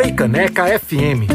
Freicaneca 0.00 0.64
FM. 0.78 1.26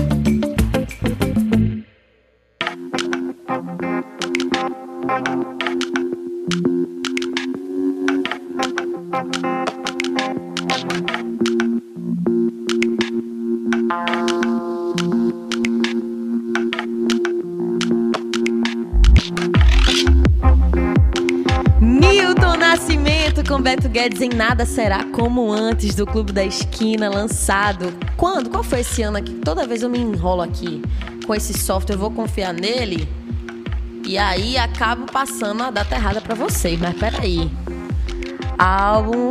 Nilton 21.80 22.58
Nascimento 22.58 23.48
com 23.48 23.62
Beto 23.62 23.88
Guedes 23.88 24.22
em 24.22 24.30
Nada 24.30 24.66
Será 24.66 25.04
Como 25.04 25.45
Antes 25.68 25.96
do 25.96 26.06
Clube 26.06 26.32
da 26.32 26.46
Esquina, 26.46 27.10
lançado. 27.10 27.92
Quando? 28.16 28.52
Qual 28.52 28.64
foi 28.64 28.82
esse 28.82 29.02
ano 29.02 29.18
aqui? 29.18 29.34
Toda 29.34 29.66
vez 29.66 29.82
eu 29.82 29.90
me 29.90 29.98
enrolo 29.98 30.44
aqui 30.44 30.80
com 31.26 31.34
esse 31.34 31.58
software, 31.58 31.96
eu 31.96 32.00
vou 32.00 32.12
confiar 32.12 32.54
nele 32.54 33.10
e 34.06 34.16
aí 34.16 34.60
acabo 34.60 35.12
passando 35.12 35.64
a 35.64 35.72
data 35.72 35.96
errada 35.96 36.22
pra 36.22 36.36
vocês. 36.36 36.80
Mas 36.80 36.96
peraí. 36.96 37.50
Álbum 38.60 39.30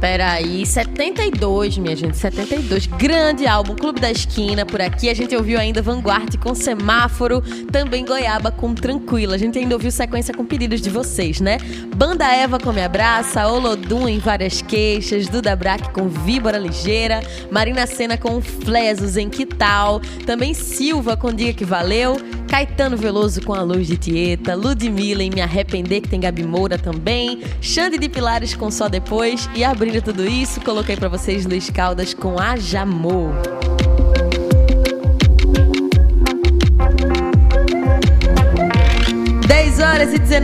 Peraí, 0.00 0.66
72, 0.66 1.78
minha 1.78 1.96
gente, 1.96 2.16
72. 2.16 2.86
Grande 2.86 3.46
álbum, 3.46 3.74
Clube 3.74 4.00
da 4.00 4.10
Esquina, 4.10 4.66
por 4.66 4.80
aqui. 4.80 5.08
A 5.08 5.14
gente 5.14 5.34
ouviu 5.34 5.58
ainda 5.58 5.80
Vanguard 5.80 6.36
com 6.38 6.54
Semáforo, 6.54 7.42
também 7.72 8.04
Goiaba 8.04 8.50
com 8.50 8.74
Tranquila. 8.74 9.34
A 9.34 9.38
gente 9.38 9.58
ainda 9.58 9.74
ouviu 9.74 9.90
sequência 9.90 10.34
com 10.34 10.44
pedidos 10.44 10.80
de 10.80 10.90
vocês, 10.90 11.40
né? 11.40 11.58
Banda 11.96 12.26
Eva 12.26 12.58
com 12.58 12.72
Me 12.72 12.82
Abraça, 12.82 13.46
Olodum 13.46 14.08
em 14.08 14.18
Várias 14.18 14.60
Queixas, 14.60 15.28
Duda 15.28 15.56
Braque 15.56 15.90
com 15.90 16.08
Víbora 16.08 16.58
Ligeira, 16.58 17.20
Marina 17.50 17.86
Sena 17.86 18.18
com 18.18 18.40
Flesos 18.40 19.16
em 19.16 19.30
Que 19.30 19.46
Tal, 19.46 20.00
também 20.26 20.52
Silva 20.52 21.16
com 21.16 21.32
Diga 21.32 21.52
Que 21.54 21.64
Valeu, 21.64 22.16
Caetano 22.48 22.96
Veloso 22.96 23.42
com 23.42 23.52
A 23.52 23.62
Luz 23.62 23.86
de 23.86 23.96
Tieta, 23.96 24.54
Ludmilla 24.54 25.22
em 25.22 25.30
Me 25.30 25.40
Arrepender, 25.40 26.00
que 26.00 26.08
tem 26.08 26.20
Gabi 26.20 26.42
Moura 26.42 26.78
também, 26.78 27.42
Xande 27.60 27.98
de 27.98 28.08
Pilares 28.08 28.54
com 28.54 28.70
Só 28.70 28.88
Depois 28.88 29.48
e 29.54 29.64
abrindo 29.64 30.02
tudo 30.02 30.26
isso, 30.26 30.60
coloquei 30.60 30.96
pra 30.96 31.08
vocês 31.08 31.44
Luiz 31.44 31.68
Caldas 31.70 32.14
com 32.14 32.38
A 32.38 32.56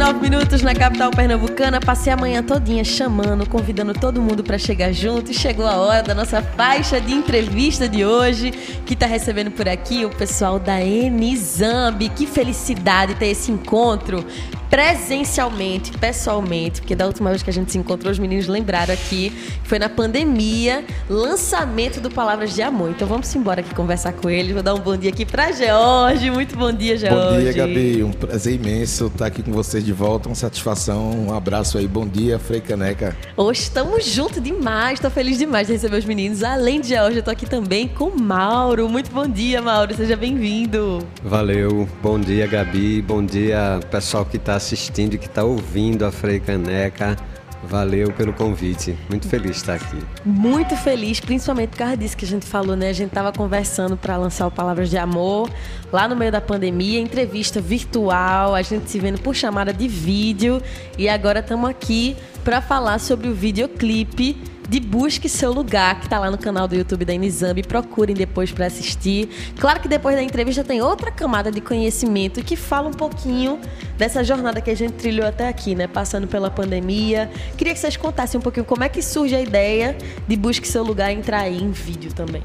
19 0.03 0.21
minutos 0.21 0.63
na 0.63 0.75
capital 0.75 1.13
pernambucana. 1.13 1.79
Passei 1.79 2.13
a 2.13 2.17
manhã 2.17 2.43
todinha 2.43 2.83
chamando, 2.83 3.49
convidando 3.49 3.95
todo 3.95 4.21
mundo 4.21 4.43
para 4.43 4.59
chegar 4.59 4.93
junto. 4.93 5.31
E 5.31 5.35
chegou 5.35 5.65
a 5.65 5.77
hora 5.77 6.03
da 6.03 6.13
nossa 6.13 6.43
faixa 6.43 7.01
de 7.01 7.13
entrevista 7.13 7.89
de 7.89 8.05
hoje, 8.05 8.51
que 8.85 8.97
tá 8.97 9.07
recebendo 9.07 9.53
por 9.53 9.69
aqui 9.69 10.05
o 10.05 10.11
pessoal 10.11 10.59
da 10.59 10.83
Enizambi. 10.83 12.09
Que 12.09 12.27
felicidade 12.27 13.15
ter 13.15 13.27
esse 13.27 13.53
encontro 13.53 14.27
presencialmente, 14.73 15.93
pessoalmente, 15.99 16.81
porque 16.81 16.97
da 16.97 17.05
última 17.07 17.29
vez 17.29 17.43
que 17.43 17.51
a 17.51 17.53
gente 17.53 17.71
se 17.71 17.77
encontrou, 17.77 18.11
os 18.11 18.19
meninos 18.19 18.47
lembraram 18.47 18.95
aqui, 18.95 19.31
foi 19.65 19.79
na 19.79 19.87
pandemia, 19.87 20.83
lançamento 21.11 22.01
do 22.01 22.11
Palavras 22.11 22.55
de 22.55 22.63
Amor. 22.63 22.89
Então 22.89 23.07
vamos 23.07 23.35
embora 23.37 23.61
aqui 23.61 23.75
conversar 23.75 24.15
com 24.15 24.31
eles. 24.31 24.51
Vou 24.51 24.63
dar 24.63 24.73
um 24.73 24.79
bom 24.79 24.97
dia 24.97 25.11
aqui 25.11 25.27
para 25.27 25.53
George. 25.53 26.31
Muito 26.31 26.57
bom 26.57 26.73
dia, 26.73 26.97
George. 26.97 27.35
Bom 27.35 27.39
dia, 27.39 27.53
Gabi. 27.53 28.03
Um 28.03 28.13
prazer 28.13 28.55
imenso 28.55 29.09
estar 29.09 29.27
aqui 29.27 29.43
com 29.43 29.53
vocês 29.53 29.85
de 29.85 29.93
volta. 29.93 30.31
Uma 30.31 30.35
satisfação. 30.35 31.11
Um 31.11 31.35
abraço 31.35 31.77
aí. 31.77 31.87
Bom 31.87 32.09
dia, 32.09 32.39
Frei 32.39 32.63
Caneca. 32.63 33.15
Hoje 33.37 33.61
estamos 33.61 34.07
juntos 34.07 34.43
demais. 34.43 34.95
Estou 34.95 35.11
feliz 35.11 35.37
demais 35.37 35.67
de 35.67 35.75
receber 35.75 35.99
os 35.99 36.07
meninos. 36.07 36.43
Além 36.43 36.81
de 36.81 36.89
George, 36.89 37.17
eu 37.17 37.21
estou 37.21 37.33
aqui 37.33 37.45
também 37.45 37.89
com 37.89 38.11
Mauro. 38.11 38.89
Muito 38.89 39.11
bom 39.11 39.29
dia, 39.29 39.61
Mauro. 39.61 39.95
Seja 39.95 40.17
bem-vindo. 40.17 41.07
Valeu. 41.23 41.87
Bom 42.03 42.19
dia, 42.19 42.47
Gabi. 42.47 43.03
Bom 43.03 43.23
dia, 43.23 43.79
pessoal 43.91 44.25
que 44.25 44.39
está 44.39 44.62
assistindo 44.63 45.15
e 45.15 45.19
que 45.19 45.27
está 45.27 45.43
ouvindo 45.43 46.07
a 46.07 46.13
Frei 46.13 46.39
Caneca. 46.39 47.17
Valeu 47.65 48.13
pelo 48.13 48.33
convite. 48.33 48.99
Muito 49.09 49.29
feliz 49.29 49.53
de 49.53 49.57
estar 49.59 49.75
aqui. 49.75 49.99
Muito 50.25 50.77
feliz, 50.77 51.21
principalmente 51.21 51.71
por 51.71 51.79
causa 51.79 51.97
disso 51.97 52.17
que 52.17 52.25
a 52.25 52.29
gente 52.29 52.45
falou, 52.45 52.75
né? 52.75 52.89
A 52.89 52.93
gente 52.93 53.11
tava 53.11 53.33
conversando 53.33 53.97
para 53.97 54.17
lançar 54.17 54.49
o 54.49 54.51
Palavras 54.51 54.91
de 54.91 54.99
Amor 54.99 55.49
lá 55.93 56.09
no 56.09 56.17
meio 56.17 56.33
da 56.33 56.41
pandemia, 56.41 56.99
entrevista 56.99 57.61
virtual, 57.61 58.55
a 58.55 58.63
gente 58.63 58.91
se 58.91 58.99
vendo 58.99 59.21
por 59.21 59.35
chamada 59.35 59.73
de 59.73 59.87
vídeo 59.87 60.61
e 60.99 61.09
agora 61.09 61.39
estamos 61.39 61.71
aqui 61.71 62.17
para 62.43 62.61
falar 62.61 62.99
sobre 62.99 63.29
o 63.29 63.35
videoclipe 63.35 64.37
de 64.73 64.81
Busque 64.81 65.29
Seu 65.29 65.53
Lugar, 65.53 66.01
que 66.01 66.07
está 66.07 66.19
lá 66.19 66.31
no 66.31 66.39
canal 66.39 66.67
do 66.67 66.75
YouTube 66.75 67.05
da 67.05 67.13
Inizambi. 67.13 67.63
Procurem 67.63 68.17
depois 68.17 68.51
para 68.51 68.65
assistir. 68.65 69.29
Claro 69.61 69.81
que 69.81 69.87
depois 69.87 70.17
da 70.17 70.23
entrevista 70.23 70.65
tem 70.65 70.81
outra 70.81 71.11
camada 71.11 71.53
de 71.53 71.61
conhecimento 71.61 72.43
que 72.43 72.57
fala 72.57 72.89
um 72.89 72.95
pouquinho 72.95 73.61
dessa 73.99 74.25
jornada 74.25 74.63
que 74.63 74.71
a 74.71 74.75
gente 74.75 74.95
trilhou 74.95 75.27
até 75.27 75.47
aqui, 75.47 75.75
né? 75.75 75.87
Passando 75.87 76.27
pela 76.27 76.51
pandemia. 76.51 77.31
Queria 77.55 77.75
que 77.75 77.81
vocês 77.81 77.99
contassem 77.99 78.39
um 78.41 78.43
pouquinho 78.43 78.65
como 78.65 78.83
é 78.83 78.89
que 78.89 79.03
surge 79.03 79.35
a 79.35 79.43
ideia 79.43 79.95
de 80.27 80.37
Busque 80.37 80.67
Seu 80.67 80.83
Lugar 80.83 81.13
entrar 81.13 81.41
aí 81.41 81.63
em 81.63 81.71
vídeo 81.71 82.11
também. 82.15 82.43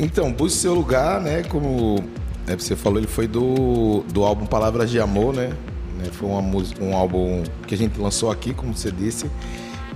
Então, 0.00 0.32
Busque 0.32 0.58
Seu 0.58 0.74
Lugar, 0.74 1.20
né? 1.20 1.44
Como 1.44 2.02
é, 2.48 2.56
você 2.56 2.74
falou, 2.74 2.98
ele 2.98 3.06
foi 3.06 3.28
do, 3.28 4.02
do 4.12 4.24
álbum 4.24 4.44
Palavras 4.44 4.90
de 4.90 4.98
Amor, 4.98 5.32
né? 5.32 5.52
Foi 6.10 6.28
uma, 6.28 6.40
um 6.80 6.96
álbum 6.96 7.44
que 7.64 7.76
a 7.76 7.78
gente 7.78 8.00
lançou 8.00 8.28
aqui, 8.28 8.52
como 8.52 8.76
você 8.76 8.90
disse. 8.90 9.30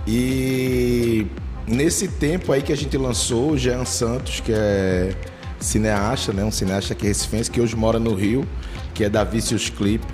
E 0.07 1.27
nesse 1.67 2.09
tempo 2.09 2.53
aí 2.53 2.63
que 2.63 2.73
a 2.73 2.77
gente 2.77 2.97
lançou, 2.97 3.53
o 3.53 3.59
Jean 3.59 3.85
Santos, 3.85 4.41
que 4.41 4.53
é 4.53 5.15
cineasta, 5.59 6.33
né? 6.33 6.45
Um 6.45 6.51
cineasta 6.51 6.95
que 6.95 7.05
é 7.05 7.09
recifense, 7.09 7.51
que 7.51 7.61
hoje 7.61 7.77
mora 7.77 7.99
no 7.99 8.15
Rio, 8.15 8.47
que 8.95 9.05
é 9.05 9.09
da 9.09 9.25
Vicious 9.25 9.69
Clip. 9.69 10.05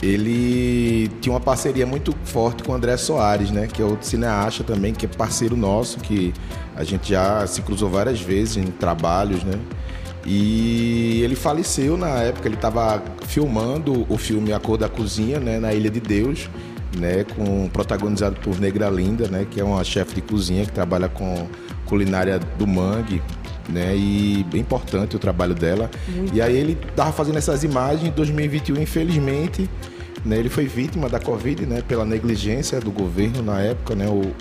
Ele 0.00 1.08
tinha 1.20 1.32
uma 1.32 1.40
parceria 1.40 1.84
muito 1.84 2.14
forte 2.24 2.62
com 2.62 2.72
o 2.72 2.74
André 2.74 2.96
Soares, 2.96 3.50
né? 3.50 3.66
Que 3.66 3.82
é 3.82 3.84
outro 3.84 4.06
cineasta 4.06 4.62
também, 4.62 4.94
que 4.94 5.06
é 5.06 5.08
parceiro 5.08 5.56
nosso, 5.56 5.98
que 5.98 6.32
a 6.76 6.84
gente 6.84 7.10
já 7.10 7.46
se 7.46 7.62
cruzou 7.62 7.90
várias 7.90 8.20
vezes 8.20 8.56
em 8.56 8.66
trabalhos, 8.66 9.42
né? 9.42 9.58
E 10.24 11.20
ele 11.22 11.34
faleceu 11.34 11.96
na 11.96 12.22
época, 12.22 12.46
ele 12.46 12.54
estava 12.54 13.02
filmando 13.26 14.06
o 14.08 14.18
filme 14.18 14.52
A 14.52 14.60
Cor 14.60 14.76
da 14.76 14.88
Cozinha, 14.88 15.40
né, 15.40 15.58
na 15.58 15.72
Ilha 15.72 15.90
de 15.90 16.00
Deus 16.00 16.50
né, 16.96 17.24
com 17.36 17.68
protagonizado 17.68 18.36
por 18.40 18.58
Negra 18.58 18.88
Linda, 18.88 19.28
né, 19.28 19.46
que 19.50 19.60
é 19.60 19.64
uma 19.64 19.82
chefe 19.84 20.16
de 20.16 20.22
cozinha 20.22 20.64
que 20.64 20.72
trabalha 20.72 21.08
com 21.08 21.46
culinária 21.84 22.38
do 22.38 22.66
mangue, 22.66 23.22
né, 23.68 23.94
e 23.94 24.44
bem 24.50 24.60
importante 24.60 25.14
o 25.16 25.18
trabalho 25.18 25.54
dela. 25.54 25.90
Muito 26.08 26.34
e 26.34 26.40
aí 26.40 26.56
ele 26.56 26.76
tava 26.96 27.12
fazendo 27.12 27.36
essas 27.38 27.64
imagens 27.64 28.08
em 28.08 28.12
2021, 28.12 28.80
infelizmente, 28.80 29.68
né, 30.24 30.38
ele 30.38 30.48
foi 30.48 30.66
vítima 30.66 31.08
da 31.08 31.20
Covid, 31.20 31.66
né, 31.66 31.82
pela 31.86 32.04
negligência 32.04 32.80
do 32.80 32.90
governo 32.90 33.42
na 33.42 33.60
época, 33.60 33.94
né, 33.94 34.08
o, 34.08 34.32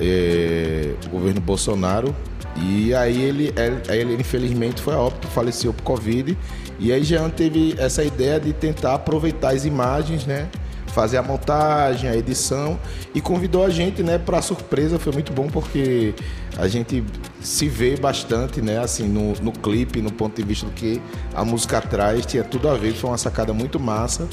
é, 0.00 0.94
o 1.06 1.10
governo 1.10 1.40
Bolsonaro. 1.40 2.14
E 2.56 2.94
aí 2.94 3.18
ele, 3.22 3.52
ele, 3.88 4.14
infelizmente 4.14 4.82
foi 4.82 4.92
a 4.92 4.98
óbito, 4.98 5.26
faleceu 5.28 5.72
por 5.72 5.82
Covid. 5.82 6.36
E 6.78 6.92
aí 6.92 7.02
Jean 7.02 7.30
teve 7.30 7.74
essa 7.78 8.04
ideia 8.04 8.38
de 8.38 8.52
tentar 8.52 8.94
aproveitar 8.94 9.54
as 9.54 9.64
imagens, 9.64 10.26
né, 10.26 10.48
fazer 10.92 11.16
a 11.16 11.22
montagem, 11.22 12.08
a 12.08 12.16
edição 12.16 12.78
e 13.14 13.20
convidou 13.20 13.64
a 13.64 13.70
gente, 13.70 14.02
né, 14.02 14.18
para 14.18 14.40
surpresa, 14.42 14.98
foi 14.98 15.12
muito 15.12 15.32
bom 15.32 15.48
porque 15.48 16.14
a 16.56 16.68
gente 16.68 17.02
se 17.40 17.68
vê 17.68 17.96
bastante, 17.96 18.60
né, 18.60 18.78
assim, 18.78 19.08
no, 19.08 19.32
no 19.42 19.52
clipe, 19.52 20.00
no 20.00 20.12
ponto 20.12 20.36
de 20.36 20.46
vista 20.46 20.66
do 20.66 20.72
que 20.72 21.00
a 21.34 21.44
música 21.44 21.80
traz, 21.80 22.26
tinha 22.26 22.44
tudo 22.44 22.68
a 22.68 22.74
ver, 22.74 22.92
foi 22.92 23.10
uma 23.10 23.18
sacada 23.18 23.52
muito 23.52 23.80
massa. 23.80 24.28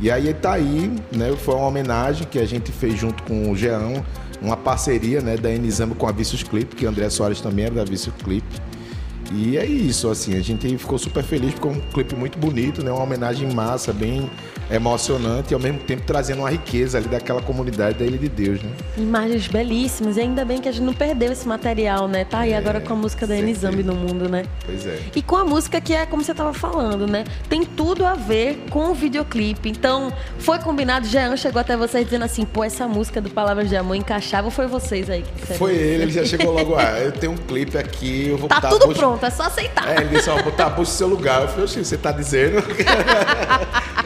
E 0.00 0.10
aí 0.10 0.32
tá 0.32 0.54
aí, 0.54 0.90
né, 1.12 1.32
foi 1.36 1.54
uma 1.54 1.66
homenagem 1.66 2.26
que 2.26 2.38
a 2.38 2.46
gente 2.46 2.72
fez 2.72 2.98
junto 2.98 3.22
com 3.24 3.50
o 3.50 3.56
Jean, 3.56 4.02
uma 4.40 4.56
parceria, 4.56 5.20
né, 5.20 5.36
da 5.36 5.50
Enizamo 5.50 5.94
com 5.94 6.06
a 6.06 6.12
Vicious 6.12 6.42
Clip, 6.42 6.74
que 6.74 6.86
André 6.86 7.10
Soares 7.10 7.40
também 7.42 7.66
era 7.66 7.74
da 7.74 7.84
Vicious 7.84 8.16
Clip. 8.24 8.46
E 9.32 9.56
é 9.56 9.64
isso, 9.64 10.08
assim, 10.08 10.36
a 10.36 10.40
gente 10.40 10.76
ficou 10.76 10.98
super 10.98 11.22
feliz, 11.22 11.52
ficou 11.54 11.70
um 11.70 11.80
clipe 11.92 12.16
muito 12.16 12.36
bonito, 12.36 12.82
né? 12.82 12.90
Uma 12.90 13.04
homenagem 13.04 13.52
massa, 13.54 13.92
bem 13.92 14.28
emocionante 14.70 15.52
e 15.52 15.54
ao 15.54 15.60
mesmo 15.60 15.78
tempo 15.80 16.02
trazendo 16.06 16.40
uma 16.40 16.50
riqueza 16.50 16.98
ali 16.98 17.08
daquela 17.08 17.40
comunidade 17.40 17.98
da 17.98 18.04
Ilha 18.04 18.18
de 18.18 18.28
Deus, 18.28 18.62
né? 18.62 18.70
Imagens 18.96 19.48
belíssimas 19.48 20.16
e 20.16 20.20
ainda 20.20 20.44
bem 20.44 20.60
que 20.60 20.68
a 20.68 20.72
gente 20.72 20.84
não 20.84 20.92
perdeu 20.92 21.32
esse 21.32 21.46
material, 21.46 22.08
né? 22.08 22.24
Tá 22.24 22.40
aí 22.40 22.52
é, 22.52 22.56
agora 22.56 22.80
com 22.80 22.92
a 22.92 22.96
música 22.96 23.26
da 23.26 23.36
Enizambi 23.36 23.82
no 23.82 23.94
mundo, 23.94 24.28
né? 24.28 24.44
Pois 24.64 24.86
é. 24.86 24.98
E 25.14 25.22
com 25.22 25.36
a 25.36 25.44
música 25.44 25.80
que 25.80 25.94
é 25.94 26.06
como 26.06 26.22
você 26.22 26.34
tava 26.34 26.52
falando, 26.52 27.06
né? 27.06 27.24
Tem 27.48 27.64
tudo 27.64 28.04
a 28.04 28.14
ver 28.14 28.64
com 28.70 28.90
o 28.90 28.94
videoclipe. 28.94 29.68
Então, 29.68 30.12
foi 30.38 30.58
combinado, 30.58 31.06
Jean 31.06 31.36
chegou 31.36 31.60
até 31.60 31.76
vocês 31.76 32.04
dizendo 32.04 32.24
assim, 32.24 32.44
pô, 32.44 32.64
essa 32.64 32.86
música 32.88 33.20
do 33.20 33.30
Palavras 33.30 33.68
de 33.68 33.76
Amor 33.76 33.96
encaixava 33.96 34.46
ou 34.46 34.50
foi 34.50 34.66
vocês 34.66 35.08
aí? 35.08 35.22
Que 35.22 35.54
foi 35.54 35.74
ele, 35.74 36.04
ele 36.04 36.12
já 36.12 36.24
chegou 36.24 36.52
logo, 36.52 36.74
ah, 36.74 36.98
eu 37.00 37.12
tenho 37.12 37.32
um 37.32 37.36
clipe 37.36 37.78
aqui, 37.78 38.28
eu 38.28 38.36
vou 38.36 38.48
Tá 38.48 38.56
botar, 38.56 38.68
tudo 38.70 38.86
vou... 38.86 38.94
pronto, 38.94 39.24
é 39.24 39.30
só 39.30 39.44
aceitar. 39.44 39.88
É, 39.88 40.00
ele 40.00 40.16
disse, 40.16 40.28
ó, 40.28 40.42
botar 40.42 40.66
a 40.66 40.70
no 40.80 40.86
seu 40.86 41.08
lugar. 41.08 41.42
Eu 41.42 41.48
falei, 41.48 41.66
você 41.66 41.96
tá 41.96 42.10
dizendo? 42.10 42.62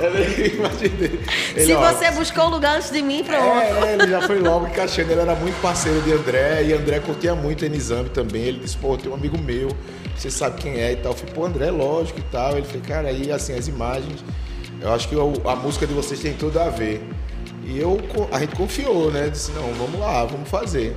imaginei. 0.54 1.20
Ele, 1.54 1.66
Se 1.66 1.72
ó, 1.74 1.92
você 1.92 2.10
buscou 2.10 2.44
o 2.44 2.50
lugar 2.50 2.76
antes 2.76 2.90
de 2.90 3.02
mim, 3.02 3.22
pronto. 3.24 3.58
É, 3.58 3.94
ele 3.94 4.08
já 4.08 4.22
foi 4.22 4.38
logo 4.38 4.66
encaixando. 4.66 5.12
Ele 5.12 5.20
era 5.20 5.34
muito 5.34 5.60
parceiro 5.60 6.00
de 6.02 6.12
André 6.12 6.64
e 6.64 6.72
André 6.72 7.00
curtia 7.00 7.34
muito 7.34 7.64
Enizambi 7.64 8.10
também. 8.10 8.42
Ele 8.42 8.60
disse, 8.60 8.76
pô, 8.76 8.96
tem 8.96 9.10
um 9.10 9.14
amigo 9.14 9.38
meu, 9.38 9.68
você 10.16 10.30
sabe 10.30 10.60
quem 10.60 10.80
é 10.80 10.92
e 10.92 10.96
tal. 10.96 11.12
Eu 11.12 11.18
falei, 11.18 11.34
pô, 11.34 11.44
André, 11.44 11.70
lógico 11.70 12.18
e 12.18 12.24
tal. 12.24 12.56
Ele 12.56 12.66
falou, 12.66 12.82
cara, 12.86 13.08
aí 13.08 13.30
assim, 13.30 13.54
as 13.54 13.68
imagens, 13.68 14.24
eu 14.80 14.92
acho 14.92 15.08
que 15.08 15.14
a 15.14 15.56
música 15.56 15.86
de 15.86 15.94
vocês 15.94 16.20
tem 16.20 16.34
tudo 16.34 16.58
a 16.60 16.68
ver. 16.68 17.02
E 17.66 17.78
eu, 17.78 17.98
a 18.30 18.40
gente 18.40 18.54
confiou, 18.56 19.10
né? 19.10 19.28
Disse, 19.28 19.50
não, 19.52 19.72
vamos 19.74 19.98
lá, 19.98 20.24
vamos 20.24 20.48
fazer. 20.48 20.94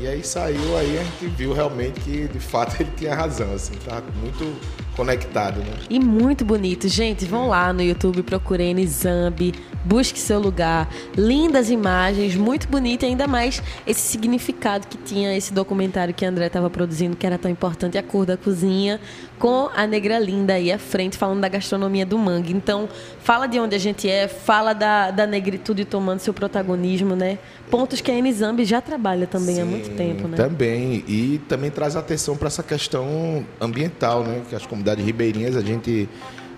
E 0.00 0.06
aí 0.06 0.24
saiu, 0.24 0.76
aí 0.76 0.98
a 0.98 1.04
gente 1.04 1.26
viu 1.36 1.52
realmente 1.52 2.00
que 2.00 2.26
de 2.26 2.40
fato 2.40 2.76
ele 2.82 2.90
tinha 2.96 3.14
razão, 3.14 3.52
assim, 3.54 3.74
tá 3.84 4.02
muito 4.20 4.60
conectado, 4.96 5.60
né? 5.60 5.74
E 5.88 6.00
muito 6.00 6.44
bonito. 6.44 6.88
Gente, 6.88 7.24
vão 7.24 7.48
lá 7.48 7.72
no 7.72 7.82
YouTube, 7.82 8.22
procurem 8.22 8.84
Zambi, 8.86 9.54
busque 9.84 10.18
seu 10.18 10.40
lugar. 10.40 10.88
Lindas 11.16 11.70
imagens, 11.70 12.34
muito 12.34 12.68
bonito 12.68 13.04
e 13.04 13.06
ainda 13.06 13.26
mais 13.26 13.62
esse 13.86 14.00
significado 14.00 14.86
que 14.86 14.96
tinha 14.96 15.36
esse 15.36 15.52
documentário 15.52 16.14
que 16.14 16.24
a 16.24 16.28
André 16.28 16.46
estava 16.46 16.70
produzindo, 16.70 17.16
que 17.16 17.26
era 17.26 17.38
tão 17.38 17.50
importante, 17.50 17.98
a 17.98 18.02
cor 18.02 18.26
da 18.26 18.36
cozinha, 18.36 19.00
com 19.38 19.68
a 19.74 19.86
negra 19.86 20.18
linda 20.18 20.54
aí 20.54 20.72
à 20.72 20.78
frente, 20.78 21.18
falando 21.18 21.40
da 21.40 21.48
gastronomia 21.48 22.06
do 22.06 22.18
mangue. 22.18 22.52
Então, 22.52 22.88
fala 23.20 23.46
de 23.46 23.58
onde 23.58 23.74
a 23.74 23.78
gente 23.78 24.08
é, 24.08 24.28
fala 24.28 24.72
da, 24.72 25.10
da 25.10 25.26
negritude 25.26 25.84
tomando 25.84 26.20
seu 26.20 26.32
protagonismo, 26.32 27.14
né? 27.14 27.38
Pontos 27.70 28.00
que 28.00 28.10
a 28.10 28.14
Enizambi 28.14 28.64
já 28.64 28.80
trabalha 28.80 29.26
também 29.26 29.56
Sim, 29.56 29.62
há 29.62 29.64
muito 29.64 29.90
tempo, 29.96 30.28
né? 30.28 30.36
Também. 30.36 31.04
E 31.08 31.40
também 31.48 31.70
traz 31.70 31.96
atenção 31.96 32.36
para 32.36 32.46
essa 32.46 32.62
questão 32.62 33.44
ambiental, 33.60 34.22
né? 34.22 34.42
Que 34.48 34.54
as 34.54 34.64
comunidades 34.64 35.04
ribeirinhas, 35.04 35.56
a 35.56 35.60
gente 35.60 36.08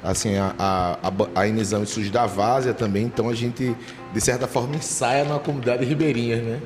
assim, 0.02 0.36
a, 0.36 0.54
a, 0.58 1.40
a 1.40 1.46
Inizambi 1.46 1.86
surge 1.86 2.10
da 2.10 2.26
várzea 2.26 2.74
também, 2.74 3.04
então 3.04 3.28
a 3.28 3.34
gente, 3.34 3.76
de 4.12 4.20
certa 4.20 4.46
forma, 4.46 4.76
ensaia 4.76 5.24
na 5.24 5.38
comunidade 5.38 5.84
ribeirinha, 5.84 6.36
né? 6.36 6.60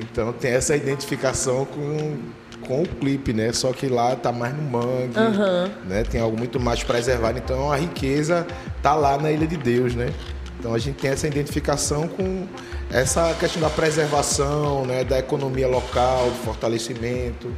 Então 0.00 0.32
tem 0.32 0.52
essa 0.52 0.76
identificação 0.76 1.64
com, 1.64 2.18
com 2.66 2.82
o 2.82 2.86
clipe, 2.86 3.32
né? 3.32 3.52
Só 3.52 3.72
que 3.72 3.88
lá 3.88 4.14
tá 4.14 4.30
mais 4.30 4.54
no 4.54 4.62
mangue, 4.62 5.18
uhum. 5.18 5.88
né? 5.88 6.04
Tem 6.04 6.20
algo 6.20 6.36
muito 6.36 6.60
mais 6.60 6.82
preservado. 6.82 7.38
Então 7.38 7.72
a 7.72 7.76
riqueza 7.76 8.46
tá 8.82 8.94
lá 8.94 9.16
na 9.16 9.30
Ilha 9.30 9.46
de 9.46 9.56
Deus, 9.56 9.94
né? 9.94 10.12
Então 10.58 10.74
a 10.74 10.78
gente 10.78 10.96
tem 10.96 11.10
essa 11.10 11.26
identificação 11.26 12.06
com 12.06 12.46
essa 12.90 13.34
questão 13.34 13.62
da 13.62 13.70
preservação, 13.70 14.84
né? 14.84 15.02
Da 15.02 15.18
economia 15.18 15.66
local, 15.66 16.26
do 16.26 16.36
fortalecimento, 16.44 17.50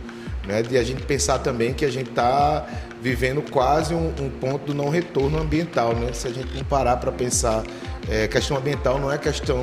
né? 0.46 0.62
De 0.62 0.78
a 0.78 0.84
gente 0.84 1.02
pensar 1.02 1.38
também 1.40 1.74
que 1.74 1.84
a 1.84 1.90
gente 1.90 2.10
está 2.10 2.66
vivendo 3.04 3.42
quase 3.50 3.94
um, 3.94 4.14
um, 4.18 4.30
ponto 4.30 4.64
do 4.64 4.74
não 4.74 4.88
retorno 4.88 5.38
ambiental, 5.38 5.94
né? 5.94 6.10
Se 6.14 6.26
a 6.26 6.30
gente 6.30 6.56
não 6.56 6.64
parar 6.64 6.96
para 6.96 7.12
pensar 7.12 7.62
é, 8.08 8.26
questão 8.26 8.56
ambiental 8.56 8.98
não 8.98 9.12
é 9.12 9.18
questão 9.18 9.58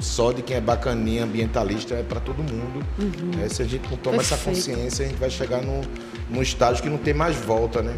só 0.00 0.32
de 0.32 0.40
quem 0.40 0.56
é 0.56 0.60
bacaninha 0.60 1.24
ambientalista, 1.24 1.92
é 1.92 2.02
para 2.02 2.18
todo 2.18 2.38
mundo. 2.38 2.82
Uhum. 2.98 3.36
Né? 3.36 3.46
Se 3.50 3.60
a 3.60 3.66
gente 3.66 3.82
não 3.90 3.98
toma 3.98 4.16
Perfeito. 4.16 4.34
essa 4.34 4.50
consciência, 4.50 5.04
a 5.04 5.08
gente 5.08 5.18
vai 5.18 5.28
chegar 5.28 5.60
num, 5.60 5.82
num 6.30 6.40
estágio 6.40 6.82
que 6.82 6.88
não 6.88 6.96
tem 6.96 7.12
mais 7.12 7.36
volta, 7.36 7.82
né? 7.82 7.94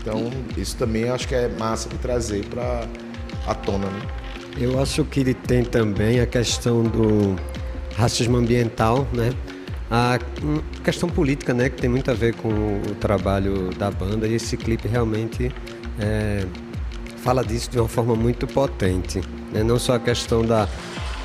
Então, 0.00 0.30
isso 0.56 0.76
também 0.76 1.08
acho 1.08 1.26
que 1.26 1.34
é 1.34 1.48
massa 1.48 1.88
de 1.88 1.98
trazer 1.98 2.44
para 2.46 2.86
a 3.44 3.54
tona, 3.56 3.86
né? 3.86 4.02
Eu 4.56 4.80
acho 4.80 5.04
que 5.04 5.18
ele 5.18 5.34
tem 5.34 5.64
também 5.64 6.20
a 6.20 6.26
questão 6.26 6.84
do 6.84 7.34
racismo 7.96 8.36
ambiental, 8.36 9.04
né? 9.12 9.32
A 9.94 10.18
questão 10.82 11.06
política, 11.06 11.52
né, 11.52 11.68
que 11.68 11.76
tem 11.76 11.90
muito 11.90 12.10
a 12.10 12.14
ver 12.14 12.34
com 12.36 12.48
o 12.48 12.94
trabalho 12.98 13.68
da 13.76 13.90
banda 13.90 14.26
e 14.26 14.32
esse 14.32 14.56
clipe 14.56 14.88
realmente 14.88 15.52
é, 16.00 16.46
fala 17.18 17.44
disso 17.44 17.70
de 17.70 17.78
uma 17.78 17.88
forma 17.88 18.16
muito 18.16 18.46
potente. 18.46 19.20
Né? 19.52 19.62
Não 19.62 19.78
só 19.78 19.96
a 19.96 20.00
questão 20.00 20.42
da 20.46 20.66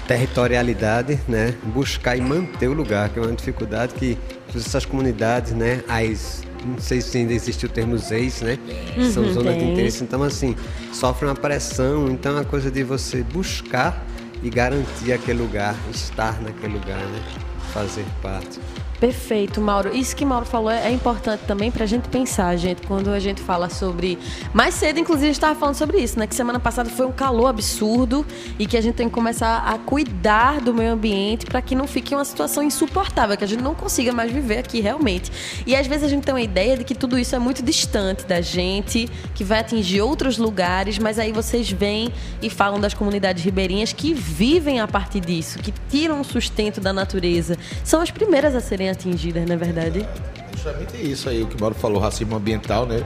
territorialidade, 0.05 1.17
né? 1.29 1.55
buscar 1.73 2.17
e 2.17 2.21
manter 2.21 2.67
o 2.67 2.73
lugar, 2.73 3.07
que 3.07 3.19
é 3.19 3.21
uma 3.21 3.31
dificuldade 3.31 3.93
que 3.93 4.17
essas 4.53 4.83
comunidades, 4.83 5.53
né? 5.53 5.81
as 5.87 6.45
não 6.65 6.77
sei 6.77 6.99
se 6.99 7.19
ainda 7.19 7.31
existe 7.31 7.65
o 7.65 7.69
termo 7.69 7.97
ZEIS, 7.97 8.41
né? 8.41 8.59
Uhum, 8.97 9.11
São 9.11 9.31
zonas 9.31 9.57
de 9.57 9.63
interesse. 9.63 10.03
Então, 10.03 10.21
assim, 10.23 10.53
sofre 10.91 11.25
uma 11.25 11.35
pressão. 11.35 12.09
Então, 12.09 12.33
é 12.33 12.35
uma 12.39 12.43
coisa 12.43 12.69
de 12.69 12.83
você 12.83 13.23
buscar 13.23 14.05
e 14.43 14.49
garantir 14.49 15.13
aquele 15.13 15.39
lugar, 15.39 15.75
estar 15.93 16.41
naquele 16.41 16.73
lugar, 16.73 16.97
né? 16.97 17.46
Fazer 17.77 18.05
parte. 18.23 18.59
Perfeito, 18.99 19.61
Mauro. 19.61 19.95
Isso 19.95 20.15
que 20.15 20.25
Mauro 20.25 20.45
falou 20.45 20.71
é 20.71 20.91
importante 20.91 21.41
também 21.45 21.69
para 21.69 21.83
a 21.83 21.87
gente 21.87 22.09
pensar, 22.09 22.55
gente, 22.55 22.81
quando 22.87 23.11
a 23.11 23.19
gente 23.19 23.41
fala 23.41 23.69
sobre. 23.69 24.17
Mais 24.51 24.73
cedo, 24.73 24.99
inclusive, 24.99 25.25
a 25.25 25.29
gente 25.29 25.35
estava 25.35 25.59
falando 25.59 25.75
sobre 25.75 25.99
isso, 25.99 26.17
né? 26.17 26.25
Que 26.25 26.33
semana 26.33 26.59
passada 26.59 26.89
foi 26.89 27.05
um 27.05 27.11
calor 27.11 27.45
absurdo 27.45 28.25
e 28.57 28.65
que 28.65 28.75
a 28.75 28.81
gente 28.81 28.95
tem 28.95 29.07
que 29.07 29.13
começar 29.13 29.59
a 29.59 29.77
cuidar 29.77 30.61
do 30.61 30.73
meio 30.73 30.93
ambiente 30.93 31.45
para 31.45 31.61
que 31.61 31.75
não 31.75 31.87
fique 31.87 32.15
uma 32.15 32.25
situação 32.25 32.63
insuportável, 32.63 33.37
que 33.37 33.43
a 33.43 33.47
gente 33.47 33.61
não 33.61 33.75
consiga 33.75 34.11
mais 34.11 34.31
viver 34.31 34.57
aqui 34.57 34.79
realmente. 34.79 35.31
E 35.67 35.75
às 35.75 35.85
vezes 35.85 36.05
a 36.05 36.07
gente 36.07 36.23
tem 36.23 36.33
uma 36.33 36.41
ideia 36.41 36.75
de 36.75 36.83
que 36.83 36.95
tudo 36.95 37.19
isso 37.19 37.35
é 37.35 37.39
muito 37.39 37.61
distante 37.61 38.25
da 38.25 38.41
gente, 38.41 39.07
que 39.35 39.43
vai 39.43 39.59
atingir 39.59 40.01
outros 40.01 40.39
lugares, 40.39 40.97
mas 40.97 41.19
aí 41.19 41.31
vocês 41.31 41.69
vêm 41.69 42.11
e 42.41 42.49
falam 42.49 42.79
das 42.79 42.95
comunidades 42.95 43.43
ribeirinhas 43.43 43.93
que 43.93 44.11
vivem 44.11 44.79
a 44.79 44.87
partir 44.87 45.19
disso, 45.19 45.59
que 45.59 45.71
tiram 45.87 46.19
o 46.19 46.23
sustento 46.23 46.81
da 46.81 46.91
natureza. 46.91 47.55
São 47.83 48.01
as 48.01 48.09
primeiras 48.09 48.55
a 48.55 48.59
serem 48.59 48.86
atingidas, 48.89 49.45
na 49.45 49.53
é 49.53 49.57
verdade. 49.57 49.99
É 50.01 50.55
justamente 50.55 51.11
isso 51.11 51.29
aí, 51.29 51.43
o 51.43 51.47
que 51.47 51.55
o 51.55 51.59
Mauro 51.59 51.75
falou, 51.75 51.99
racismo 51.99 52.35
ambiental, 52.35 52.85
né? 52.85 53.03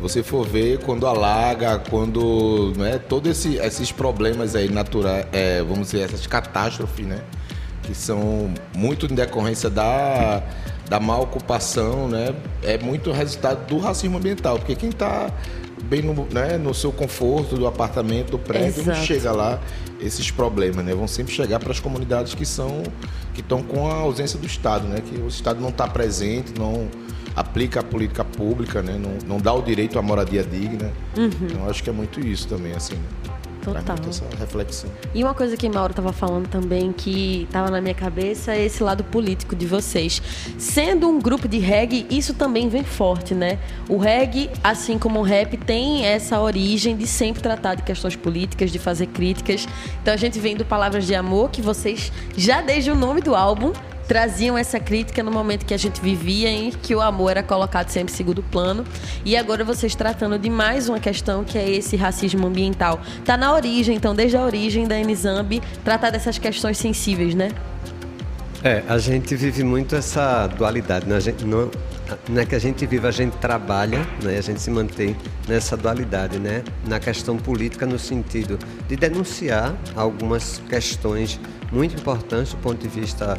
Você 0.00 0.22
for 0.22 0.46
ver 0.46 0.78
quando 0.80 1.06
alaga, 1.06 1.78
quando, 1.78 2.72
né, 2.76 2.98
todos 3.08 3.30
esse, 3.30 3.56
esses 3.56 3.90
problemas 3.90 4.54
aí 4.54 4.68
naturais, 4.68 5.26
é, 5.32 5.62
vamos 5.62 5.90
dizer, 5.90 6.00
essas 6.02 6.26
catástrofes, 6.26 7.06
né? 7.06 7.20
Que 7.82 7.94
são 7.94 8.52
muito 8.74 9.06
em 9.06 9.14
decorrência 9.14 9.70
da, 9.70 10.42
da 10.88 11.00
má 11.00 11.18
ocupação, 11.18 12.08
né? 12.08 12.34
É 12.62 12.76
muito 12.76 13.10
resultado 13.10 13.66
do 13.66 13.78
racismo 13.78 14.18
ambiental, 14.18 14.58
porque 14.58 14.74
quem 14.74 14.90
está 14.90 15.30
bem 15.84 16.02
no, 16.02 16.26
né, 16.30 16.58
no 16.58 16.74
seu 16.74 16.92
conforto 16.92 17.56
do 17.56 17.66
apartamento, 17.66 18.32
do 18.32 18.38
prédio, 18.38 18.82
Exato. 18.82 18.98
não 18.98 19.04
chega 19.04 19.32
lá 19.32 19.60
esses 20.00 20.30
problemas, 20.30 20.84
né? 20.84 20.94
Vão 20.94 21.08
sempre 21.08 21.32
chegar 21.32 21.58
para 21.58 21.70
as 21.70 21.80
comunidades 21.80 22.34
que 22.34 22.44
são 22.44 22.82
que 23.36 23.42
estão 23.42 23.62
com 23.62 23.86
a 23.86 23.96
ausência 23.96 24.38
do 24.38 24.46
Estado, 24.46 24.88
né? 24.88 25.02
Que 25.02 25.20
o 25.20 25.28
Estado 25.28 25.60
não 25.60 25.68
está 25.68 25.86
presente, 25.86 26.58
não 26.58 26.88
aplica 27.36 27.80
a 27.80 27.82
política 27.82 28.24
pública, 28.24 28.82
né? 28.82 28.98
Não, 28.98 29.28
não 29.28 29.38
dá 29.38 29.52
o 29.52 29.60
direito 29.60 29.98
à 29.98 30.02
moradia 30.02 30.42
digna. 30.42 30.90
Uhum. 31.14 31.30
Então 31.42 31.68
acho 31.68 31.84
que 31.84 31.90
é 31.90 31.92
muito 31.92 32.18
isso 32.18 32.48
também, 32.48 32.72
assim. 32.72 32.94
Né? 32.94 33.35
Total. 33.72 33.96
essa 34.08 34.24
reflexão. 34.38 34.88
E 35.12 35.24
uma 35.24 35.34
coisa 35.34 35.56
que 35.56 35.68
Mauro 35.68 35.90
estava 35.90 36.12
falando 36.12 36.48
também 36.48 36.92
que 36.92 37.42
estava 37.42 37.68
na 37.68 37.80
minha 37.80 37.94
cabeça 37.94 38.54
é 38.54 38.64
esse 38.64 38.82
lado 38.82 39.02
político 39.02 39.56
de 39.56 39.66
vocês. 39.66 40.22
Sendo 40.56 41.08
um 41.08 41.18
grupo 41.18 41.48
de 41.48 41.58
reggae, 41.58 42.06
isso 42.08 42.32
também 42.32 42.68
vem 42.68 42.84
forte, 42.84 43.34
né? 43.34 43.58
O 43.88 43.98
reggae, 43.98 44.48
assim 44.62 44.98
como 44.98 45.18
o 45.18 45.22
rap, 45.22 45.56
tem 45.56 46.04
essa 46.04 46.40
origem 46.40 46.96
de 46.96 47.06
sempre 47.08 47.42
tratar 47.42 47.74
de 47.74 47.82
questões 47.82 48.14
políticas, 48.14 48.70
de 48.70 48.78
fazer 48.78 49.06
críticas. 49.06 49.66
Então 50.00 50.14
a 50.14 50.16
gente 50.16 50.38
vem 50.38 50.56
do 50.56 50.64
Palavras 50.64 51.04
de 51.04 51.14
Amor, 51.14 51.50
que 51.50 51.60
vocês, 51.60 52.12
já 52.36 52.60
desde 52.60 52.90
o 52.90 52.94
nome 52.94 53.20
do 53.20 53.34
álbum, 53.34 53.72
traziam 54.06 54.56
essa 54.56 54.78
crítica 54.78 55.22
no 55.22 55.30
momento 55.30 55.64
que 55.64 55.74
a 55.74 55.76
gente 55.76 56.00
vivia 56.00 56.48
em 56.48 56.70
que 56.70 56.94
o 56.94 57.00
amor 57.00 57.32
era 57.32 57.42
colocado 57.42 57.88
sempre 57.88 58.12
em 58.12 58.16
segundo 58.16 58.42
plano. 58.42 58.84
E 59.24 59.36
agora 59.36 59.64
vocês 59.64 59.94
tratando 59.94 60.38
de 60.38 60.48
mais 60.48 60.88
uma 60.88 61.00
questão 61.00 61.44
que 61.44 61.58
é 61.58 61.68
esse 61.70 61.96
racismo 61.96 62.46
ambiental. 62.46 63.00
Tá 63.24 63.36
na 63.36 63.52
origem, 63.52 63.96
então, 63.96 64.14
desde 64.14 64.36
a 64.36 64.42
origem 64.42 64.86
da 64.86 64.98
Enizambi, 64.98 65.62
tratar 65.84 66.10
dessas 66.10 66.38
questões 66.38 66.78
sensíveis, 66.78 67.34
né? 67.34 67.50
É, 68.62 68.82
a 68.88 68.98
gente 68.98 69.34
vive 69.36 69.62
muito 69.62 69.94
essa 69.94 70.46
dualidade, 70.46 71.06
né? 71.06 71.16
A 71.16 71.20
gente 71.20 71.44
não, 71.44 71.70
não 72.28 72.40
é 72.40 72.46
que 72.46 72.54
a 72.54 72.58
gente 72.58 72.86
vive, 72.86 73.06
a 73.06 73.10
gente 73.10 73.36
trabalha, 73.38 73.98
né? 74.22 74.38
A 74.38 74.40
gente 74.40 74.60
se 74.60 74.70
mantém 74.70 75.16
nessa 75.48 75.76
dualidade, 75.76 76.38
né? 76.38 76.62
Na 76.86 77.00
questão 77.00 77.36
política, 77.36 77.86
no 77.86 77.98
sentido 77.98 78.58
de 78.88 78.96
denunciar 78.96 79.74
algumas 79.94 80.62
questões 80.68 81.40
muito 81.72 81.96
importantes 81.96 82.52
do 82.52 82.58
ponto 82.58 82.78
de 82.78 82.88
vista 82.88 83.36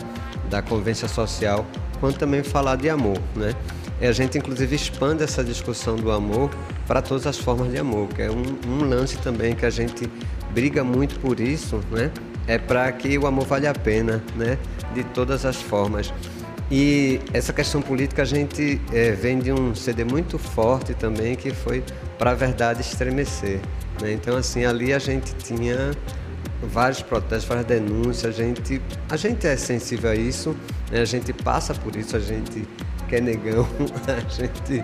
da 0.50 0.62
convivência 0.62 1.08
social, 1.08 1.66
quanto 2.00 2.18
também 2.18 2.44
falar 2.44 2.76
de 2.76 2.90
amor, 2.90 3.18
né? 3.36 3.54
E 4.00 4.06
a 4.06 4.12
gente 4.12 4.38
inclusive 4.38 4.76
expande 4.76 5.24
essa 5.24 5.44
discussão 5.44 5.96
do 5.96 6.12
amor 6.12 6.52
para 6.86 7.02
todas 7.02 7.26
as 7.26 7.38
formas 7.38 7.72
de 7.72 7.78
amor, 7.78 8.08
que 8.10 8.22
é 8.22 8.30
um, 8.30 8.44
um 8.68 8.88
lance 8.88 9.18
também 9.18 9.56
que 9.56 9.66
a 9.66 9.70
gente 9.70 10.10
briga 10.52 10.84
muito 10.84 11.20
por 11.20 11.40
isso, 11.40 11.82
né? 11.92 12.12
É 12.48 12.58
para 12.58 12.92
que 12.92 13.18
o 13.18 13.28
amor 13.28 13.46
vale 13.46 13.68
a 13.68 13.74
pena, 13.74 14.24
né? 14.36 14.58
De 14.94 15.04
todas 15.04 15.46
as 15.46 15.58
formas. 15.58 16.14
E 16.70 17.22
essa 17.34 17.54
questão 17.54 17.82
política 17.82 18.24
a 18.24 18.26
gente 18.26 18.82
é, 18.92 19.12
vem 19.12 19.40
de 19.40 19.52
um 19.52 19.74
CD 19.74 20.04
muito 20.04 20.38
forte 20.38 20.94
também 20.94 21.36
que 21.36 21.52
foi 21.52 21.84
para 22.18 22.32
a 22.32 22.34
verdade 22.34 22.82
estremecer. 22.82 23.60
Né? 24.02 24.14
Então 24.14 24.36
assim 24.36 24.66
ali 24.66 24.94
a 24.94 25.00
gente 25.00 25.34
tinha 25.36 25.92
vários 26.62 27.02
protestos, 27.02 27.48
várias 27.48 27.66
denúncias. 27.66 28.26
A 28.26 28.32
gente, 28.32 28.82
a 29.10 29.16
gente 29.16 29.48
é 29.48 29.56
sensível 29.56 30.10
a 30.10 30.16
isso, 30.16 30.56
né? 30.92 31.02
a 31.02 31.06
gente 31.06 31.32
passa 31.32 31.74
por 31.74 31.96
isso, 31.96 32.16
a 32.16 32.20
gente 32.20 32.68
quer 33.08 33.22
negão, 33.22 33.68
a 34.08 34.30
gente. 34.30 34.84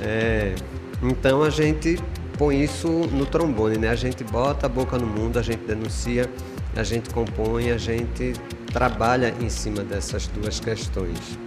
É, 0.00 0.54
então 1.02 1.42
a 1.42 1.50
gente 1.50 1.98
põe 2.38 2.62
isso 2.62 2.88
no 2.88 3.26
trombone, 3.26 3.78
né? 3.78 3.88
A 3.88 3.94
gente 3.94 4.22
bota 4.24 4.66
a 4.66 4.68
boca 4.68 4.98
no 4.98 5.06
mundo, 5.06 5.38
a 5.38 5.42
gente 5.42 5.64
denuncia, 5.64 6.30
a 6.76 6.82
gente 6.82 7.10
compõe, 7.10 7.70
a 7.70 7.78
gente 7.78 8.34
trabalha 8.72 9.34
em 9.40 9.48
cima 9.48 9.82
dessas 9.82 10.26
duas 10.28 10.60
questões. 10.60 11.45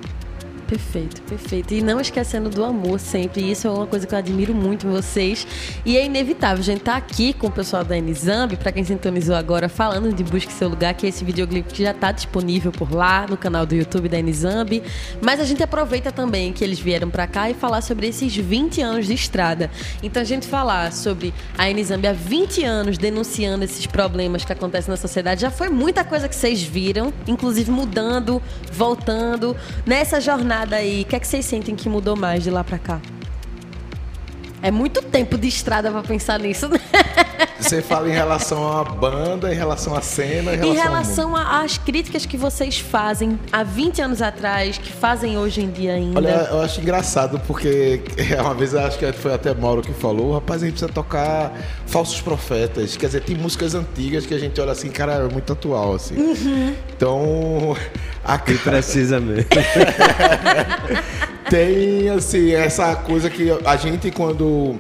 Perfeito, 0.69 1.23
perfeito. 1.23 1.73
E 1.73 1.81
não 1.81 1.99
esquecendo 1.99 2.47
do 2.47 2.63
amor 2.63 2.99
sempre. 2.99 3.49
Isso 3.49 3.67
é 3.67 3.71
uma 3.71 3.88
coisa 3.88 4.05
que 4.05 4.13
eu 4.13 4.19
admiro 4.19 4.53
muito 4.53 4.85
em 4.85 4.91
vocês. 4.91 5.47
E 5.83 5.97
é 5.97 6.05
inevitável. 6.05 6.59
A 6.59 6.63
gente 6.63 6.81
tá 6.81 6.95
aqui 6.95 7.33
com 7.33 7.47
o 7.47 7.51
pessoal 7.51 7.83
da 7.83 7.99
Nizambi, 7.99 8.55
para 8.55 8.71
quem 8.71 8.83
sintonizou 8.83 9.35
agora, 9.35 9.67
falando 9.67 10.13
de 10.13 10.23
Busque 10.23 10.53
Seu 10.53 10.69
Lugar, 10.69 10.93
que 10.93 11.07
é 11.07 11.09
esse 11.09 11.25
videoclipe 11.25 11.73
que 11.73 11.81
já 11.81 11.91
tá 11.91 12.11
disponível 12.11 12.71
por 12.71 12.93
lá, 12.93 13.25
no 13.27 13.35
canal 13.35 13.65
do 13.65 13.73
YouTube 13.73 14.07
da 14.09 14.21
Nizambi. 14.21 14.83
Mas 15.19 15.39
a 15.39 15.43
gente 15.43 15.63
aproveita 15.63 16.11
também 16.11 16.53
que 16.53 16.63
eles 16.63 16.79
vieram 16.79 17.09
para 17.09 17.25
cá 17.25 17.49
e 17.49 17.55
falar 17.55 17.81
sobre 17.81 18.05
esses 18.05 18.35
20 18.35 18.79
anos 18.79 19.07
de 19.07 19.13
estrada. 19.15 19.71
Então 20.03 20.21
a 20.21 20.25
gente 20.25 20.45
falar 20.45 20.93
sobre 20.93 21.33
a 21.57 21.65
Nizambi 21.65 22.05
há 22.05 22.13
20 22.13 22.63
anos 22.63 22.95
denunciando 22.99 23.63
esses 23.63 23.88
problemas 23.88 24.45
que 24.45 24.53
acontecem 24.53 24.91
na 24.91 24.97
sociedade, 24.97 25.41
já 25.41 25.49
foi 25.49 25.69
muita 25.69 26.03
coisa 26.03 26.29
que 26.29 26.35
vocês 26.35 26.61
viram, 26.61 27.11
inclusive 27.25 27.71
mudando, 27.71 28.39
voltando. 28.71 29.57
Nessa 29.83 30.21
jornada 30.21 30.58
o 30.63 31.05
que 31.05 31.15
é 31.15 31.19
que 31.19 31.27
vocês 31.27 31.45
sentem 31.45 31.75
que 31.75 31.87
mudou 31.89 32.15
mais 32.15 32.43
de 32.43 32.49
lá 32.49 32.63
pra 32.63 32.77
cá? 32.77 33.01
É 34.61 34.71
muito 34.71 35.01
tempo 35.01 35.37
de 35.37 35.47
estrada 35.47 35.89
para 35.89 36.03
pensar 36.03 36.37
nisso, 36.39 36.67
né? 36.67 36.79
Você 37.59 37.81
fala 37.81 38.09
em 38.09 38.13
relação 38.13 38.71
à 38.71 38.83
banda, 38.83 39.53
em 39.53 39.55
relação 39.55 39.95
à 39.95 40.01
cena, 40.01 40.53
em 40.53 40.57
relação, 40.57 40.73
em 40.73 40.77
relação 40.77 41.35
às 41.35 41.77
críticas 41.77 42.25
que 42.25 42.37
vocês 42.37 42.79
fazem 42.79 43.37
há 43.51 43.63
20 43.63 44.01
anos 44.01 44.21
atrás, 44.21 44.77
que 44.77 44.91
fazem 44.91 45.37
hoje 45.37 45.61
em 45.61 45.69
dia 45.69 45.93
ainda. 45.93 46.17
Olha, 46.17 46.47
eu 46.51 46.61
acho 46.61 46.79
engraçado 46.79 47.39
porque 47.45 48.01
uma 48.39 48.53
vez 48.53 48.73
eu 48.73 48.79
acho 48.79 48.97
que 48.97 49.11
foi 49.11 49.33
até 49.33 49.53
Mauro 49.53 49.81
que 49.81 49.93
falou, 49.93 50.33
rapaz, 50.33 50.63
a 50.63 50.65
gente 50.65 50.75
precisa 50.75 50.91
tocar 50.91 51.53
falsos 51.85 52.21
profetas. 52.21 52.95
Quer 52.95 53.07
dizer, 53.07 53.23
tem 53.23 53.35
músicas 53.35 53.75
antigas 53.75 54.25
que 54.25 54.33
a 54.33 54.39
gente 54.39 54.59
olha 54.59 54.71
assim, 54.71 54.89
cara, 54.89 55.13
é 55.13 55.27
muito 55.27 55.51
atual, 55.51 55.95
assim. 55.95 56.15
Uhum. 56.15 56.75
Então, 56.95 57.75
aqui 58.23 58.57
precisa 58.57 59.19
mesmo. 59.19 59.45
tem 61.49 62.09
assim 62.09 62.51
essa 62.51 62.95
coisa 62.95 63.29
que 63.29 63.49
a 63.65 63.75
gente 63.75 64.11
quando 64.11 64.77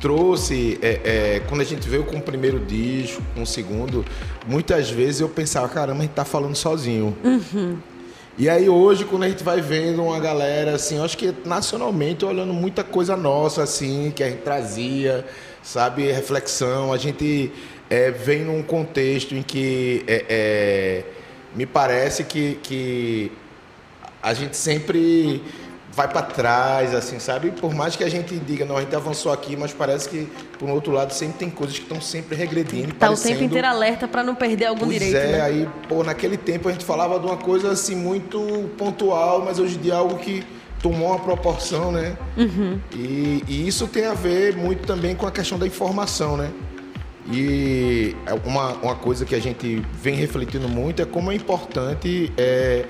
trouxe 0.00 0.78
é, 0.82 1.00
é, 1.04 1.42
quando 1.48 1.62
a 1.62 1.64
gente 1.64 1.88
veio 1.88 2.04
com 2.04 2.16
o 2.16 2.22
primeiro 2.22 2.60
disco 2.60 3.22
com 3.34 3.42
o 3.42 3.46
segundo 3.46 4.04
muitas 4.46 4.90
vezes 4.90 5.20
eu 5.20 5.28
pensava 5.28 5.68
caramba 5.68 6.00
a 6.00 6.02
gente 6.02 6.12
tá 6.12 6.24
falando 6.24 6.54
sozinho 6.54 7.16
uhum. 7.24 7.78
e 8.36 8.48
aí 8.48 8.68
hoje 8.68 9.04
quando 9.04 9.24
a 9.24 9.28
gente 9.28 9.42
vai 9.42 9.60
vendo 9.60 10.02
uma 10.02 10.20
galera 10.20 10.74
assim 10.74 11.02
acho 11.02 11.16
que 11.16 11.34
nacionalmente 11.44 12.24
olhando 12.24 12.52
muita 12.52 12.84
coisa 12.84 13.16
nossa 13.16 13.62
assim 13.62 14.12
que 14.14 14.22
a 14.22 14.28
gente 14.28 14.42
trazia 14.42 15.24
sabe 15.62 16.12
reflexão 16.12 16.92
a 16.92 16.98
gente 16.98 17.50
é, 17.88 18.10
vem 18.10 18.44
num 18.44 18.62
contexto 18.62 19.34
em 19.34 19.42
que 19.42 20.04
é, 20.06 20.24
é, 20.28 21.04
me 21.54 21.66
parece 21.66 22.24
que, 22.24 22.58
que 22.62 23.32
a 24.22 24.34
gente 24.34 24.56
sempre 24.56 25.42
vai 25.94 26.08
para 26.08 26.22
trás, 26.22 26.94
assim, 26.94 27.18
sabe? 27.18 27.52
Por 27.52 27.72
mais 27.72 27.94
que 27.94 28.02
a 28.02 28.08
gente 28.08 28.36
diga, 28.36 28.64
não, 28.64 28.76
a 28.76 28.80
gente 28.80 28.94
avançou 28.94 29.32
aqui, 29.32 29.56
mas 29.56 29.72
parece 29.72 30.08
que, 30.08 30.28
por 30.58 30.68
um 30.68 30.72
outro 30.72 30.92
lado, 30.92 31.12
sempre 31.12 31.38
tem 31.38 31.50
coisas 31.50 31.76
que 31.76 31.84
estão 31.84 32.00
sempre 32.00 32.36
regredindo. 32.36 32.88
Tá 32.88 33.06
parecendo... 33.06 33.34
o 33.34 33.38
tempo 33.38 33.44
inteiro 33.44 33.68
alerta 33.68 34.08
para 34.08 34.22
não 34.22 34.34
perder 34.34 34.66
algum 34.66 34.86
pois 34.86 34.98
direito. 34.98 35.16
É, 35.16 35.32
né? 35.32 35.40
aí, 35.40 35.68
pô, 35.88 36.02
naquele 36.02 36.36
tempo 36.36 36.68
a 36.68 36.72
gente 36.72 36.84
falava 36.84 37.18
de 37.18 37.26
uma 37.26 37.36
coisa 37.36 37.70
assim 37.70 37.94
muito 37.94 38.68
pontual, 38.76 39.42
mas 39.44 39.58
hoje 39.58 39.76
em 39.76 39.80
dia 39.80 39.94
é 39.94 39.96
algo 39.96 40.16
que 40.18 40.44
tomou 40.82 41.08
uma 41.08 41.18
proporção, 41.18 41.92
né? 41.92 42.16
Uhum. 42.36 42.78
E, 42.92 43.42
e, 43.48 43.66
isso 43.66 43.86
tem 43.86 44.04
a 44.04 44.12
ver 44.12 44.54
muito 44.56 44.86
também 44.86 45.14
com 45.14 45.26
a 45.26 45.30
questão 45.30 45.58
da 45.58 45.66
informação, 45.66 46.36
né? 46.36 46.50
E 47.26 48.14
é 48.26 48.34
uma, 48.46 48.72
uma 48.74 48.94
coisa 48.94 49.24
que 49.24 49.34
a 49.34 49.40
gente 49.40 49.82
vem 49.94 50.14
refletindo 50.14 50.68
muito 50.68 51.00
é 51.00 51.06
como 51.06 51.32
é 51.32 51.34
importante 51.34 52.32
é, 52.36 52.84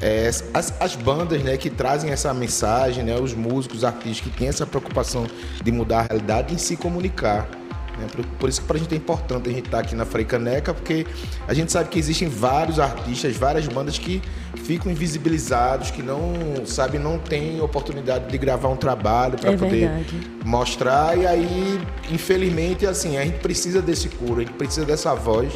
é, 0.00 0.28
as, 0.54 0.74
as, 0.80 0.94
bandas 0.94 1.42
né, 1.42 1.56
que 1.56 1.68
trazem 1.68 2.10
essa 2.10 2.32
mensagem, 2.32 3.04
né, 3.04 3.18
os 3.18 3.34
músicos, 3.34 3.78
os 3.78 3.84
artistas 3.84 4.20
que 4.20 4.30
têm 4.30 4.48
essa 4.48 4.66
preocupação 4.66 5.26
de 5.62 5.72
mudar 5.72 6.00
a 6.00 6.02
realidade 6.02 6.54
em 6.54 6.58
se 6.58 6.76
comunicar. 6.76 7.48
Né? 8.00 8.06
Por, 8.12 8.24
por, 8.24 8.48
isso 8.48 8.62
que 8.62 8.66
para 8.66 8.76
a 8.76 8.80
gente 8.80 8.94
é 8.94 8.96
importante 8.96 9.48
a 9.48 9.52
gente 9.52 9.66
estar 9.66 9.78
tá 9.78 9.84
aqui 9.84 9.94
na 9.94 10.04
Freicaneca, 10.04 10.72
porque 10.72 11.06
a 11.46 11.54
gente 11.54 11.70
sabe 11.70 11.88
que 11.90 11.98
existem 11.98 12.28
vários 12.28 12.80
artistas, 12.80 13.36
várias 13.36 13.66
bandas 13.68 13.98
que 13.98 14.22
ficam 14.64 14.90
invisibilizados, 14.90 15.90
que 15.90 16.02
não, 16.02 16.64
sabe, 16.64 16.98
não 16.98 17.18
têm 17.18 17.60
oportunidade 17.60 18.28
de 18.28 18.38
gravar 18.38 18.68
um 18.68 18.76
trabalho 18.76 19.38
para 19.38 19.52
é 19.52 19.56
poder 19.56 19.88
verdade. 19.88 20.30
mostrar. 20.44 21.16
E 21.18 21.26
aí, 21.26 21.80
infelizmente, 22.10 22.86
assim, 22.86 23.18
a 23.18 23.24
gente 23.24 23.38
precisa 23.38 23.82
desse 23.82 24.08
curo, 24.08 24.40
a 24.40 24.44
gente 24.44 24.54
precisa 24.54 24.86
dessa 24.86 25.14
voz 25.14 25.52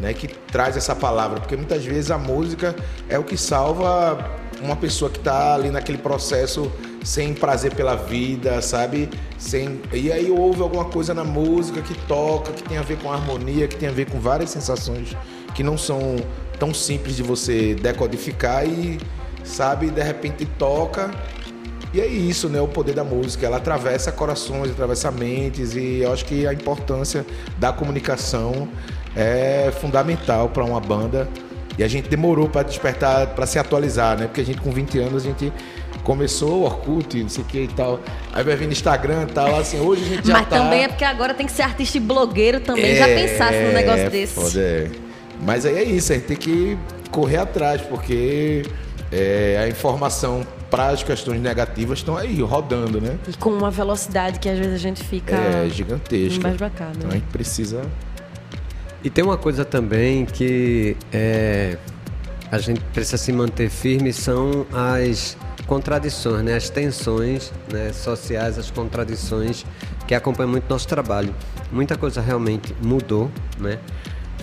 né, 0.00 0.14
que 0.14 0.28
traz 0.28 0.76
essa 0.76 0.94
palavra, 0.94 1.40
porque 1.40 1.56
muitas 1.56 1.84
vezes 1.84 2.10
a 2.10 2.18
música 2.18 2.74
é 3.08 3.18
o 3.18 3.24
que 3.24 3.36
salva 3.36 4.38
uma 4.62 4.76
pessoa 4.76 5.10
que 5.10 5.18
está 5.18 5.54
ali 5.54 5.70
naquele 5.70 5.98
processo 5.98 6.70
sem 7.02 7.34
prazer 7.34 7.74
pela 7.74 7.96
vida, 7.96 8.60
sabe? 8.60 9.08
Sem 9.38 9.80
e 9.92 10.12
aí 10.12 10.30
ouve 10.30 10.62
alguma 10.62 10.84
coisa 10.84 11.14
na 11.14 11.24
música 11.24 11.80
que 11.80 11.94
toca, 12.06 12.52
que 12.52 12.62
tem 12.62 12.78
a 12.78 12.82
ver 12.82 12.98
com 12.98 13.12
harmonia, 13.12 13.66
que 13.66 13.76
tem 13.76 13.88
a 13.88 13.92
ver 13.92 14.10
com 14.10 14.18
várias 14.20 14.50
sensações 14.50 15.16
que 15.54 15.62
não 15.62 15.76
são 15.76 16.16
tão 16.58 16.72
simples 16.74 17.16
de 17.16 17.22
você 17.22 17.74
decodificar 17.74 18.66
e 18.66 18.98
sabe, 19.42 19.90
de 19.90 20.02
repente 20.02 20.44
toca 20.44 21.10
e 21.92 22.00
é 22.00 22.06
isso, 22.06 22.48
né? 22.48 22.60
O 22.60 22.68
poder 22.68 22.94
da 22.94 23.02
música. 23.02 23.46
Ela 23.46 23.56
atravessa 23.56 24.12
corações, 24.12 24.70
atravessa 24.70 25.10
mentes 25.10 25.74
e 25.74 26.00
eu 26.00 26.12
acho 26.12 26.24
que 26.24 26.46
a 26.46 26.52
importância 26.52 27.26
da 27.58 27.72
comunicação 27.72 28.68
é 29.16 29.72
fundamental 29.80 30.48
para 30.48 30.64
uma 30.64 30.80
banda. 30.80 31.28
E 31.76 31.82
a 31.82 31.88
gente 31.88 32.08
demorou 32.08 32.48
para 32.48 32.62
despertar, 32.62 33.28
para 33.28 33.46
se 33.46 33.58
atualizar, 33.58 34.18
né? 34.18 34.26
Porque 34.26 34.40
a 34.40 34.44
gente 34.44 34.60
com 34.60 34.70
20 34.70 34.98
anos 34.98 35.24
a 35.24 35.26
gente 35.26 35.52
começou 36.02 36.60
o 36.60 36.64
Orkut, 36.64 37.22
não 37.22 37.28
sei 37.28 37.42
o 37.42 37.46
que 37.46 37.60
e 37.62 37.68
tal. 37.68 38.00
Aí 38.32 38.42
vai 38.42 38.56
vir 38.56 38.70
Instagram 38.70 39.26
e 39.28 39.32
tal, 39.32 39.58
assim, 39.58 39.78
hoje 39.80 40.04
a 40.04 40.08
gente 40.08 40.26
já 40.26 40.32
Mas 40.34 40.48
tá... 40.48 40.58
também 40.58 40.84
é 40.84 40.88
porque 40.88 41.04
agora 41.04 41.34
tem 41.34 41.46
que 41.46 41.52
ser 41.52 41.62
artista 41.62 41.96
e 41.98 42.00
blogueiro 42.00 42.60
também. 42.60 42.92
É, 42.92 42.96
já 42.96 43.06
pensasse 43.06 43.58
num 43.62 43.72
negócio 43.72 44.06
é, 44.06 44.10
desse. 44.10 44.34
Foda, 44.34 44.60
é. 44.60 44.90
Mas 45.42 45.64
aí 45.64 45.76
é 45.76 45.84
isso, 45.84 46.12
a 46.12 46.16
gente 46.16 46.26
tem 46.26 46.36
que 46.36 46.78
correr 47.10 47.38
atrás, 47.38 47.80
porque 47.82 48.62
é, 49.10 49.60
a 49.62 49.68
informação 49.68 50.46
para 50.70 50.88
as 50.88 51.02
questões 51.02 51.40
negativas 51.40 51.98
estão 51.98 52.16
aí, 52.16 52.40
rodando, 52.40 53.00
né? 53.00 53.18
E 53.26 53.36
com 53.36 53.50
uma 53.50 53.70
velocidade 53.70 54.38
que 54.38 54.48
às 54.48 54.58
vezes 54.58 54.74
a 54.74 54.78
gente 54.78 55.02
fica... 55.02 55.34
É, 55.34 55.68
gigantesca. 55.68 56.42
Mais 56.42 56.56
bacana. 56.56 56.92
Então 56.96 57.10
a 57.10 57.14
gente 57.14 57.26
precisa 57.26 57.82
e 59.02 59.08
tem 59.08 59.24
uma 59.24 59.38
coisa 59.38 59.64
também 59.64 60.26
que 60.26 60.96
é, 61.12 61.78
a 62.52 62.58
gente 62.58 62.80
precisa 62.92 63.16
se 63.16 63.32
manter 63.32 63.70
firme 63.70 64.12
são 64.12 64.66
as 64.72 65.38
contradições, 65.70 66.42
né? 66.42 66.56
as 66.56 66.68
tensões 66.68 67.52
né? 67.72 67.92
sociais, 67.92 68.58
as 68.58 68.72
contradições 68.72 69.64
que 70.04 70.16
acompanham 70.16 70.50
muito 70.50 70.68
nosso 70.68 70.88
trabalho. 70.88 71.32
Muita 71.70 71.96
coisa 71.96 72.20
realmente 72.20 72.74
mudou, 72.82 73.30
né? 73.56 73.78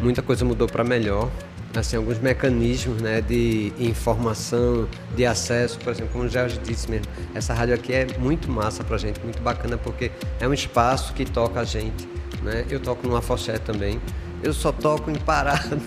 muita 0.02 0.22
coisa 0.22 0.46
mudou 0.46 0.70
para 0.70 0.86
melhor. 0.86 1.30
Assim, 1.76 1.98
alguns 1.98 2.18
mecanismos 2.20 3.02
né, 3.02 3.20
de 3.20 3.74
informação, 3.78 4.88
de 5.16 5.26
acesso, 5.26 5.78
por 5.80 5.92
exemplo, 5.92 6.14
como 6.14 6.24
o 6.24 6.30
Jorge 6.30 6.58
disse 6.64 6.90
mesmo, 6.90 7.06
essa 7.36 7.54
rádio 7.54 7.76
aqui 7.76 7.94
é 7.94 8.08
muito 8.18 8.50
massa 8.50 8.84
para 8.86 8.96
a 8.96 8.98
gente, 8.98 9.20
muito 9.20 9.42
bacana, 9.42 9.78
porque 9.78 10.10
é 10.40 10.48
um 10.48 10.54
espaço 10.54 11.14
que 11.14 11.26
toca 11.26 11.60
a 11.60 11.66
gente. 11.66 12.08
Né? 12.42 12.66
Eu 12.70 12.80
toco 12.80 13.06
numa 13.06 13.22
foché 13.22 13.60
também, 13.60 14.02
eu 14.44 14.54
só 14.54 14.72
toco 14.72 15.10
em 15.10 15.16
parada. 15.16 15.78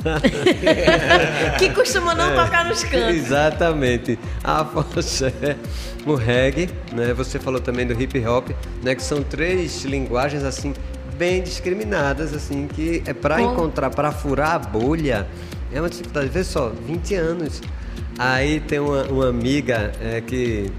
que 1.59 1.71
costuma 1.71 2.15
não 2.15 2.31
é, 2.31 2.45
tocar 2.45 2.65
nos 2.65 2.83
cantos. 2.83 3.17
Exatamente. 3.17 4.19
A 4.43 4.65
foché, 4.65 5.57
o 6.07 6.15
reggae, 6.15 6.69
né? 6.93 7.13
Você 7.15 7.39
falou 7.39 7.61
também 7.61 7.87
do 7.87 8.01
hip 8.01 8.27
hop, 8.27 8.51
né? 8.83 8.95
Que 8.95 9.03
são 9.03 9.23
três 9.23 9.85
linguagens 9.85 10.45
assim 10.45 10.75
bem 11.21 11.43
discriminadas, 11.43 12.33
assim, 12.33 12.67
que 12.67 13.03
é 13.05 13.13
para 13.13 13.43
encontrar, 13.43 13.91
para 13.91 14.11
furar 14.11 14.55
a 14.55 14.59
bolha, 14.59 15.29
é 15.71 15.79
uma 15.79 15.91
dificuldade. 15.91 16.29
Vê 16.31 16.43
só, 16.43 16.71
20 16.87 17.15
anos. 17.15 17.61
Aí 18.19 18.59
tem 18.61 18.79
uma, 18.79 19.03
uma 19.05 19.29
amiga 19.29 19.93
é, 20.01 20.23
que 20.23 20.73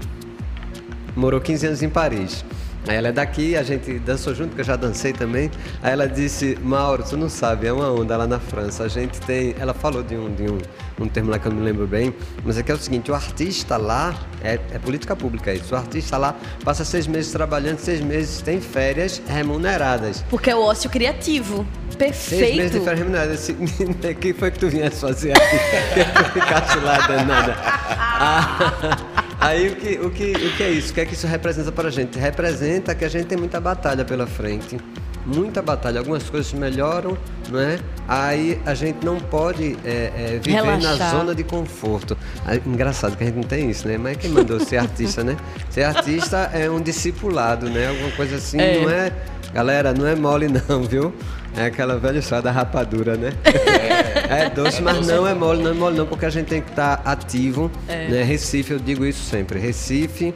morou 1.14 1.40
15 1.40 1.66
anos 1.68 1.82
em 1.84 1.88
Paris. 1.88 2.44
Aí 2.86 2.96
ela 2.96 3.08
é 3.08 3.12
daqui, 3.12 3.56
a 3.56 3.62
gente 3.62 3.98
dançou 4.00 4.34
junto, 4.34 4.54
que 4.54 4.60
eu 4.60 4.64
já 4.64 4.76
dancei 4.76 5.12
também. 5.12 5.50
Aí 5.82 5.92
ela 5.92 6.08
disse, 6.08 6.58
Mauro, 6.62 7.04
tu 7.08 7.16
não 7.16 7.28
sabe, 7.28 7.66
é 7.66 7.72
uma 7.72 7.90
onda 7.92 8.16
lá 8.16 8.26
na 8.26 8.40
França. 8.40 8.84
A 8.84 8.88
gente 8.88 9.20
tem. 9.20 9.54
Ela 9.58 9.72
falou 9.72 10.02
de 10.02 10.16
um, 10.16 10.34
de 10.34 10.50
um, 10.50 10.58
um 11.00 11.08
termo 11.08 11.30
lá 11.30 11.38
que 11.38 11.46
eu 11.46 11.52
não 11.52 11.58
me 11.58 11.64
lembro 11.64 11.86
bem, 11.86 12.12
mas 12.44 12.58
é 12.58 12.62
que 12.62 12.72
é 12.72 12.74
o 12.74 12.78
seguinte, 12.78 13.10
o 13.10 13.14
artista 13.14 13.76
lá, 13.76 14.14
é, 14.42 14.54
é 14.72 14.78
política 14.78 15.14
pública 15.14 15.52
isso, 15.52 15.74
o 15.74 15.78
artista 15.78 16.16
lá 16.16 16.34
passa 16.64 16.84
seis 16.84 17.06
meses 17.06 17.30
trabalhando, 17.30 17.78
seis 17.78 18.00
meses 18.00 18.42
tem 18.42 18.60
férias 18.60 19.22
remuneradas. 19.26 20.24
Porque 20.28 20.50
é 20.50 20.56
o 20.56 20.62
ócio 20.62 20.90
criativo. 20.90 21.66
Perfeito. 21.96 22.44
Seis 22.44 22.56
meses 22.56 22.72
de 22.72 22.80
férias 22.80 22.98
remuneradas. 22.98 23.48
O 23.48 24.14
que 24.14 24.32
foi 24.32 24.50
que 24.50 24.58
tu 24.58 24.68
vinha 24.68 24.90
fazer 24.90 25.32
aqui? 25.32 25.58
que 25.94 26.24
tu 26.24 26.30
ficaste 26.32 26.78
lá 26.80 27.06
danada? 27.06 27.56
Ah, 27.64 28.96
Aí 29.42 29.68
o 29.68 29.76
que, 29.76 29.98
o, 29.98 30.10
que, 30.10 30.32
o 30.32 30.56
que 30.56 30.62
é 30.62 30.70
isso? 30.70 30.92
O 30.92 30.94
que 30.94 31.00
é 31.00 31.04
que 31.06 31.14
isso 31.14 31.26
representa 31.26 31.72
para 31.72 31.88
a 31.88 31.90
gente? 31.90 32.16
Representa 32.18 32.94
que 32.94 33.04
a 33.04 33.08
gente 33.08 33.26
tem 33.26 33.36
muita 33.36 33.60
batalha 33.60 34.04
pela 34.04 34.26
frente. 34.26 34.78
Muita 35.26 35.60
batalha. 35.60 35.98
Algumas 35.98 36.30
coisas 36.30 36.52
melhoram, 36.52 37.18
não 37.50 37.58
é? 37.58 37.78
Aí 38.06 38.60
a 38.64 38.74
gente 38.74 39.04
não 39.04 39.18
pode 39.18 39.76
é, 39.84 40.12
é, 40.16 40.40
viver 40.42 40.62
Relaxar. 40.62 40.98
na 40.98 41.10
zona 41.10 41.34
de 41.34 41.42
conforto. 41.42 42.16
Aí, 42.44 42.62
engraçado 42.64 43.16
que 43.16 43.24
a 43.24 43.26
gente 43.26 43.36
não 43.36 43.42
tem 43.42 43.68
isso, 43.68 43.86
né? 43.86 43.98
Mas 43.98 44.16
quem 44.16 44.30
mandou 44.30 44.60
ser 44.60 44.76
artista, 44.78 45.24
né? 45.24 45.36
Ser 45.70 45.82
artista 45.82 46.50
é 46.52 46.70
um 46.70 46.80
discipulado, 46.80 47.68
né? 47.68 47.88
Alguma 47.88 48.10
coisa 48.12 48.36
assim, 48.36 48.60
é. 48.60 48.80
não 48.80 48.90
é 48.90 49.12
Galera, 49.52 49.92
não 49.92 50.06
é 50.06 50.14
mole 50.14 50.48
não, 50.48 50.82
viu? 50.82 51.12
É 51.56 51.66
aquela 51.66 51.98
velha 51.98 52.18
história 52.18 52.42
da 52.42 52.50
rapadura, 52.50 53.16
né? 53.16 53.32
É, 53.44 54.44
é 54.46 54.50
doce, 54.50 54.82
mas 54.82 55.06
não 55.06 55.26
é 55.26 55.34
mole, 55.34 55.62
não 55.62 55.70
é 55.70 55.74
mole 55.74 55.96
não, 55.96 56.06
porque 56.06 56.24
a 56.24 56.30
gente 56.30 56.46
tem 56.46 56.62
que 56.62 56.70
estar 56.70 56.98
tá 56.98 57.12
ativo. 57.12 57.70
É. 57.88 58.08
Né? 58.08 58.22
Recife, 58.22 58.72
eu 58.72 58.78
digo 58.78 59.04
isso 59.04 59.22
sempre. 59.24 59.58
Recife, 59.58 60.34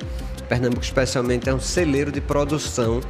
Pernambuco 0.48 0.82
especialmente, 0.82 1.48
é 1.48 1.54
um 1.54 1.60
celeiro 1.60 2.12
de 2.12 2.20
produção 2.20 3.00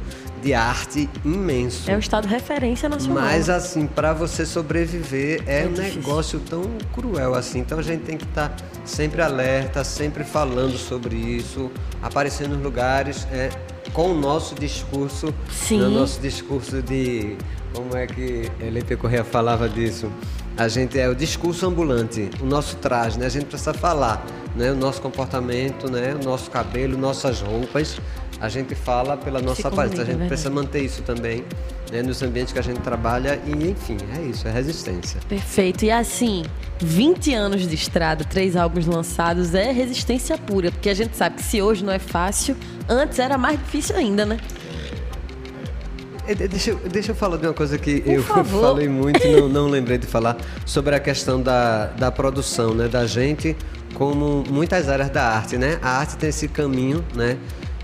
de 0.41 0.53
arte 0.53 1.09
imenso. 1.25 1.89
É 1.89 1.95
um 1.95 1.99
estado 1.99 2.27
de 2.27 2.33
referência 2.33 2.87
nacional. 2.87 3.23
Mas 3.23 3.49
assim, 3.49 3.87
para 3.87 4.13
você 4.13 4.45
sobreviver 4.45 5.43
é, 5.45 5.63
é 5.63 5.65
um 5.65 5.73
difícil. 5.73 6.01
negócio 6.01 6.39
tão 6.39 6.63
cruel 6.93 7.35
assim. 7.35 7.59
Então 7.59 7.79
a 7.79 7.81
gente 7.81 8.03
tem 8.03 8.17
que 8.17 8.23
estar 8.23 8.49
tá 8.49 8.63
sempre 8.85 9.21
alerta, 9.21 9.83
sempre 9.83 10.23
falando 10.23 10.77
sobre 10.77 11.15
isso, 11.15 11.71
aparecendo 12.01 12.55
nos 12.55 12.63
lugares. 12.63 13.27
É, 13.31 13.49
com 13.93 14.11
o 14.11 14.19
nosso 14.19 14.53
discurso, 14.53 15.33
Sim. 15.49 15.79
no 15.79 15.89
nosso 15.89 16.19
discurso 16.19 16.81
de 16.81 17.35
como 17.77 17.95
é 17.95 18.07
que 18.07 18.51
Leite 18.59 18.95
Correia 18.95 19.23
falava 19.23 19.69
disso? 19.69 20.11
A 20.57 20.67
gente 20.67 20.99
é 20.99 21.07
o 21.07 21.13
discurso 21.13 21.67
ambulante, 21.67 22.27
o 22.41 22.45
nosso 22.45 22.75
traje, 22.77 23.19
né? 23.19 23.27
A 23.27 23.29
gente 23.29 23.45
precisa 23.45 23.71
falar, 23.71 24.25
né? 24.55 24.71
O 24.71 24.75
nosso 24.75 24.99
comportamento, 24.99 25.89
né? 25.89 26.15
O 26.19 26.25
nosso 26.25 26.49
cabelo, 26.49 26.97
nossas 26.97 27.41
roupas. 27.41 28.01
A 28.41 28.49
gente 28.49 28.73
fala 28.73 29.15
pela 29.15 29.39
nossa 29.39 29.67
aparência. 29.67 30.01
A 30.01 30.05
gente 30.05 30.23
é 30.23 30.27
precisa 30.27 30.49
manter 30.49 30.81
isso 30.81 31.03
também 31.03 31.43
né, 31.91 32.01
nos 32.01 32.21
ambientes 32.21 32.53
que 32.53 32.59
a 32.59 32.61
gente 32.61 32.79
trabalha 32.81 33.39
e, 33.45 33.69
enfim, 33.69 33.97
é 34.15 34.21
isso, 34.21 34.47
é 34.47 34.51
resistência. 34.51 35.19
Perfeito. 35.27 35.85
E 35.85 35.91
assim, 35.91 36.43
20 36.79 37.33
anos 37.33 37.67
de 37.67 37.75
estrada, 37.75 38.23
três 38.23 38.55
álbuns 38.55 38.85
lançados, 38.85 39.53
é 39.53 39.71
resistência 39.71 40.37
pura, 40.37 40.71
porque 40.71 40.89
a 40.89 40.93
gente 40.93 41.15
sabe 41.15 41.37
que 41.37 41.43
se 41.43 41.61
hoje 41.61 41.83
não 41.83 41.93
é 41.93 41.99
fácil, 41.99 42.55
antes 42.87 43.19
era 43.19 43.37
mais 43.37 43.59
difícil 43.59 43.95
ainda, 43.95 44.25
né? 44.25 44.37
É, 46.27 46.35
deixa, 46.35 46.75
deixa 46.91 47.11
eu 47.11 47.15
falar 47.15 47.37
de 47.37 47.47
uma 47.47 47.53
coisa 47.53 47.77
que 47.77 48.01
Por 48.01 48.11
eu 48.13 48.23
favor. 48.23 48.61
falei 48.61 48.87
muito 48.89 49.25
e 49.25 49.31
não, 49.39 49.47
não 49.47 49.67
lembrei 49.67 49.97
de 49.97 50.05
falar 50.07 50.37
sobre 50.65 50.93
a 50.95 50.99
questão 50.99 51.41
da, 51.41 51.85
da 51.87 52.11
produção, 52.11 52.73
né? 52.73 52.87
Da 52.87 53.05
gente, 53.05 53.55
como 53.93 54.43
muitas 54.49 54.89
áreas 54.89 55.09
da 55.09 55.23
arte, 55.23 55.57
né? 55.57 55.79
A 55.81 55.99
arte 55.99 56.17
tem 56.17 56.29
esse 56.29 56.47
caminho, 56.47 57.03
né? 57.15 57.37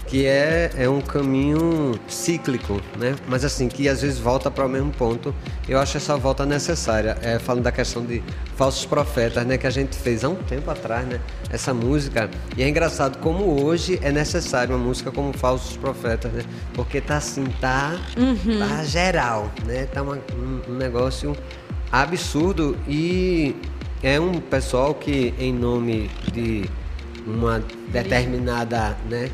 Que 0.08 0.26
é, 0.26 0.70
é 0.78 0.90
um 0.90 1.02
caminho 1.02 2.00
cíclico, 2.08 2.82
né? 2.98 3.16
Mas 3.28 3.44
assim, 3.44 3.68
que 3.68 3.88
às 3.88 4.02
vezes 4.02 4.20
volta 4.20 4.52
para 4.52 4.66
o 4.66 4.70
mesmo 4.70 4.92
ponto. 4.92 5.34
Eu 5.68 5.80
acho 5.80 5.98
essa 5.98 6.16
volta 6.18 6.46
necessária. 6.46 7.18
É, 7.22 7.40
falando 7.40 7.64
da 7.64 7.72
questão 7.72 8.06
de 8.06 8.22
falsos 8.56 8.86
profetas, 8.86 9.46
né? 9.46 9.58
Que 9.58 9.66
a 9.66 9.70
gente 9.70 9.96
fez 9.96 10.24
há 10.24 10.30
um 10.30 10.36
tempo 10.36 10.70
atrás, 10.70 11.08
né? 11.08 11.20
Essa 11.50 11.74
música. 11.74 12.30
E 12.58 12.64
é 12.64 12.70
engraçado 12.70 13.18
como 13.20 13.64
hoje 13.64 14.00
é 14.04 14.12
necessário 14.12 14.76
uma 14.76 14.84
música 14.84 15.12
como 15.12 15.34
Falsos 15.34 15.78
Profetas, 15.78 16.32
né? 16.32 16.44
Porque 16.74 17.00
tá 17.02 17.18
assim, 17.18 17.46
tá, 17.60 17.98
uhum. 18.18 18.60
tá 18.60 18.84
geral, 18.84 19.52
né? 19.66 19.86
Tá 19.86 20.02
uma, 20.02 20.20
um, 20.36 20.74
um 20.74 20.76
negócio 20.76 21.36
absurdo 21.92 22.78
e 22.88 23.56
é 24.02 24.20
um 24.20 24.40
pessoal 24.40 24.94
que 24.94 25.34
em 25.40 25.54
nome 25.54 26.10
de 26.32 26.70
uma 27.26 27.64
determinada, 27.92 28.98
né? 29.10 29.30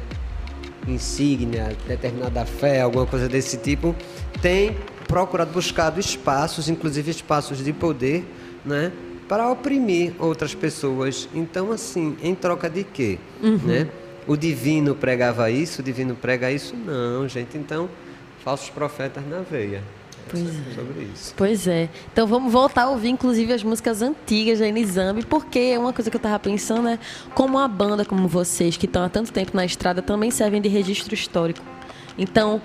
Insígnia, 0.92 1.76
determinada 1.88 2.46
fé, 2.46 2.82
alguma 2.82 3.06
coisa 3.06 3.28
desse 3.28 3.58
tipo, 3.58 3.96
tem 4.42 4.76
procurado 5.08 5.52
buscar 5.52 5.98
espaços, 5.98 6.70
inclusive 6.70 7.10
espaços 7.10 7.64
de 7.64 7.74
poder, 7.74 8.26
né, 8.66 8.92
para 9.28 9.50
oprimir 9.50 10.14
outras 10.20 10.54
pessoas. 10.54 11.30
Então, 11.34 11.72
assim, 11.72 12.18
em 12.22 12.36
troca 12.36 12.70
de 12.70 12.84
quê? 12.84 13.18
Uhum. 13.42 13.58
Né? 13.58 13.88
O 14.28 14.36
divino 14.38 14.96
pregava 14.96 15.50
isso, 15.50 15.82
o 15.82 15.84
divino 15.84 16.16
prega 16.16 16.52
isso? 16.52 16.76
Não, 16.76 17.28
gente. 17.28 17.58
Então, 17.58 17.90
falsos 18.44 18.70
profetas 18.70 19.24
na 19.28 19.42
veia. 19.42 19.84
Pois 20.30 20.48
é. 20.48 20.76
sobre 20.76 21.04
isso. 21.14 21.34
Pois 21.36 21.68
é. 21.68 21.90
Então 22.12 22.28
vamos 22.28 22.52
voltar 22.52 22.84
a 22.84 22.90
ouvir, 22.90 23.10
inclusive, 23.10 23.52
as 23.54 23.64
músicas 23.64 24.02
antigas 24.02 24.60
da 24.60 24.68
Enizambi, 24.68 25.26
porque 25.26 25.78
uma 25.78 25.92
coisa 25.92 26.10
que 26.10 26.18
eu 26.18 26.22
tava 26.22 26.40
pensando 26.40 26.88
é 26.88 27.00
como 27.34 27.58
uma 27.58 27.68
banda 27.68 28.06
como 28.06 28.28
vocês, 28.28 28.78
que 28.78 28.86
estão 28.86 29.04
há 29.04 29.10
tanto 29.10 29.32
tempo 29.32 29.52
na 29.56 29.66
estrada, 29.66 30.02
também 30.02 30.32
servem 30.32 30.62
de 30.62 30.70
registro 30.70 31.14
histórico. 31.14 31.64
Então, 32.18 32.62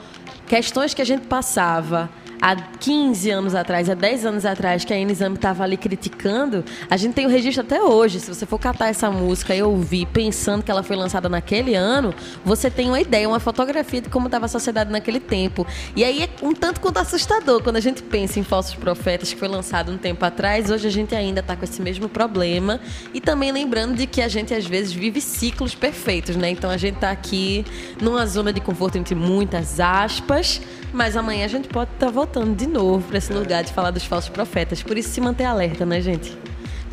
questões 0.46 0.92
que 0.92 1.00
a 1.00 1.04
gente 1.04 1.26
passava 1.26 2.10
há 2.40 2.54
15 2.56 3.30
anos 3.30 3.54
atrás, 3.54 3.88
há 3.88 3.94
10 3.94 4.26
anos 4.26 4.46
atrás, 4.46 4.84
que 4.84 4.92
a 4.92 4.98
Enizame 4.98 5.36
estava 5.36 5.64
ali 5.64 5.76
criticando, 5.76 6.64
a 6.90 6.96
gente 6.96 7.14
tem 7.14 7.26
o 7.26 7.28
registro 7.28 7.62
até 7.62 7.82
hoje. 7.82 8.20
Se 8.20 8.32
você 8.32 8.46
for 8.46 8.58
catar 8.58 8.88
essa 8.88 9.10
música 9.10 9.54
e 9.54 9.62
ouvir 9.62 10.06
pensando 10.06 10.62
que 10.62 10.70
ela 10.70 10.82
foi 10.82 10.96
lançada 10.96 11.28
naquele 11.28 11.74
ano, 11.74 12.14
você 12.44 12.70
tem 12.70 12.88
uma 12.88 13.00
ideia, 13.00 13.28
uma 13.28 13.40
fotografia 13.40 14.00
de 14.00 14.08
como 14.08 14.26
estava 14.26 14.46
a 14.46 14.48
sociedade 14.48 14.90
naquele 14.90 15.20
tempo. 15.20 15.66
E 15.96 16.04
aí 16.04 16.22
é 16.22 16.28
um 16.42 16.54
tanto 16.54 16.80
quanto 16.80 16.98
assustador 16.98 17.62
quando 17.62 17.76
a 17.76 17.80
gente 17.80 18.02
pensa 18.02 18.38
em 18.38 18.44
Falsos 18.44 18.74
Profetas, 18.74 19.32
que 19.32 19.38
foi 19.38 19.48
lançado 19.48 19.90
um 19.90 19.98
tempo 19.98 20.24
atrás. 20.24 20.70
Hoje 20.70 20.86
a 20.86 20.90
gente 20.90 21.14
ainda 21.14 21.40
está 21.40 21.56
com 21.56 21.64
esse 21.64 21.80
mesmo 21.80 22.08
problema. 22.08 22.80
E 23.12 23.20
também 23.20 23.52
lembrando 23.52 23.94
de 23.94 24.06
que 24.06 24.20
a 24.20 24.28
gente 24.28 24.52
às 24.52 24.66
vezes 24.66 24.92
vive 24.92 25.20
ciclos 25.20 25.74
perfeitos, 25.74 26.36
né? 26.36 26.50
Então 26.50 26.70
a 26.70 26.76
gente 26.76 26.96
está 26.96 27.10
aqui 27.10 27.64
numa 28.00 28.26
zona 28.26 28.52
de 28.52 28.60
conforto 28.60 28.98
entre 28.98 29.14
muitas 29.14 29.80
aspas 29.80 30.60
mas 30.94 31.16
amanhã 31.16 31.44
a 31.44 31.48
gente 31.48 31.68
pode 31.68 31.90
estar 31.90 32.06
tá 32.06 32.12
voltando 32.12 32.23
de 32.56 32.66
novo 32.66 33.06
para 33.06 33.18
esse 33.18 33.32
lugar 33.32 33.62
de 33.62 33.72
falar 33.72 33.90
dos 33.90 34.04
falsos 34.04 34.30
profetas. 34.30 34.82
Por 34.82 34.96
isso 34.96 35.10
se 35.10 35.20
manter 35.20 35.44
alerta, 35.44 35.84
né, 35.84 36.00
gente? 36.00 36.36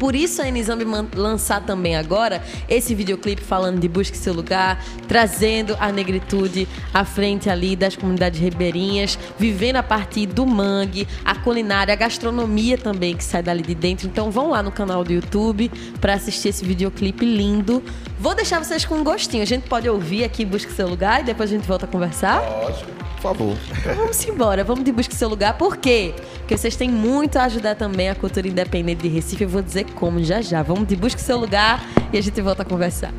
Por 0.01 0.15
isso 0.15 0.41
a 0.41 0.47
Enizambi 0.47 0.83
lançar 1.15 1.61
também 1.61 1.95
agora 1.95 2.41
esse 2.67 2.95
videoclipe 2.95 3.43
falando 3.43 3.79
de 3.79 3.87
Busque 3.87 4.17
Seu 4.17 4.33
Lugar, 4.33 4.83
trazendo 5.07 5.77
a 5.79 5.91
negritude 5.91 6.67
à 6.91 7.05
frente 7.05 7.51
ali 7.51 7.75
das 7.75 7.95
comunidades 7.95 8.39
ribeirinhas, 8.39 9.19
vivendo 9.37 9.75
a 9.75 9.83
partir 9.83 10.25
do 10.25 10.43
mangue, 10.43 11.07
a 11.23 11.35
culinária, 11.35 11.93
a 11.93 11.95
gastronomia 11.95 12.79
também 12.79 13.15
que 13.15 13.23
sai 13.23 13.43
dali 13.43 13.61
de 13.61 13.75
dentro. 13.75 14.07
Então 14.07 14.31
vão 14.31 14.49
lá 14.49 14.63
no 14.63 14.71
canal 14.71 15.03
do 15.03 15.13
YouTube 15.13 15.71
para 15.99 16.15
assistir 16.15 16.49
esse 16.49 16.65
videoclipe 16.65 17.23
lindo. 17.23 17.83
Vou 18.19 18.33
deixar 18.33 18.57
vocês 18.57 18.83
com 18.83 18.95
um 18.95 19.03
gostinho. 19.03 19.43
A 19.43 19.45
gente 19.45 19.69
pode 19.69 19.87
ouvir 19.87 20.23
aqui 20.23 20.43
Busque 20.43 20.71
Seu 20.71 20.87
Lugar 20.87 21.21
e 21.21 21.25
depois 21.25 21.51
a 21.51 21.55
gente 21.55 21.67
volta 21.67 21.85
a 21.85 21.87
conversar? 21.87 22.41
Lógico. 22.41 23.10
Por 23.21 23.35
favor. 23.35 23.57
Então 23.79 23.95
vamos 23.95 24.27
embora, 24.27 24.63
vamos 24.63 24.83
de 24.83 24.91
busca 24.91 25.13
seu 25.13 25.29
lugar. 25.29 25.55
Por 25.55 25.77
quê? 25.77 26.13
Porque 26.39 26.57
vocês 26.57 26.75
têm 26.75 26.89
muito 26.89 27.37
a 27.37 27.43
ajudar 27.43 27.75
também 27.75 28.09
a 28.09 28.15
cultura 28.15 28.47
independente 28.47 29.03
de 29.03 29.09
Recife. 29.09 29.43
Eu 29.43 29.49
vou 29.49 29.61
dizer 29.61 29.85
como 29.93 30.23
já 30.23 30.41
já. 30.41 30.63
Vamos 30.63 30.87
de 30.87 30.95
busca 30.95 31.19
seu 31.19 31.37
lugar 31.37 31.85
e 32.11 32.17
a 32.17 32.21
gente 32.21 32.41
volta 32.41 32.63
a 32.63 32.65
conversar. 32.65 33.13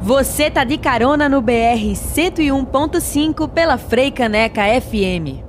Você 0.00 0.48
tá 0.48 0.62
de 0.62 0.78
carona 0.78 1.28
no 1.28 1.42
BR 1.42 1.82
101.5 1.82 3.48
pela 3.48 3.76
Freicaneca 3.76 4.62
FM. 4.80 5.42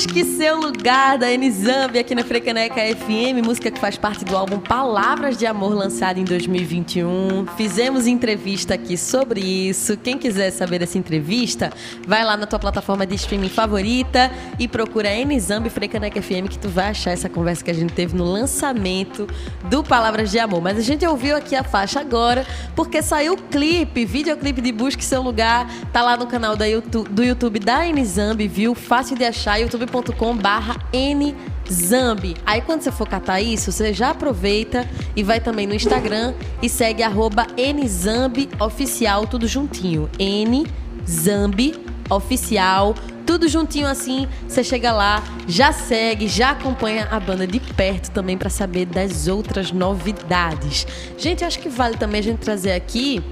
Busque 0.00 0.24
seu 0.24 0.58
lugar 0.58 1.18
da 1.18 1.30
Enizambi 1.30 1.98
aqui 1.98 2.14
na 2.14 2.24
Frecaneca 2.24 2.80
FM, 2.80 3.44
música 3.44 3.70
que 3.70 3.78
faz 3.78 3.98
parte 3.98 4.24
do 4.24 4.34
álbum 4.34 4.58
Palavras 4.58 5.36
de 5.36 5.44
Amor, 5.44 5.74
lançado 5.74 6.18
em 6.18 6.24
2021. 6.24 7.46
Fizemos 7.54 8.06
entrevista 8.06 8.72
aqui 8.72 8.96
sobre 8.96 9.40
isso. 9.42 9.98
Quem 9.98 10.16
quiser 10.16 10.52
saber 10.52 10.78
dessa 10.78 10.96
entrevista, 10.96 11.70
vai 12.06 12.24
lá 12.24 12.34
na 12.34 12.46
tua 12.46 12.58
plataforma 12.58 13.06
de 13.06 13.14
streaming 13.14 13.50
favorita 13.50 14.30
e 14.58 14.66
procura 14.66 15.12
Enizambi 15.12 15.68
Frecaneca 15.68 16.22
FM 16.22 16.48
que 16.48 16.58
tu 16.58 16.70
vai 16.70 16.88
achar 16.88 17.10
essa 17.10 17.28
conversa 17.28 17.62
que 17.62 17.70
a 17.70 17.74
gente 17.74 17.92
teve 17.92 18.16
no 18.16 18.24
lançamento 18.24 19.28
do 19.68 19.84
Palavras 19.84 20.30
de 20.30 20.38
Amor. 20.38 20.62
Mas 20.62 20.78
a 20.78 20.82
gente 20.82 21.06
ouviu 21.06 21.36
aqui 21.36 21.54
a 21.54 21.62
faixa 21.62 22.00
agora 22.00 22.46
porque 22.74 23.02
saiu 23.02 23.34
o 23.34 23.36
clipe, 23.36 24.06
videoclipe 24.06 24.62
de 24.62 24.72
Busque 24.72 25.04
seu 25.04 25.20
lugar, 25.20 25.70
tá 25.92 26.00
lá 26.00 26.16
no 26.16 26.26
canal 26.26 26.56
YouTube, 26.56 27.10
do 27.10 27.22
YouTube 27.22 27.58
da 27.58 27.86
Enizambi, 27.86 28.48
viu? 28.48 28.74
Fácil 28.74 29.14
de 29.14 29.26
achar, 29.26 29.58
YouTube 29.58 29.89
youtube.com 29.90 30.36
barra 30.36 30.76
nzambi. 31.68 32.36
Aí 32.46 32.60
quando 32.60 32.82
você 32.82 32.92
for 32.92 33.08
catar 33.08 33.40
isso, 33.40 33.72
você 33.72 33.92
já 33.92 34.10
aproveita 34.10 34.88
e 35.14 35.22
vai 35.22 35.40
também 35.40 35.66
no 35.66 35.74
Instagram 35.74 36.34
e 36.62 36.68
segue 36.68 37.02
nzambioficial, 37.74 39.26
tudo 39.26 39.46
juntinho. 39.46 40.08
nzambioficial, 41.06 42.94
tudo 43.26 43.48
juntinho 43.48 43.86
assim, 43.86 44.26
você 44.48 44.64
chega 44.64 44.92
lá, 44.92 45.22
já 45.46 45.72
segue, 45.72 46.26
já 46.26 46.50
acompanha 46.50 47.06
a 47.10 47.20
banda 47.20 47.46
de 47.46 47.60
perto 47.60 48.10
também 48.10 48.36
para 48.36 48.50
saber 48.50 48.86
das 48.86 49.28
outras 49.28 49.70
novidades. 49.70 50.86
Gente, 51.16 51.44
acho 51.44 51.60
que 51.60 51.68
vale 51.68 51.96
também 51.96 52.20
a 52.20 52.24
gente 52.24 52.38
trazer 52.38 52.72
aqui 52.72 53.22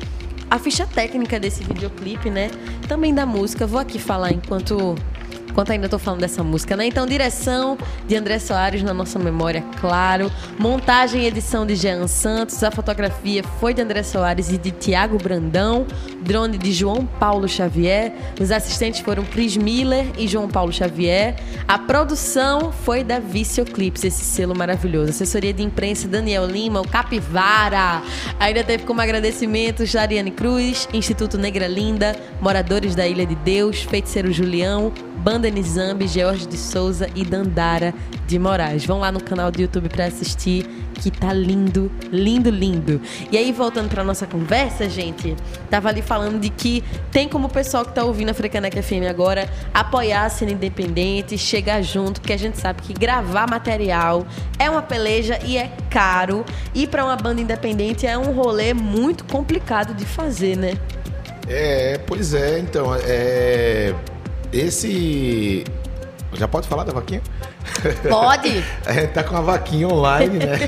a 0.51 0.59
ficha 0.59 0.87
técnica 0.87 1.39
desse 1.39 1.63
videoclipe, 1.65 2.31
né? 2.31 2.51
Também 2.87 3.13
da 3.15 3.27
música. 3.27 3.67
Vou 3.67 3.79
aqui 3.79 3.99
falar 3.99 4.33
enquanto 4.33 4.95
enquanto 5.59 5.73
ainda 5.73 5.89
tô 5.89 5.99
falando 5.99 6.21
dessa 6.21 6.45
música, 6.45 6.77
né? 6.77 6.87
Então, 6.87 7.05
direção 7.05 7.77
de 8.07 8.15
André 8.15 8.39
Soares 8.39 8.81
na 8.81 8.95
nossa 8.95 9.19
memória, 9.19 9.65
claro. 9.81 10.31
Montagem 10.57 11.23
e 11.23 11.27
edição 11.27 11.67
de 11.67 11.75
Jean 11.75 12.07
Santos. 12.07 12.63
A 12.63 12.71
fotografia 12.71 13.43
foi 13.59 13.75
de 13.75 13.83
André 13.83 14.05
Soares 14.05 14.53
e 14.53 14.57
de 14.57 14.71
Tiago 14.71 15.19
Brandão. 15.19 15.85
Drone 16.21 16.59
de 16.59 16.73
João 16.73 17.05
Paulo 17.05 17.49
Xavier. 17.49 18.13
Os 18.41 18.53
assistentes 18.53 19.01
foram 19.01 19.25
Cris 19.25 19.57
Miller 19.57 20.07
e 20.17 20.29
João 20.29 20.47
Paulo 20.47 20.73
Xavier. 20.73 21.35
A 21.67 21.77
produção 21.77 22.71
foi 22.71 23.03
da 23.03 23.19
Vício 23.19 23.65
Clips, 23.65 24.05
esse 24.05 24.25
selo 24.25 24.55
maravilhoso. 24.55 25.11
Assessoria 25.11 25.53
de 25.53 25.63
imprensa 25.63 26.07
Daniel 26.07 26.47
Lima, 26.47 26.81
o 26.81 26.87
Capivara. 26.87 28.01
Ainda 28.39 28.63
teve 28.63 28.85
como 28.85 29.01
agradecimento 29.01 29.85
Jariane 29.85 30.31
Cruz, 30.31 30.89
Instituto 30.93 31.37
Negra 31.37 31.67
Linda, 31.67 32.15
moradores 32.41 32.95
da 32.95 33.09
Ilha 33.09 33.27
de 33.27 33.35
Deus, 33.37 33.83
Feiticeiro 33.83 34.33
Julião, 34.33 34.93
Banda 35.19 35.48
Nizambi, 35.51 36.07
George 36.07 36.47
de 36.47 36.57
Souza 36.57 37.09
e 37.15 37.25
Dandara 37.25 37.95
de 38.27 38.39
Moraes. 38.39 38.85
Vão 38.85 38.99
lá 39.01 39.11
no 39.11 39.23
canal 39.23 39.51
do 39.51 39.61
YouTube 39.61 39.89
para 39.89 40.07
assistir, 40.07 40.67
que 40.95 41.11
tá 41.11 41.33
lindo, 41.33 41.91
lindo, 42.11 42.51
lindo. 42.51 43.01
E 43.31 43.39
aí, 43.39 43.53
voltando 43.53 43.89
para 43.89 44.03
nossa 44.03 44.27
conversa, 44.27 44.89
gente, 44.89 45.37
tava 45.71 45.89
ali 45.89 46.03
falando 46.03 46.41
de 46.41 46.51
que 46.51 46.83
tem 47.11 47.29
como 47.29 47.47
o 47.47 47.51
pessoal 47.51 47.85
que 47.85 47.95
tá 47.95 48.05
ouvindo 48.05 48.31
a 48.31 48.35
Frecaneca 48.35 48.83
FM 48.83 49.09
agora 49.09 49.49
apoiar 49.73 50.25
a 50.25 50.31
cena 50.31 50.53
independente, 50.53 51.39
chegar 51.39 51.83
junto, 51.83 52.21
porque 52.21 52.33
a 52.33 52.39
gente 52.39 52.59
sabe 52.59 52.83
que 52.83 52.93
gravar 52.93 53.49
material 53.49 54.27
é 54.59 54.69
uma 54.69 54.83
peleja 54.83 55.39
e 55.45 55.57
é 55.57 55.71
caro. 55.89 56.45
E 56.75 56.87
para 56.87 57.05
uma 57.05 57.17
banda 57.17 57.41
independente 57.41 58.07
é 58.07 58.19
um 58.19 58.33
rolê 58.33 58.75
muito 58.75 59.25
complicado 59.25 59.95
de 59.95 60.05
fazer, 60.05 60.57
né? 60.57 60.77
É, 61.47 61.99
pois 62.07 62.35
é, 62.35 62.59
então, 62.59 62.95
é 62.95 63.95
esse. 64.53 65.65
Já 66.35 66.47
pode 66.47 66.69
falar 66.69 66.85
da 66.85 66.93
vaquinha? 66.93 67.23
Pode! 68.09 68.65
a 68.85 68.93
gente 68.95 69.13
tá 69.13 69.23
com 69.23 69.37
a 69.37 69.41
vaquinha 69.41 69.89
online, 69.89 70.39
né? 70.39 70.59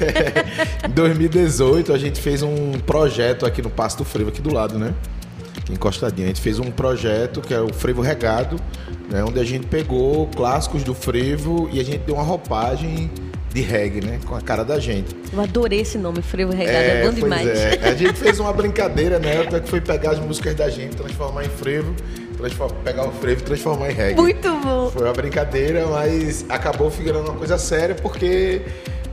em 0.88 0.90
2018 0.90 1.92
a 1.92 1.98
gente 1.98 2.20
fez 2.20 2.42
um 2.42 2.72
projeto 2.86 3.44
aqui 3.44 3.60
no 3.60 3.70
Pasto 3.70 3.98
do 3.98 4.04
Frevo, 4.04 4.30
aqui 4.30 4.40
do 4.40 4.52
lado, 4.52 4.78
né? 4.78 4.94
Encostadinho. 5.70 6.26
A 6.26 6.28
gente 6.28 6.40
fez 6.40 6.58
um 6.58 6.70
projeto 6.70 7.40
que 7.40 7.52
é 7.52 7.60
o 7.60 7.72
Frevo 7.72 8.00
Regado, 8.00 8.56
né? 9.10 9.22
Onde 9.22 9.38
a 9.38 9.44
gente 9.44 9.66
pegou 9.66 10.26
clássicos 10.28 10.82
do 10.82 10.94
frevo 10.94 11.68
e 11.72 11.80
a 11.80 11.84
gente 11.84 12.00
deu 12.00 12.14
uma 12.16 12.24
roupagem 12.24 13.10
de 13.52 13.60
reggae, 13.60 14.00
né? 14.00 14.20
Com 14.26 14.34
a 14.34 14.40
cara 14.40 14.64
da 14.64 14.78
gente. 14.78 15.14
Eu 15.32 15.40
adorei 15.40 15.80
esse 15.80 15.98
nome, 15.98 16.22
Frevo 16.22 16.52
Regado, 16.52 16.78
é, 16.78 17.00
é 17.00 17.04
bom 17.04 17.12
demais. 17.12 17.48
É. 17.48 17.80
A 17.82 17.94
gente 17.94 18.14
fez 18.14 18.38
uma 18.38 18.52
brincadeira, 18.52 19.18
né? 19.18 19.42
Até 19.42 19.60
que 19.60 19.68
foi 19.68 19.80
pegar 19.80 20.12
as 20.12 20.18
músicas 20.18 20.54
da 20.54 20.68
gente, 20.68 20.96
transformar 20.96 21.44
em 21.44 21.48
frevo 21.48 21.94
pegar 22.84 23.06
o 23.06 23.12
frevo 23.12 23.40
e 23.40 23.44
transformar 23.44 23.90
em 23.90 23.94
reggae. 23.94 24.20
Muito 24.20 24.50
bom. 24.56 24.90
Foi 24.90 25.04
uma 25.04 25.12
brincadeira, 25.12 25.86
mas 25.86 26.44
acabou 26.48 26.90
ficando 26.90 27.20
uma 27.20 27.34
coisa 27.34 27.58
séria 27.58 27.94
porque 27.94 28.62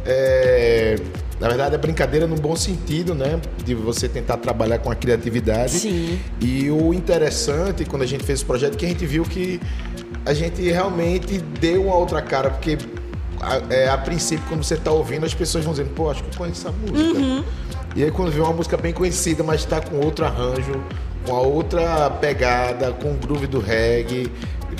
é, 0.05 0.95
na 1.39 1.47
verdade 1.47 1.75
é 1.75 1.77
brincadeira 1.77 2.25
no 2.25 2.35
bom 2.35 2.55
sentido, 2.55 3.13
né? 3.13 3.39
De 3.63 3.75
você 3.75 4.07
tentar 4.07 4.37
trabalhar 4.37 4.79
com 4.79 4.89
a 4.89 4.95
criatividade. 4.95 5.71
Sim. 5.71 6.19
E 6.39 6.69
o 6.71 6.93
interessante 6.93 7.85
quando 7.85 8.03
a 8.03 8.05
gente 8.05 8.23
fez 8.23 8.39
esse 8.39 8.45
projeto 8.45 8.75
é 8.75 8.77
que 8.77 8.85
a 8.85 8.89
gente 8.89 9.05
viu 9.05 9.23
que 9.23 9.59
a 10.25 10.33
gente 10.33 10.61
realmente 10.61 11.37
deu 11.37 11.85
uma 11.85 11.95
outra 11.95 12.21
cara, 12.21 12.49
porque 12.49 12.77
a, 13.39 13.73
é, 13.73 13.89
a 13.89 13.97
princípio, 13.97 14.45
quando 14.47 14.63
você 14.63 14.73
está 14.73 14.91
ouvindo, 14.91 15.25
as 15.25 15.33
pessoas 15.33 15.63
vão 15.63 15.73
dizendo, 15.73 15.91
pô, 15.91 16.09
acho 16.09 16.23
que 16.23 16.29
eu 16.29 16.37
conheço 16.37 16.67
essa 16.67 16.77
música. 16.77 17.19
Uhum. 17.19 17.43
E 17.95 18.03
aí 18.03 18.11
quando 18.11 18.31
vê 18.31 18.39
uma 18.41 18.53
música 18.53 18.77
bem 18.77 18.93
conhecida, 18.93 19.43
mas 19.43 19.61
está 19.61 19.81
com 19.81 19.97
outro 19.97 20.25
arranjo, 20.25 20.83
com 21.27 21.35
a 21.35 21.41
outra 21.41 22.09
pegada, 22.09 22.93
com 22.93 23.11
o 23.11 23.15
groove 23.15 23.47
do 23.47 23.59
reggae, 23.59 24.31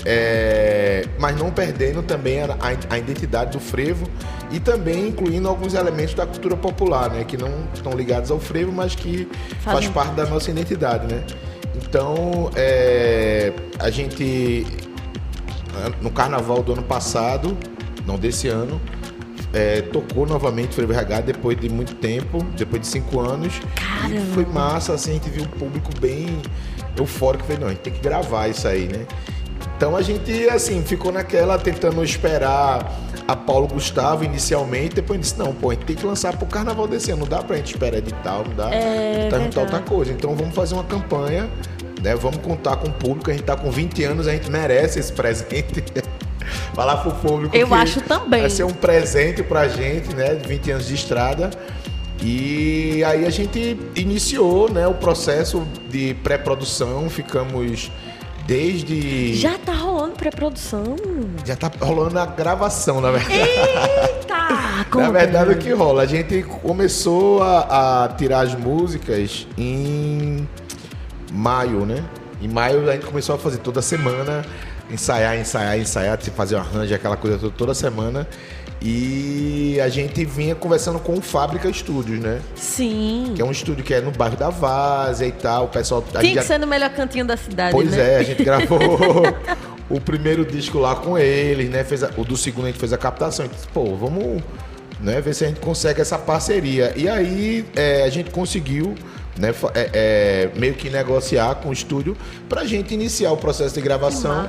é, 0.05 1.05
mas 1.19 1.35
não 1.37 1.51
perdendo 1.51 2.01
também 2.01 2.39
a, 2.41 2.57
a, 2.89 2.97
identidade 2.97 3.51
do 3.51 3.59
frevo 3.59 4.07
e 4.49 4.59
também 4.59 5.09
incluindo 5.09 5.49
alguns 5.49 5.73
elementos 5.73 6.13
da 6.13 6.25
cultura 6.25 6.55
popular, 6.55 7.09
né, 7.09 7.25
que 7.25 7.35
não 7.35 7.51
estão 7.73 7.91
ligados 7.91 8.31
ao 8.31 8.39
frevo, 8.39 8.71
mas 8.71 8.95
que 8.95 9.27
faz 9.59 9.87
parte 9.89 10.13
da 10.13 10.25
nossa 10.25 10.49
identidade, 10.49 11.13
né. 11.13 11.23
Então, 11.75 12.49
é, 12.55 13.51
a 13.77 13.89
gente 13.89 14.65
no 16.01 16.09
Carnaval 16.09 16.63
do 16.63 16.73
ano 16.73 16.83
passado, 16.83 17.55
não 18.05 18.17
desse 18.17 18.47
ano, 18.47 18.81
é, 19.57 19.81
tocou 19.81 20.27
novamente 20.27 20.69
o 20.69 20.73
Frevo 20.73 20.93
RH 20.93 21.21
depois 21.21 21.59
de 21.59 21.67
muito 21.67 21.95
tempo, 21.95 22.43
depois 22.55 22.81
de 22.83 22.87
cinco 22.87 23.19
anos. 23.19 23.59
Caramba. 23.75 24.15
E 24.15 24.33
foi 24.33 24.45
massa, 24.45 24.93
assim, 24.93 25.11
a 25.11 25.13
gente 25.15 25.29
viu 25.31 25.45
o 25.45 25.49
público 25.49 25.89
bem 25.99 26.39
eufórico. 26.95 27.43
Falei, 27.43 27.59
não, 27.59 27.67
a 27.67 27.71
gente 27.71 27.79
tem 27.79 27.93
que 27.93 27.99
gravar 27.99 28.47
isso 28.49 28.67
aí, 28.67 28.87
né? 28.87 29.05
Então 29.75 29.95
a 29.95 30.01
gente, 30.03 30.31
assim, 30.49 30.83
ficou 30.83 31.11
naquela 31.11 31.57
tentando 31.57 32.03
esperar 32.03 32.99
a 33.27 33.35
Paulo 33.35 33.67
Gustavo 33.67 34.23
inicialmente, 34.23 34.95
depois 34.95 35.19
disse, 35.19 35.37
não, 35.37 35.53
pô, 35.53 35.71
a 35.71 35.73
gente 35.73 35.85
tem 35.85 35.95
que 35.95 36.05
lançar 36.05 36.37
pro 36.37 36.45
carnaval 36.45 36.87
desse 36.87 37.11
ano, 37.11 37.21
não 37.21 37.27
dá 37.27 37.43
pra 37.43 37.57
gente 37.57 37.73
esperar 37.73 37.97
edital, 37.97 38.43
não 38.47 38.55
dá 38.55 38.73
é, 38.73 39.27
pra 39.27 39.39
juntar 39.39 39.61
outra 39.61 39.79
coisa. 39.79 40.11
Então 40.11 40.35
vamos 40.35 40.53
fazer 40.53 40.75
uma 40.75 40.83
campanha, 40.83 41.49
né? 42.01 42.15
Vamos 42.15 42.37
contar 42.37 42.77
com 42.77 42.87
o 42.87 42.93
público, 42.93 43.29
a 43.29 43.33
gente 43.33 43.43
tá 43.43 43.55
com 43.55 43.71
20 43.71 44.03
anos, 44.03 44.27
a 44.27 44.31
gente 44.31 44.49
merece 44.49 44.99
esse 44.99 45.11
presente. 45.11 45.83
falar 46.77 46.97
pro 46.97 47.11
público. 47.11 47.57
Eu 47.57 47.73
acho 47.73 47.99
também. 48.01 48.41
Vai 48.41 48.49
ser 48.51 48.63
um 48.63 48.71
presente 48.71 49.41
pra 49.41 49.67
gente, 49.67 50.15
né? 50.15 50.35
De 50.35 50.47
20 50.47 50.71
anos 50.71 50.87
de 50.87 50.93
estrada. 50.93 51.49
E 52.21 53.03
aí 53.03 53.25
a 53.25 53.31
gente 53.31 53.79
iniciou 53.95 54.71
né, 54.71 54.87
o 54.87 54.93
processo 54.93 55.67
de 55.89 56.13
pré-produção, 56.23 57.09
ficamos 57.09 57.91
desde. 58.45 59.33
Já 59.35 59.57
tá 59.57 59.73
rolando 59.73 60.13
pré-produção? 60.13 60.95
Já 61.43 61.55
tá 61.55 61.71
rolando 61.79 62.19
a 62.19 62.27
gravação, 62.27 63.01
na 63.01 63.09
verdade. 63.09 63.39
Eita! 63.39 64.85
na 64.93 65.09
verdade, 65.09 65.51
o 65.51 65.57
que 65.57 65.71
rola? 65.71 66.03
A 66.03 66.07
gente 66.07 66.43
começou 66.43 67.41
a, 67.41 68.03
a, 68.05 68.09
tirar 68.09 68.41
as 68.41 68.53
músicas 68.53 69.47
em 69.57 70.47
maio, 71.31 71.87
né? 71.87 72.03
Em 72.39 72.47
maio 72.47 72.87
a 72.87 72.93
gente 72.93 73.05
começou 73.07 73.33
a 73.33 73.37
fazer 73.39 73.57
toda 73.57 73.81
semana 73.81 74.45
ensaiar, 74.91 75.37
ensaiar, 75.37 75.79
ensaiar, 75.79 76.19
fazer 76.35 76.55
um 76.55 76.59
arranjo, 76.59 76.93
aquela 76.93 77.17
coisa 77.17 77.37
toda, 77.37 77.53
toda 77.55 77.73
semana. 77.73 78.27
E 78.81 79.79
a 79.81 79.89
gente 79.89 80.23
vinha 80.23 80.53
conversando 80.53 80.99
com 80.99 81.15
o 81.15 81.21
Fábrica 81.21 81.67
Estúdios, 81.67 82.19
né? 82.19 82.39
Sim. 82.55 83.33
Que 83.35 83.41
é 83.41 83.45
um 83.45 83.51
estúdio 83.51 83.83
que 83.83 83.93
é 83.93 84.01
no 84.01 84.11
bairro 84.11 84.37
da 84.37 84.49
Várzea 84.49 85.27
e 85.27 85.31
tal. 85.31 85.65
O 85.65 85.67
pessoal. 85.67 86.03
Tinha 86.03 86.21
que 86.21 86.35
já... 86.35 86.43
ser 86.43 86.59
no 86.59 86.67
melhor 86.67 86.91
cantinho 86.91 87.25
da 87.25 87.35
cidade. 87.35 87.71
Pois 87.71 87.91
né? 87.91 88.13
é, 88.13 88.17
a 88.17 88.23
gente 88.23 88.43
gravou 88.43 88.79
o 89.89 89.99
primeiro 89.99 90.45
disco 90.45 90.77
lá 90.77 90.95
com 90.95 91.17
eles, 91.17 91.69
né? 91.69 91.83
Fez 91.83 92.03
a... 92.03 92.11
o 92.15 92.23
do 92.23 92.37
segundo 92.37 92.65
a 92.65 92.67
gente 92.67 92.79
fez 92.79 92.93
a 92.93 92.97
captação. 92.97 93.45
A 93.45 93.47
gente 93.47 93.57
disse, 93.57 93.67
pô, 93.69 93.95
vamos 93.95 94.43
né, 94.99 95.21
ver 95.21 95.33
se 95.33 95.43
a 95.43 95.47
gente 95.47 95.59
consegue 95.59 95.99
essa 95.99 96.19
parceria. 96.19 96.93
E 96.95 97.09
aí 97.09 97.65
é, 97.75 98.03
a 98.03 98.09
gente 98.09 98.29
conseguiu 98.29 98.93
né, 99.39 99.53
é, 99.73 99.89
é, 99.93 100.59
meio 100.59 100.73
que 100.73 100.89
negociar 100.89 101.55
com 101.55 101.69
o 101.69 101.73
estúdio 101.73 102.15
para 102.47 102.61
a 102.61 102.65
gente 102.65 102.93
iniciar 102.93 103.31
o 103.31 103.37
processo 103.37 103.75
de 103.75 103.81
gravação 103.81 104.47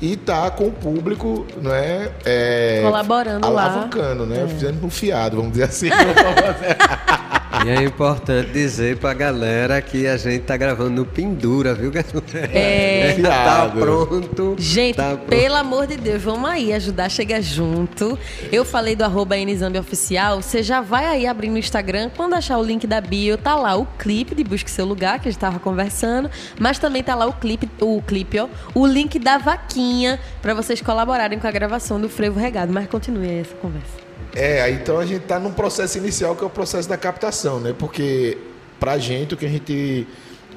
e 0.00 0.16
tá 0.16 0.50
com 0.50 0.68
o 0.68 0.72
público, 0.72 1.46
né, 1.60 2.10
é, 2.24 2.80
colaborando 2.82 3.46
alavancando, 3.46 4.22
lá. 4.22 4.28
né, 4.28 4.44
é. 4.44 4.48
fazendo 4.48 4.84
um 4.84 4.90
fiado, 4.90 5.36
vamos 5.36 5.52
dizer 5.52 5.64
assim. 5.64 5.90
E 7.64 7.68
é 7.68 7.82
importante 7.82 8.52
dizer 8.52 8.96
pra 8.98 9.12
galera 9.12 9.82
que 9.82 10.06
a 10.06 10.16
gente 10.16 10.42
tá 10.42 10.56
gravando 10.56 10.90
no 10.90 11.04
Pendura, 11.04 11.74
viu, 11.74 11.90
galera? 11.90 12.48
É. 12.56 13.16
tá 13.20 13.68
pronto. 13.68 14.54
Gente, 14.56 14.96
tá 14.96 15.16
pronto. 15.16 15.28
pelo 15.28 15.56
amor 15.56 15.86
de 15.86 15.96
Deus, 15.96 16.22
vamos 16.22 16.48
aí 16.48 16.72
ajudar 16.72 17.06
a 17.06 17.08
chegar 17.08 17.40
junto. 17.40 18.16
Eu 18.52 18.64
falei 18.64 18.94
do 18.94 19.02
arroba 19.02 19.34
Oficial, 19.80 20.40
você 20.40 20.62
já 20.62 20.80
vai 20.80 21.06
aí 21.06 21.26
abrir 21.26 21.50
no 21.50 21.58
Instagram, 21.58 22.10
quando 22.16 22.34
achar 22.34 22.56
o 22.56 22.62
link 22.62 22.86
da 22.86 23.00
bio, 23.00 23.36
tá 23.36 23.56
lá 23.56 23.74
o 23.76 23.84
clipe 23.84 24.34
de 24.34 24.44
Busque 24.44 24.70
Seu 24.70 24.86
Lugar, 24.86 25.18
que 25.18 25.28
a 25.28 25.32
gente 25.32 25.40
tava 25.40 25.58
conversando, 25.58 26.30
mas 26.58 26.78
também 26.78 27.02
tá 27.02 27.14
lá 27.14 27.26
o 27.26 27.32
clipe, 27.32 27.68
o 27.80 28.00
clipe, 28.00 28.38
ó, 28.38 28.48
o 28.74 28.86
link 28.86 29.18
da 29.18 29.38
vaquinha, 29.38 30.20
para 30.40 30.54
vocês 30.54 30.80
colaborarem 30.80 31.38
com 31.38 31.46
a 31.46 31.50
gravação 31.50 32.00
do 32.00 32.08
Frevo 32.08 32.38
Regado. 32.38 32.72
Mas 32.72 32.86
continue 32.88 33.28
aí 33.28 33.40
essa 33.40 33.54
conversa. 33.56 34.09
É, 34.34 34.70
então 34.70 34.98
a 34.98 35.06
gente 35.06 35.22
está 35.22 35.38
num 35.38 35.52
processo 35.52 35.98
inicial 35.98 36.36
que 36.36 36.44
é 36.44 36.46
o 36.46 36.50
processo 36.50 36.88
da 36.88 36.96
captação, 36.96 37.58
né? 37.58 37.74
Porque 37.76 38.38
pra 38.78 38.98
gente 38.98 39.34
o 39.34 39.36
que 39.36 39.46
a 39.46 39.48
gente 39.48 40.06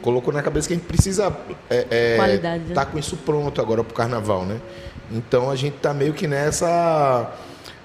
colocou 0.01 0.33
na 0.33 0.43
cabeça 0.43 0.67
é 0.67 0.69
que 0.69 0.73
a 0.73 0.77
gente 0.77 0.85
precisa 0.85 1.35
é, 1.69 1.87
é, 1.89 2.37
né? 2.41 2.73
tá 2.73 2.85
com 2.85 2.99
isso 2.99 3.17
pronto 3.17 3.59
agora 3.61 3.83
pro 3.83 3.93
carnaval, 3.93 4.45
né? 4.45 4.59
Então 5.11 5.49
a 5.49 5.55
gente 5.55 5.77
tá 5.77 5.93
meio 5.93 6.13
que 6.13 6.27
nessa 6.27 7.31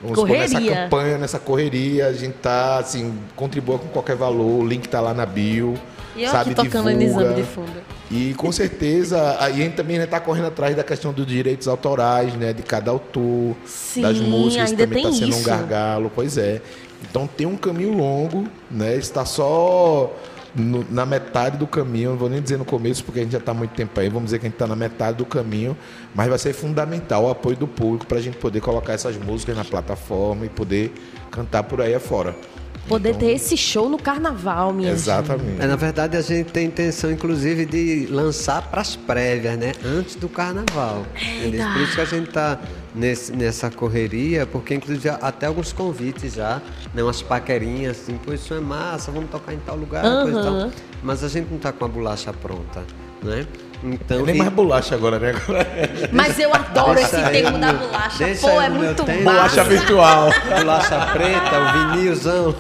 vamos 0.01 0.19
supor, 0.19 0.37
nessa 0.37 0.61
campanha, 0.61 1.19
nessa 1.19 1.39
correria, 1.39 2.07
a 2.07 2.13
gente 2.13 2.35
tá 2.35 2.79
assim, 2.79 3.19
contribua 3.35 3.79
com 3.79 3.89
qualquer 3.89 4.17
valor, 4.17 4.63
o 4.63 4.67
link 4.67 4.89
tá 4.89 5.01
lá 5.01 5.15
na 5.15 5.27
bio. 5.27 5.75
E 6.19 6.25
eu 6.25 6.31
sabe, 6.33 6.51
aqui 6.51 6.65
tocando 6.65 6.99
divulga, 6.99 7.33
de 7.33 7.45
fundo. 7.45 7.73
E 8.11 8.35
com 8.35 8.51
certeza, 8.51 9.37
a 9.39 9.51
gente 9.51 9.77
também 9.77 9.97
está 9.99 10.19
correndo 10.19 10.49
atrás 10.49 10.75
da 10.75 10.83
questão 10.83 11.13
dos 11.13 11.25
direitos 11.25 11.69
autorais, 11.69 12.35
né? 12.35 12.53
De 12.53 12.63
cada 12.63 12.91
autor, 12.91 13.55
Sim, 13.65 14.03
das 14.03 14.19
músicas, 14.19 14.71
ainda 14.71 14.87
também 14.87 15.05
está 15.05 15.17
sendo 15.17 15.29
isso. 15.31 15.41
um 15.41 15.43
gargalo, 15.45 16.11
pois 16.13 16.37
é. 16.37 16.61
Então 17.09 17.29
tem 17.29 17.47
um 17.47 17.57
caminho 17.57 17.97
longo, 17.97 18.49
né? 18.69 18.97
Está 18.97 19.25
só 19.25 20.13
no, 20.55 20.85
na 20.91 21.07
metade 21.07 21.57
do 21.57 21.67
caminho, 21.67 22.11
não 22.11 22.17
vou 22.17 22.29
nem 22.29 22.43
dizer 22.43 22.57
no 22.57 22.65
começo, 22.65 23.05
porque 23.05 23.21
a 23.21 23.23
gente 23.23 23.33
já 23.33 23.39
está 23.39 23.55
muito 23.55 23.71
tempo 23.75 23.99
aí, 24.01 24.09
vamos 24.09 24.25
dizer 24.27 24.41
que 24.41 24.47
a 24.47 24.49
gente 24.49 24.57
está 24.57 24.67
na 24.67 24.75
metade 24.75 25.19
do 25.19 25.25
caminho, 25.25 25.77
mas 26.15 26.29
vai 26.29 26.39
ser 26.39 26.53
fundamental 26.53 27.25
o 27.25 27.31
apoio 27.31 27.57
do 27.57 27.69
público 27.69 28.07
para 28.07 28.19
a 28.19 28.21
gente 28.21 28.37
poder 28.39 28.61
colocar 28.61 28.95
essas 28.95 29.17
músicas 29.17 29.57
na 29.57 29.65
plataforma 29.65 30.47
e 30.47 30.49
poder 30.49 30.93
cantar 31.31 31.63
por 31.63 31.81
aí 31.81 31.95
afora. 31.95 32.35
Poder 32.89 33.11
então, 33.11 33.21
ter 33.21 33.33
esse 33.33 33.57
show 33.57 33.89
no 33.89 33.99
carnaval, 33.99 34.73
minha 34.73 34.91
Exatamente. 34.91 35.61
É, 35.61 35.67
na 35.67 35.77
verdade, 35.77 36.17
a 36.17 36.23
gente 36.23 36.51
tem 36.51 36.67
intenção, 36.67 37.11
inclusive, 37.11 37.67
de 37.67 38.07
lançar 38.11 38.63
para 38.63 38.81
as 38.81 38.97
prévias, 38.97 39.59
né? 39.59 39.73
Antes 39.85 40.15
do 40.15 40.29
carnaval. 40.29 41.05
Eita. 41.15 41.73
Por 41.73 41.83
isso 41.83 41.95
que 41.95 42.01
a 42.01 42.05
gente 42.05 42.29
está 42.29 42.59
nessa 43.35 43.71
correria, 43.71 44.47
porque 44.47 44.75
inclusive 44.75 45.09
até 45.09 45.47
alguns 45.47 45.73
convites 45.73 46.35
já, 46.35 46.61
né? 46.95 47.03
Umas 47.03 47.23
paquerinhas 47.23 48.01
assim, 48.01 48.17
pô, 48.17 48.33
isso 48.33 48.55
é 48.55 48.61
massa, 48.61 49.13
vamos 49.13 49.31
tocar 49.31 49.53
em 49.53 49.59
tal 49.59 49.77
lugar, 49.77 50.05
uhum. 50.05 50.23
coisa 50.23 50.41
e 50.41 50.43
tal. 50.43 50.71
Mas 51.03 51.23
a 51.23 51.29
gente 51.29 51.49
não 51.49 51.59
está 51.59 51.71
com 51.71 51.85
a 51.85 51.89
bolacha 51.89 52.33
pronta, 52.33 52.83
né? 53.23 53.47
Então, 53.83 54.25
nem 54.25 54.35
e... 54.35 54.39
mais 54.39 54.51
bolacha 54.51 54.95
agora, 54.95 55.19
né? 55.19 55.33
Mas 56.13 56.39
eu 56.39 56.53
adoro 56.53 56.95
deixa 56.95 57.21
esse 57.21 57.31
termo 57.31 57.59
da 57.59 57.73
bolacha. 57.73 58.25
Pô, 58.41 58.61
é 58.61 58.69
muito 58.69 59.05
bom. 59.05 59.25
Bolacha 59.25 59.65
virtual. 59.65 60.31
bolacha 60.59 61.07
preta, 61.13 61.61
o 61.61 61.73
vinilzão. 61.95 62.55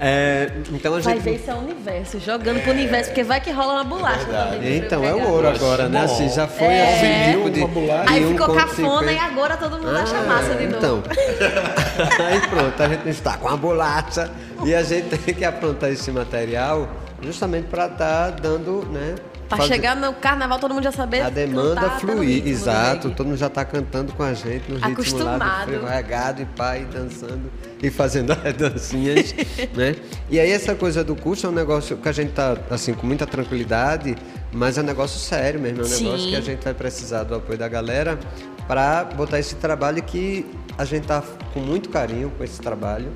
É, 0.00 0.50
então 0.72 0.96
a 0.96 1.00
gente... 1.00 1.14
Vai 1.14 1.18
ver 1.20 1.38
se 1.38 1.50
é 1.50 1.54
o 1.54 1.58
universo, 1.58 2.18
jogando 2.18 2.58
é... 2.58 2.62
pro 2.62 2.72
universo, 2.72 3.10
porque 3.10 3.22
vai 3.22 3.40
que 3.40 3.50
rola 3.50 3.74
uma 3.74 3.84
bolacha. 3.84 4.26
É 4.60 4.76
então, 4.76 5.04
é 5.04 5.14
o 5.14 5.30
ouro 5.30 5.48
agora, 5.48 5.88
né? 5.88 6.02
Assim, 6.02 6.28
já 6.28 6.48
foi 6.48 6.66
é... 6.66 7.32
assim, 7.32 7.50
de, 7.50 7.60
uma 7.60 7.68
bolacha. 7.68 8.10
Aí 8.10 8.26
ficou 8.26 8.50
um 8.50 8.54
cafona 8.56 9.12
e 9.12 9.18
agora 9.18 9.56
todo 9.56 9.78
mundo 9.78 9.96
ah, 9.96 10.02
acha 10.02 10.20
massa 10.22 10.54
de 10.56 10.66
novo. 10.66 10.76
Então, 10.76 11.02
aí 12.26 12.40
pronto, 12.48 12.82
a 12.82 12.88
gente 12.88 13.08
está 13.08 13.36
com 13.36 13.48
a 13.48 13.56
bolacha 13.56 14.30
e 14.64 14.74
a 14.74 14.82
gente 14.82 15.16
tem 15.16 15.34
que 15.34 15.44
aprontar 15.44 15.90
esse 15.90 16.10
material 16.10 16.88
justamente 17.22 17.66
para 17.68 17.86
estar 17.86 17.96
tá 17.96 18.30
dando, 18.30 18.86
né? 18.92 19.14
Para 19.56 19.64
fazer... 19.64 19.74
chegar 19.74 19.96
no 19.96 20.12
carnaval, 20.14 20.58
todo 20.58 20.74
mundo 20.74 20.84
já 20.84 20.92
saber. 20.92 21.20
A 21.20 21.30
demanda 21.30 21.80
cantar, 21.80 22.00
fluir, 22.00 22.46
exato. 22.46 23.10
Todo 23.10 23.26
mundo 23.26 23.38
já 23.38 23.46
está 23.46 23.64
cantando 23.64 24.12
com 24.12 24.22
a 24.22 24.34
gente 24.34 24.70
no 24.70 24.76
ritmo 24.76 24.92
Acostumado. 24.92 25.38
lá 25.38 25.64
do 25.64 25.86
regado 25.86 26.42
e 26.42 26.44
pai 26.44 26.86
dançando 26.90 27.50
e 27.82 27.90
fazendo 27.90 28.32
as 28.32 28.54
dancinhas, 28.54 29.34
né? 29.74 29.94
E 30.30 30.40
aí 30.40 30.50
essa 30.50 30.74
coisa 30.74 31.04
do 31.04 31.14
curso 31.14 31.46
é 31.46 31.50
um 31.50 31.52
negócio 31.52 31.96
que 31.96 32.08
a 32.08 32.12
gente 32.12 32.32
tá 32.32 32.56
assim 32.70 32.94
com 32.94 33.06
muita 33.06 33.26
tranquilidade, 33.26 34.16
mas 34.52 34.78
é 34.78 34.80
um 34.80 34.84
negócio 34.84 35.18
sério 35.18 35.60
mesmo, 35.60 35.82
é 35.82 35.84
um 35.84 35.88
Sim. 35.88 36.04
negócio 36.04 36.28
que 36.28 36.36
a 36.36 36.40
gente 36.40 36.64
vai 36.64 36.74
precisar 36.74 37.24
do 37.24 37.34
apoio 37.34 37.58
da 37.58 37.68
galera 37.68 38.18
para 38.66 39.04
botar 39.04 39.38
esse 39.38 39.56
trabalho 39.56 40.02
que 40.02 40.46
a 40.78 40.84
gente 40.84 41.06
tá 41.06 41.22
com 41.52 41.60
muito 41.60 41.88
carinho 41.88 42.30
com 42.36 42.42
esse 42.42 42.60
trabalho, 42.60 43.12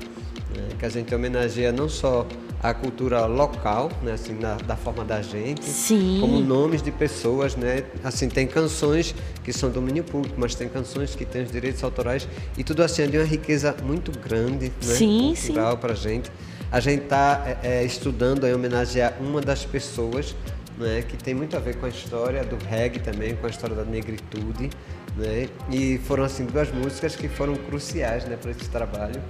né? 0.55 0.69
que 0.77 0.85
a 0.85 0.89
gente 0.89 1.13
homenageia 1.13 1.71
não 1.71 1.89
só 1.89 2.25
a 2.61 2.73
cultura 2.73 3.25
local, 3.25 3.89
né, 4.03 4.13
assim, 4.13 4.33
na, 4.33 4.55
da 4.55 4.75
forma 4.75 5.05
da 5.05 5.21
gente, 5.21 5.63
Sim. 5.63 6.17
como 6.19 6.39
nomes 6.39 6.81
de 6.81 6.91
pessoas, 6.91 7.55
né, 7.55 7.83
assim, 8.03 8.27
tem 8.27 8.45
canções 8.45 9.15
que 9.43 9.53
são 9.53 9.69
domínio 9.69 10.03
público, 10.03 10.35
mas 10.37 10.55
tem 10.55 10.67
canções 10.67 11.15
que 11.15 11.23
têm 11.23 11.43
os 11.43 11.51
direitos 11.51 11.83
autorais 11.83 12.27
e 12.57 12.63
tudo 12.63 12.83
assim 12.83 13.03
é 13.03 13.07
de 13.07 13.17
uma 13.17 13.25
riqueza 13.25 13.75
muito 13.83 14.11
grande, 14.11 14.73
né, 14.85 14.95
sim, 14.95 15.33
cultural 15.35 15.77
para 15.77 15.93
gente. 15.93 16.29
A 16.71 16.79
gente 16.79 17.03
está 17.03 17.57
é, 17.63 17.79
é, 17.79 17.83
estudando 17.83 18.45
em 18.45 18.53
homenagear 18.53 19.15
uma 19.21 19.41
das 19.41 19.65
pessoas, 19.65 20.35
né, 20.77 21.03
que 21.07 21.17
tem 21.17 21.33
muito 21.33 21.55
a 21.55 21.59
ver 21.59 21.77
com 21.77 21.85
a 21.85 21.89
história 21.89 22.43
do 22.43 22.57
reggae 22.65 22.99
também, 22.99 23.35
com 23.35 23.47
a 23.47 23.49
história 23.49 23.75
da 23.75 23.85
negritude, 23.85 24.69
né, 25.19 25.49
e 25.69 25.99
foram 25.99 26.23
assim 26.23 26.45
duas 26.45 26.71
músicas 26.71 27.15
que 27.15 27.27
foram 27.27 27.55
cruciais, 27.55 28.25
né, 28.25 28.37
para 28.41 28.51
esse 28.51 28.69
trabalho 28.69 29.21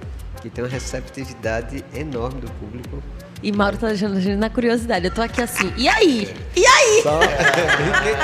e 0.44 0.48
tem 0.48 0.64
uma 0.64 0.70
receptividade 0.70 1.84
enorme 1.94 2.40
do 2.40 2.50
público. 2.52 3.02
E 3.42 3.52
Mauro 3.52 3.76
tá 3.78 3.88
deixando 3.88 4.18
na 4.36 4.50
curiosidade. 4.50 5.06
Eu 5.06 5.10
tô 5.10 5.22
aqui 5.22 5.40
assim, 5.40 5.72
e 5.76 5.88
aí? 5.88 6.34
E 6.54 6.66
aí? 6.66 7.02
Só... 7.02 7.18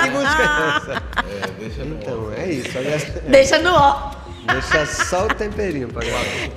que 0.03 0.11
música 0.11 0.43
é 0.43 0.77
essa? 0.77 1.03
É, 1.27 1.51
deixa 1.59 1.85
no 1.85 1.97
Então, 1.97 2.33
é 2.37 2.51
isso. 2.51 2.79
Aliás, 2.79 3.05
Deixa 3.27 3.59
no 3.59 3.73
ó. 3.73 4.11
Deixa 4.53 4.87
só 4.87 5.27
o 5.27 5.29
temperinho 5.29 5.89
pra 5.89 6.05
galera. 6.05 6.53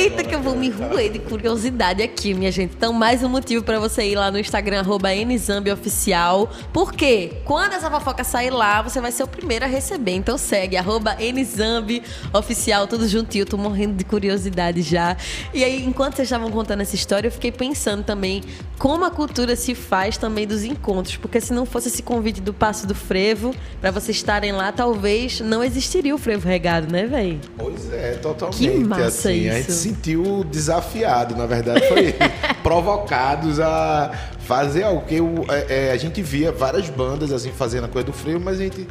Eita, 0.00 0.24
que 0.24 0.34
eu 0.34 0.40
vou 0.40 0.56
me 0.56 0.70
roer 0.70 1.12
de 1.12 1.18
curiosidade 1.18 2.02
aqui, 2.02 2.32
minha 2.32 2.50
gente. 2.50 2.74
Então, 2.74 2.90
mais 2.90 3.22
um 3.22 3.28
motivo 3.28 3.62
para 3.62 3.78
você 3.78 4.02
ir 4.04 4.14
lá 4.14 4.30
no 4.30 4.38
Instagram, 4.38 4.82
NZambiOficial. 4.82 6.50
Porque 6.72 7.34
quando 7.44 7.74
essa 7.74 7.90
fofoca 7.90 8.24
sair 8.24 8.48
lá, 8.48 8.80
você 8.80 8.98
vai 8.98 9.12
ser 9.12 9.24
o 9.24 9.28
primeiro 9.28 9.66
a 9.66 9.68
receber. 9.68 10.12
Então 10.12 10.38
segue, 10.38 10.78
arroba 10.78 11.14
NZambiOficial, 11.20 12.86
tudo 12.86 13.06
juntinho. 13.06 13.42
Eu 13.42 13.46
tô 13.46 13.58
morrendo 13.58 13.92
de 13.92 14.04
curiosidade 14.06 14.80
já. 14.80 15.18
E 15.52 15.62
aí, 15.62 15.84
enquanto 15.84 16.16
vocês 16.16 16.28
estavam 16.28 16.50
contando 16.50 16.80
essa 16.80 16.94
história, 16.94 17.28
eu 17.28 17.32
fiquei 17.32 17.52
pensando 17.52 18.02
também 18.02 18.40
como 18.78 19.04
a 19.04 19.10
cultura 19.10 19.54
se 19.54 19.74
faz 19.74 20.16
também 20.16 20.46
dos 20.46 20.64
encontros. 20.64 21.18
Porque 21.18 21.42
se 21.42 21.52
não 21.52 21.66
fosse 21.66 21.88
esse 21.88 22.02
convite 22.02 22.40
do 22.40 22.54
Passo 22.54 22.86
do 22.86 22.94
Frevo, 22.94 23.54
para 23.82 23.90
vocês 23.90 24.16
estarem 24.16 24.52
lá, 24.52 24.72
talvez 24.72 25.40
não 25.40 25.62
existiria 25.62 26.14
o 26.14 26.18
frevo 26.18 26.48
regado, 26.48 26.90
né, 26.90 27.04
velho? 27.06 27.38
Pois 27.58 27.92
é, 27.92 28.12
totalmente. 28.12 28.56
Que 28.58 28.78
massa 28.78 29.04
assim, 29.04 29.50
isso. 29.50 29.89
Sentiu 29.90 30.44
desafiado, 30.44 31.34
na 31.34 31.46
verdade, 31.46 31.88
foi 31.88 32.14
provocados 32.62 33.58
a 33.58 34.12
fazer 34.46 34.84
algo 34.84 35.04
que 35.04 35.16
eu, 35.16 35.44
é, 35.48 35.88
é, 35.88 35.92
a 35.92 35.96
gente 35.96 36.22
via 36.22 36.52
várias 36.52 36.88
bandas 36.88 37.32
assim 37.32 37.50
fazendo 37.50 37.86
a 37.86 37.88
coisa 37.88 38.06
do 38.06 38.12
frevo, 38.12 38.38
mas 38.38 38.60
a 38.60 38.62
gente 38.62 38.86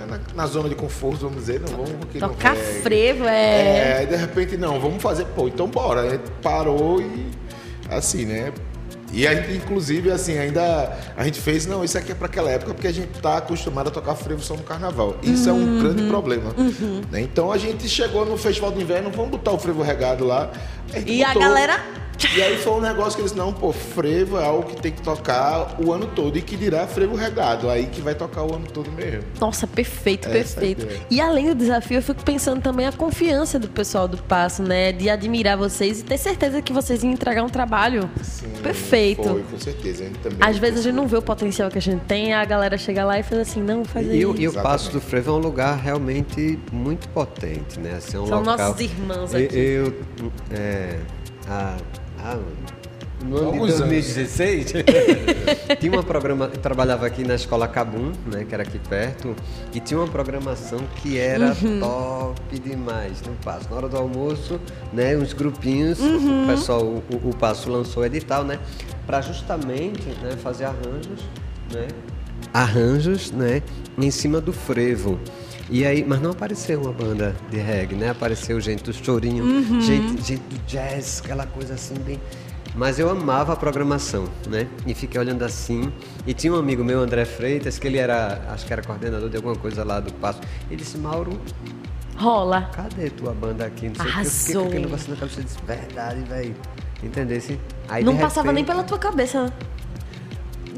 é, 0.00 0.06
na, 0.06 0.20
na, 0.34 0.46
zona 0.46 0.68
de 0.68 0.76
conforto, 0.76 1.22
vamos 1.22 1.38
dizer, 1.38 1.60
não 1.60 1.76
vamos 1.76 1.90
porque 1.98 2.20
Tocar 2.20 2.54
não, 2.54 2.60
é, 2.60 2.64
frevo 2.82 3.24
é... 3.24 4.02
é. 4.02 4.06
de 4.06 4.14
repente 4.14 4.56
não, 4.56 4.80
vamos 4.80 5.02
fazer, 5.02 5.24
pô, 5.26 5.48
então 5.48 5.66
bora. 5.66 6.02
A 6.02 6.10
gente 6.10 6.30
parou 6.40 7.00
e 7.00 7.26
assim, 7.90 8.24
né? 8.24 8.52
E 9.12 9.26
a 9.26 9.34
gente, 9.34 9.56
inclusive, 9.58 10.10
assim, 10.10 10.38
ainda 10.38 10.96
a 11.16 11.24
gente 11.24 11.40
fez, 11.40 11.66
não, 11.66 11.84
isso 11.84 11.98
aqui 11.98 12.12
é 12.12 12.14
para 12.14 12.26
aquela 12.26 12.50
época, 12.50 12.72
porque 12.72 12.86
a 12.86 12.92
gente 12.92 13.10
está 13.14 13.36
acostumado 13.36 13.88
a 13.88 13.90
tocar 13.90 14.14
frevo 14.14 14.42
só 14.42 14.54
no 14.54 14.62
carnaval. 14.62 15.16
Isso 15.22 15.50
uhum. 15.50 15.56
é 15.56 15.60
um 15.60 15.66
uhum. 15.66 15.82
grande 15.82 16.08
problema. 16.08 16.54
Uhum. 16.56 17.02
Né? 17.10 17.20
Então 17.20 17.52
a 17.52 17.58
gente 17.58 17.88
chegou 17.88 18.24
no 18.24 18.36
Festival 18.38 18.70
do 18.70 18.80
Inverno, 18.80 19.10
vamos 19.10 19.30
botar 19.30 19.52
o 19.52 19.58
frevo 19.58 19.82
regado 19.82 20.24
lá. 20.24 20.50
A 20.94 20.98
e 20.98 21.24
botou, 21.24 21.42
a 21.42 21.46
galera 21.46 21.84
e 22.36 22.42
aí 22.42 22.56
foi 22.58 22.72
um 22.74 22.80
negócio 22.80 23.16
que 23.16 23.22
eles, 23.22 23.34
não, 23.34 23.52
pô, 23.52 23.72
frevo 23.72 24.38
é 24.38 24.44
algo 24.44 24.64
que 24.64 24.80
tem 24.80 24.92
que 24.92 25.02
tocar 25.02 25.76
o 25.80 25.92
ano 25.92 26.06
todo. 26.06 26.36
E 26.38 26.42
que 26.42 26.56
dirá 26.56 26.86
frevo 26.86 27.14
regado, 27.14 27.68
aí 27.68 27.86
que 27.86 28.00
vai 28.00 28.14
tocar 28.14 28.42
o 28.42 28.54
ano 28.54 28.66
todo 28.66 28.90
mesmo. 28.90 29.24
Nossa, 29.40 29.66
perfeito, 29.66 30.28
Essa 30.28 30.60
perfeito. 30.60 30.86
É 30.86 31.00
e 31.10 31.20
além 31.20 31.46
do 31.46 31.54
desafio, 31.54 31.98
eu 31.98 32.02
fico 32.02 32.22
pensando 32.22 32.60
também 32.60 32.86
a 32.86 32.92
confiança 32.92 33.58
do 33.58 33.68
pessoal 33.68 34.06
do 34.06 34.18
Passo, 34.18 34.62
né? 34.62 34.92
De 34.92 35.08
admirar 35.10 35.56
vocês 35.56 36.00
e 36.00 36.04
ter 36.04 36.18
certeza 36.18 36.62
que 36.62 36.72
vocês 36.72 37.02
iam 37.02 37.12
entregar 37.12 37.42
um 37.42 37.48
trabalho 37.48 38.08
Sim, 38.22 38.48
perfeito. 38.62 39.22
Foi, 39.22 39.42
com 39.42 39.58
certeza. 39.58 40.10
também 40.22 40.38
Às 40.40 40.58
vezes 40.58 40.80
a 40.80 40.82
gente 40.82 40.94
não 40.94 41.06
vê 41.06 41.16
o 41.16 41.22
potencial 41.22 41.70
que 41.70 41.78
a 41.78 41.82
gente 41.82 42.02
tem, 42.04 42.32
a 42.32 42.44
galera 42.44 42.78
chega 42.78 43.04
lá 43.04 43.18
e 43.18 43.22
faz 43.22 43.40
assim, 43.40 43.62
não, 43.62 43.84
faz 43.84 44.06
e, 44.06 44.20
isso. 44.20 44.34
E 44.38 44.48
o 44.48 44.52
Passo 44.52 44.90
do 44.90 45.00
Frevo 45.00 45.30
é 45.30 45.34
um 45.34 45.38
lugar 45.38 45.76
realmente 45.76 46.58
muito 46.72 47.08
potente, 47.08 47.78
né? 47.80 47.94
Assim, 47.96 48.16
é 48.16 48.20
um 48.20 48.26
São 48.26 48.38
local... 48.40 48.56
nossos 48.56 48.80
irmãos 48.80 49.34
aqui. 49.34 49.56
Eu, 49.56 49.86
eu 49.86 50.32
é, 50.50 50.98
a, 51.48 51.76
ah, 52.22 52.38
no 53.24 53.36
ano 53.36 53.46
Alguns 53.46 53.72
de 53.72 53.78
2016, 53.78 54.72
tinha 55.78 55.92
uma 55.92 56.02
programa, 56.02 56.50
eu 56.52 56.60
trabalhava 56.60 57.06
aqui 57.06 57.24
na 57.24 57.34
escola 57.34 57.68
Cabum, 57.68 58.12
né, 58.26 58.44
que 58.44 58.54
era 58.54 58.62
aqui 58.62 58.78
perto, 58.78 59.34
e 59.72 59.80
tinha 59.80 59.98
uma 59.98 60.08
programação 60.08 60.80
que 60.96 61.18
era 61.18 61.56
uhum. 61.62 61.80
top 61.80 62.58
demais 62.58 63.22
no 63.22 63.32
Passo. 63.44 63.68
Na 63.70 63.76
hora 63.76 63.88
do 63.88 63.96
almoço, 63.96 64.60
né, 64.92 65.16
uns 65.16 65.32
grupinhos, 65.32 66.00
uhum. 66.00 66.44
o 66.44 66.46
pessoal, 66.48 66.82
o, 66.82 67.02
o 67.24 67.36
Passo 67.36 67.70
lançou 67.70 68.04
edital, 68.04 68.44
né, 68.44 68.58
para 69.06 69.20
justamente, 69.20 70.08
né, 70.22 70.36
fazer 70.42 70.64
arranjos, 70.64 71.22
né, 71.72 71.88
arranjos, 72.52 73.30
né, 73.30 73.62
em 73.96 74.10
cima 74.10 74.40
do 74.40 74.52
frevo. 74.52 75.18
E 75.72 75.86
aí, 75.86 76.04
mas 76.06 76.20
não 76.20 76.32
apareceu 76.32 76.82
uma 76.82 76.92
banda 76.92 77.34
de 77.50 77.56
reggae, 77.56 77.94
né? 77.94 78.10
Apareceu 78.10 78.60
gente 78.60 78.84
do 78.84 78.92
chorinho, 78.92 79.42
uhum. 79.42 79.80
gente, 79.80 80.22
gente 80.22 80.42
do 80.42 80.58
jazz, 80.66 81.22
aquela 81.24 81.46
coisa 81.46 81.72
assim 81.72 81.94
bem. 81.94 82.20
Mas 82.74 82.98
eu 82.98 83.08
amava 83.08 83.54
a 83.54 83.56
programação, 83.56 84.26
né? 84.50 84.68
E 84.86 84.92
fiquei 84.92 85.18
olhando 85.18 85.42
assim. 85.42 85.90
E 86.26 86.34
tinha 86.34 86.52
um 86.52 86.58
amigo 86.58 86.84
meu, 86.84 87.00
André 87.00 87.24
Freitas, 87.24 87.78
que 87.78 87.86
ele 87.86 87.96
era, 87.96 88.42
acho 88.50 88.66
que 88.66 88.72
era 88.72 88.82
coordenador 88.82 89.30
de 89.30 89.36
alguma 89.36 89.56
coisa 89.56 89.82
lá 89.82 89.98
do 89.98 90.12
Passo. 90.12 90.40
Ele 90.70 90.76
disse, 90.76 90.98
Mauro. 90.98 91.40
Rola. 92.18 92.70
Cadê 92.74 93.08
tua 93.08 93.32
banda 93.32 93.64
aqui? 93.64 93.88
Não 93.88 93.94
sei 93.94 94.04
Arrasou. 94.04 94.26
Eu 94.26 94.30
fiquei 94.30 94.54
com 94.54 94.68
aquele 94.68 94.84
negócio 94.84 95.10
na 95.10 95.16
cabeça. 95.16 95.40
Eu 95.40 95.44
disse, 95.44 95.58
verdade, 95.66 96.20
velho. 96.28 96.54
Entendesse? 97.02 97.58
Aí, 97.88 98.04
não 98.04 98.18
passava 98.18 98.48
repente, 98.48 98.54
nem 98.56 98.64
pela 98.64 98.84
tua 98.84 98.98
cabeça, 98.98 99.44
né? 99.44 99.52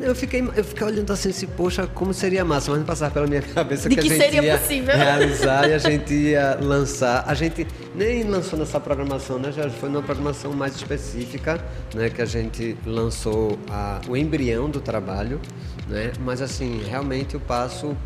Eu 0.00 0.14
fiquei, 0.14 0.40
eu 0.57 0.64
fiquei 0.64 0.87
olhando 0.87 1.12
assim, 1.12 1.30
assim, 1.30 1.46
poxa, 1.46 1.87
como 1.87 2.12
seria 2.12 2.44
massa, 2.44 2.70
mas 2.70 2.80
não 2.80 2.87
passava 2.87 3.12
pela 3.12 3.26
minha 3.26 3.42
cabeça 3.54 3.88
De 3.88 3.94
que, 3.96 4.02
que 4.02 4.09
a 4.09 4.16
gente 4.16 4.22
seria 4.22 4.42
ia 4.42 4.59
possível. 4.59 4.96
realizar 4.96 5.68
e 5.68 5.74
a 5.74 5.78
gente 5.78 6.14
ia 6.14 6.59
lançar. 6.61 7.24
A 7.26 7.35
gente 7.35 7.66
nem 7.94 8.24
lançou 8.24 8.59
nessa 8.59 8.80
programação, 8.80 9.38
né? 9.38 9.52
Já 9.52 9.68
foi 9.70 9.88
numa 9.88 10.02
programação 10.02 10.52
mais 10.52 10.74
específica, 10.74 11.61
né? 11.94 12.11
Que 12.11 12.22
a 12.22 12.26
gente 12.26 12.76
lançou 12.85 13.59
a, 13.70 14.00
o 14.09 14.16
embrião 14.16 14.68
do 14.68 14.80
trabalho, 14.80 15.40
né? 15.88 16.12
Mas 16.20 16.42
assim, 16.42 16.83
realmente 16.88 17.37
o 17.37 17.40
passo 17.40 17.96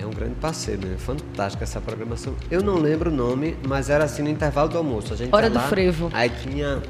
é 0.00 0.04
um 0.04 0.10
grande 0.10 0.34
parceiro, 0.34 0.86
né? 0.86 0.96
Fantástica 0.98 1.62
essa 1.64 1.80
programação. 1.80 2.34
Eu 2.50 2.62
não 2.62 2.78
lembro 2.78 3.10
o 3.10 3.14
nome, 3.14 3.56
mas 3.66 3.88
era 3.88 4.04
assim 4.04 4.22
no 4.22 4.28
intervalo 4.28 4.68
do 4.68 4.76
almoço. 4.76 5.14
A 5.14 5.16
gente 5.16 5.32
Hora 5.34 5.48
do 5.48 5.60
frevo. 5.60 6.10
Aí 6.12 6.30
tinha 6.30 6.82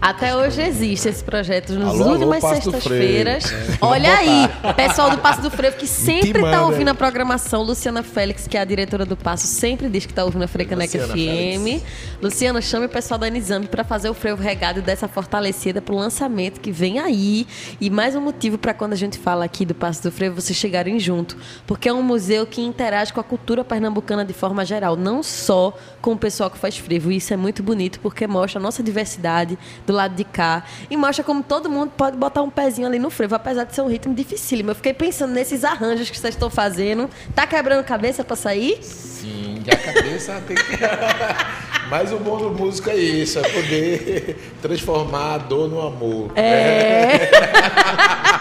Até 0.00 0.36
hoje 0.36 0.62
existe 0.62 1.08
esse 1.08 1.24
projeto 1.24 1.72
Alô, 1.72 1.88
alô, 1.88 2.12
últimas 2.12 2.42
sextas-feiras. 2.42 3.50
É. 3.50 3.78
Olha 3.80 4.14
aí, 4.16 4.48
pessoal 4.74 5.10
do 5.10 5.18
Passo 5.18 5.40
do 5.40 5.50
Frevo 5.50 5.76
que 5.76 5.86
sempre 5.86 6.32
tá 6.32 6.38
Intimando, 6.38 6.64
ouvindo 6.64 6.88
a 6.88 6.94
programação. 6.94 7.62
Luciana 7.62 8.02
Félix, 8.02 8.46
que 8.46 8.56
é 8.56 8.60
a 8.60 8.64
diretora 8.64 9.04
do 9.04 9.16
Passo, 9.16 9.46
sempre 9.46 9.88
diz 9.88 10.06
que 10.06 10.12
tá 10.12 10.24
ouvindo 10.24 10.42
a 10.44 10.48
Frecaneca 10.48 10.98
Luciana 10.98 11.14
FM. 11.14 11.64
Félix. 11.64 11.82
Luciana, 12.22 12.60
chame 12.60 12.86
o 12.86 12.88
pessoal 12.88 13.18
da 13.18 13.28
Nizambi 13.28 13.68
para 13.68 13.84
fazer 13.84 14.08
o 14.08 14.14
frevo 14.14 14.40
regado 14.42 14.82
dessa 14.82 15.08
fortalecida 15.08 15.80
pro 15.80 15.96
lançamento 15.96 16.60
que 16.60 16.70
vem 16.70 16.98
aí. 16.98 17.46
E 17.80 17.90
mais 17.90 18.14
um 18.14 18.20
motivo 18.20 18.58
para 18.58 18.74
quando 18.74 18.92
a 18.92 18.96
gente 18.96 19.18
fala 19.18 19.44
aqui 19.44 19.64
do 19.64 19.74
Passo 19.74 20.02
do 20.02 20.12
Frevo, 20.12 20.40
vocês 20.40 20.56
chegarem 20.56 21.00
junto. 21.00 21.36
Porque 21.66 21.88
é 21.88 21.92
um 21.92 22.02
museu 22.02 22.46
que 22.46 22.60
interage 22.60 23.12
com 23.12 23.20
a 23.20 23.24
cultura 23.24 23.64
pernambucana 23.64 24.24
de 24.24 24.32
forma 24.32 24.64
geral, 24.64 24.94
não 24.94 25.22
só 25.22 25.76
com 26.00 26.12
o 26.12 26.18
pessoal 26.18 26.50
que 26.50 26.58
faz 26.58 26.76
frevo. 26.76 27.10
E 27.10 27.16
isso 27.16 27.32
é 27.32 27.36
muito 27.36 27.62
bonito 27.62 27.98
porque 28.00 28.26
mostra 28.26 28.60
a 28.60 28.62
nossa 28.62 28.82
diversidade 28.82 29.58
do 29.86 29.92
lado 29.92 30.14
de 30.14 30.24
cá. 30.24 30.64
E 30.90 30.96
mostra 30.96 31.24
como 31.24 31.42
todo 31.42 31.70
mundo 31.70 31.92
pode 31.96 32.16
botar 32.16 32.42
um 32.42 32.50
pezinho 32.50 32.86
ali 32.86 32.98
no 32.98 33.08
frevo, 33.08 33.34
apesar 33.34 33.64
de 33.64 33.74
ser 33.74 33.80
um 33.82 33.88
ritmo 33.88 34.14
dificílimo. 34.14 34.72
Eu 34.72 34.74
fiquei 34.74 34.92
pensando 34.92 35.32
nesses 35.32 35.64
arranjos 35.64 36.10
que 36.10 36.18
vocês 36.18 36.34
estão 36.34 36.50
fazendo. 36.50 37.08
Tá 37.34 37.46
quebrando 37.46 37.84
cabeça 37.84 38.24
para 38.24 38.36
sair? 38.36 38.82
Sim, 38.82 39.62
a 39.70 39.76
cabeça 39.76 40.42
tem 40.46 40.56
que. 40.56 40.62
Mas 41.88 42.12
o 42.12 42.18
bom 42.18 42.38
do 42.38 42.50
músico 42.50 42.90
é 42.90 42.96
isso, 42.96 43.38
é 43.38 43.42
poder 43.48 44.54
transformar 44.60 45.34
a 45.34 45.38
dor 45.38 45.68
no 45.68 45.80
amor. 45.80 46.32
É. 46.36 47.30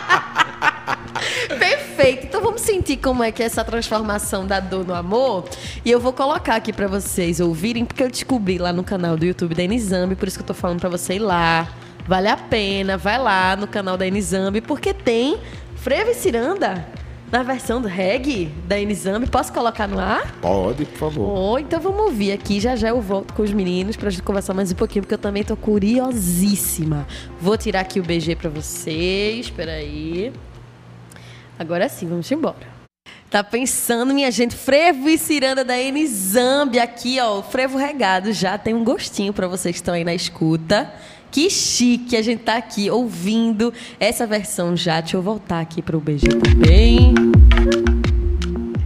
Perfeito. 1.59 2.25
Então 2.25 2.41
vamos 2.41 2.61
sentir 2.61 2.97
como 2.97 3.23
é 3.23 3.31
que 3.31 3.41
é 3.41 3.45
essa 3.45 3.63
transformação 3.63 4.45
da 4.45 4.59
dor 4.59 4.85
no 4.85 4.93
amor. 4.93 5.45
E 5.83 5.91
eu 5.91 5.99
vou 5.99 6.13
colocar 6.13 6.55
aqui 6.55 6.73
pra 6.73 6.87
vocês 6.87 7.39
ouvirem, 7.39 7.85
porque 7.85 8.03
eu 8.03 8.09
descobri 8.09 8.57
lá 8.57 8.73
no 8.73 8.83
canal 8.83 9.17
do 9.17 9.25
YouTube 9.25 9.55
da 9.55 9.63
Enizambi, 9.63 10.15
por 10.15 10.27
isso 10.27 10.37
que 10.37 10.43
eu 10.43 10.47
tô 10.47 10.53
falando 10.53 10.79
pra 10.79 10.89
você 10.89 11.15
ir 11.15 11.19
lá. 11.19 11.67
Vale 12.07 12.27
a 12.27 12.37
pena, 12.37 12.97
vai 12.97 13.17
lá 13.17 13.55
no 13.55 13.67
canal 13.67 13.97
da 13.97 14.05
Enizambi, 14.05 14.61
porque 14.61 14.93
tem 14.93 15.37
Frevo 15.75 16.11
e 16.11 16.13
Ciranda 16.13 16.85
na 17.31 17.43
versão 17.43 17.81
do 17.81 17.87
reggae 17.87 18.51
da 18.67 18.79
Enizambi. 18.79 19.27
Posso 19.27 19.51
colocar 19.51 19.87
no 19.87 19.99
ar? 19.99 20.31
Pode, 20.41 20.85
por 20.85 20.97
favor. 20.97 21.37
Oh, 21.37 21.59
então 21.59 21.79
vamos 21.79 22.01
ouvir 22.01 22.31
aqui. 22.31 22.59
Já 22.59 22.75
já 22.75 22.89
eu 22.89 23.01
volto 23.01 23.33
com 23.33 23.41
os 23.41 23.51
meninos 23.51 23.95
pra 23.95 24.09
gente 24.09 24.23
conversar 24.23 24.53
mais 24.53 24.71
um 24.71 24.75
pouquinho, 24.75 25.03
porque 25.03 25.15
eu 25.15 25.19
também 25.19 25.43
tô 25.43 25.57
curiosíssima. 25.57 27.07
Vou 27.41 27.57
tirar 27.57 27.81
aqui 27.81 27.99
o 27.99 28.03
BG 28.03 28.35
pra 28.35 28.49
vocês. 28.49 29.47
Espera 29.47 29.73
aí. 29.73 30.31
Agora 31.57 31.87
sim, 31.89 32.07
vamos 32.07 32.29
embora. 32.31 32.75
Tá 33.29 33.43
pensando, 33.43 34.13
minha 34.13 34.31
gente, 34.31 34.55
frevo 34.55 35.09
e 35.09 35.17
ciranda 35.17 35.63
da 35.63 35.77
Enizambi 35.77 36.79
aqui, 36.79 37.19
ó. 37.19 37.39
O 37.39 37.43
frevo 37.43 37.77
regado 37.77 38.31
já 38.31 38.57
tem 38.57 38.73
um 38.73 38.83
gostinho 38.83 39.33
pra 39.33 39.47
vocês 39.47 39.73
que 39.73 39.81
estão 39.81 39.93
aí 39.93 40.03
na 40.03 40.13
escuta. 40.13 40.91
Que 41.31 41.49
chique 41.49 42.15
a 42.15 42.21
gente 42.21 42.43
tá 42.43 42.55
aqui 42.55 42.89
ouvindo 42.89 43.73
essa 43.99 44.25
versão 44.25 44.77
já. 44.77 45.01
Deixa 45.01 45.17
eu 45.17 45.21
voltar 45.21 45.59
aqui 45.59 45.81
pro 45.81 45.99
BG 45.99 46.29
também. 46.29 47.13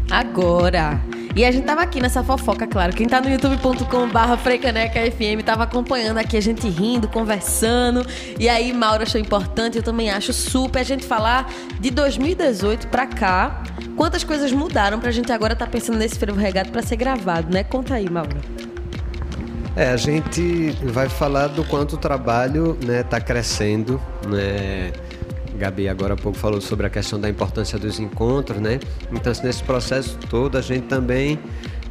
Agora. 0.10 0.99
E 1.35 1.45
a 1.45 1.51
gente 1.51 1.65
tava 1.65 1.81
aqui 1.81 2.01
nessa 2.01 2.23
fofoca, 2.23 2.65
claro. 2.67 2.93
Quem 2.93 3.07
tá 3.07 3.21
no 3.21 3.29
youtube.com/barra 3.29 4.37
FM 4.37 5.43
tava 5.45 5.63
acompanhando 5.63 6.17
aqui 6.17 6.35
a 6.35 6.41
gente 6.41 6.67
rindo, 6.67 7.07
conversando. 7.07 8.05
E 8.39 8.49
aí, 8.49 8.73
Mauro 8.73 9.03
achou 9.03 9.21
importante, 9.21 9.77
eu 9.77 9.83
também 9.83 10.09
acho 10.09 10.33
super 10.33 10.79
a 10.79 10.83
gente 10.83 11.05
falar 11.05 11.49
de 11.79 11.91
2018 11.91 12.87
pra 12.87 13.05
cá. 13.05 13.63
Quantas 13.95 14.23
coisas 14.23 14.51
mudaram 14.51 14.99
pra 14.99 15.11
gente 15.11 15.31
agora 15.31 15.55
tá 15.55 15.67
pensando 15.67 15.97
nesse 15.97 16.17
frevo 16.17 16.39
regado 16.39 16.71
pra 16.71 16.81
ser 16.81 16.95
gravado, 16.95 17.53
né? 17.53 17.63
Conta 17.63 17.95
aí, 17.95 18.09
Mauro. 18.09 18.37
É, 19.75 19.91
a 19.91 19.97
gente 19.97 20.71
vai 20.83 21.07
falar 21.07 21.47
do 21.47 21.63
quanto 21.63 21.93
o 21.93 21.97
trabalho 21.97 22.77
está 22.81 23.21
crescendo, 23.21 24.01
né? 24.27 24.91
Gabi 25.60 25.88
agora 25.89 26.13
há 26.13 26.17
pouco 26.17 26.38
falou 26.38 26.62
sobre 26.62 26.88
a 26.88 26.89
questão 26.89 27.19
da 27.19 27.30
importância 27.30 27.78
dos 27.78 28.00
encontros, 28.00 28.60
né? 28.62 28.80
Então 29.12 29.32
assim, 29.32 29.45
nesse 29.45 29.62
processo 29.63 30.17
todo 30.30 30.58
a 30.58 30.62
gente 30.62 30.88
também 30.88 31.38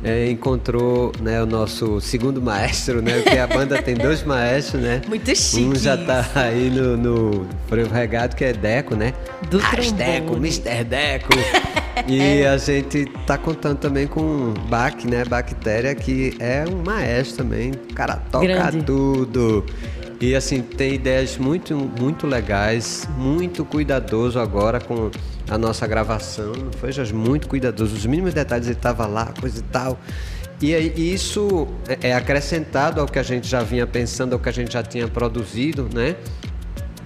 é, 0.03 0.31
encontrou 0.31 1.13
né, 1.21 1.43
o 1.43 1.47
nosso 1.47 2.01
segundo 2.01 2.41
maestro, 2.41 3.03
né? 3.03 3.21
Porque 3.21 3.39
a 3.39 3.47
banda 3.47 3.81
tem 3.83 3.95
dois 3.95 4.23
maestros, 4.23 4.81
né? 4.83 5.03
Muito 5.09 5.35
chique 5.37 5.65
Um 5.65 5.75
já 5.75 5.97
tá 5.97 6.21
isso. 6.21 6.39
aí 6.39 6.71
no, 6.71 6.97
no 6.97 7.47
frevo 7.69 7.93
regado, 7.93 8.35
que 8.35 8.45
é 8.45 8.53
Deco, 8.53 8.95
né? 8.95 9.13
Do 9.51 9.59
As 9.59 9.93
Deco. 9.93 10.37
Mr. 10.37 10.85
Deco. 10.85 11.29
E 12.07 12.47
a 12.47 12.57
gente 12.57 13.07
tá 13.27 13.37
contando 13.37 13.79
também 13.79 14.07
com 14.07 14.21
o 14.21 14.55
Bac, 14.69 15.05
né? 15.05 15.25
Bactéria, 15.25 15.95
que 15.95 16.37
é 16.39 16.65
um 16.67 16.83
maestro 16.85 17.39
também. 17.39 17.73
O 17.73 17.95
cara 17.95 18.17
toca 18.31 18.47
Grande. 18.47 18.83
tudo. 18.85 19.67
E 20.21 20.35
assim, 20.35 20.63
tem 20.63 20.95
ideias 20.95 21.37
muito, 21.37 21.77
muito 21.77 22.27
legais, 22.27 23.09
muito 23.17 23.65
cuidadoso 23.65 24.41
agora 24.41 24.81
com 24.81 25.11
a 25.49 25.57
nossa 25.57 25.87
gravação. 25.87 26.53
Não 26.53 26.73
foi, 26.73 26.91
Jorge? 26.91 27.15
Muito 27.15 27.49
cuidadoso. 27.49 27.95
Os 27.95 28.05
mínimos 28.05 28.35
detalhes 28.35 28.67
ele 28.67 28.77
estava 28.77 29.07
lá, 29.07 29.33
coisa 29.41 29.61
e 29.61 29.63
tal. 29.63 29.99
E 30.61 30.75
aí, 30.75 30.93
isso 30.97 31.69
é 31.89 32.09
é 32.09 32.15
acrescentado 32.15 33.01
ao 33.01 33.07
que 33.07 33.19
a 33.19 33.23
gente 33.23 33.47
já 33.47 33.63
vinha 33.63 33.87
pensando, 33.87 34.33
ao 34.33 34.41
que 34.41 34.49
a 34.49 34.53
gente 34.53 34.73
já 34.73 34.83
tinha 34.83 35.07
produzido, 35.07 35.89
né? 35.95 36.17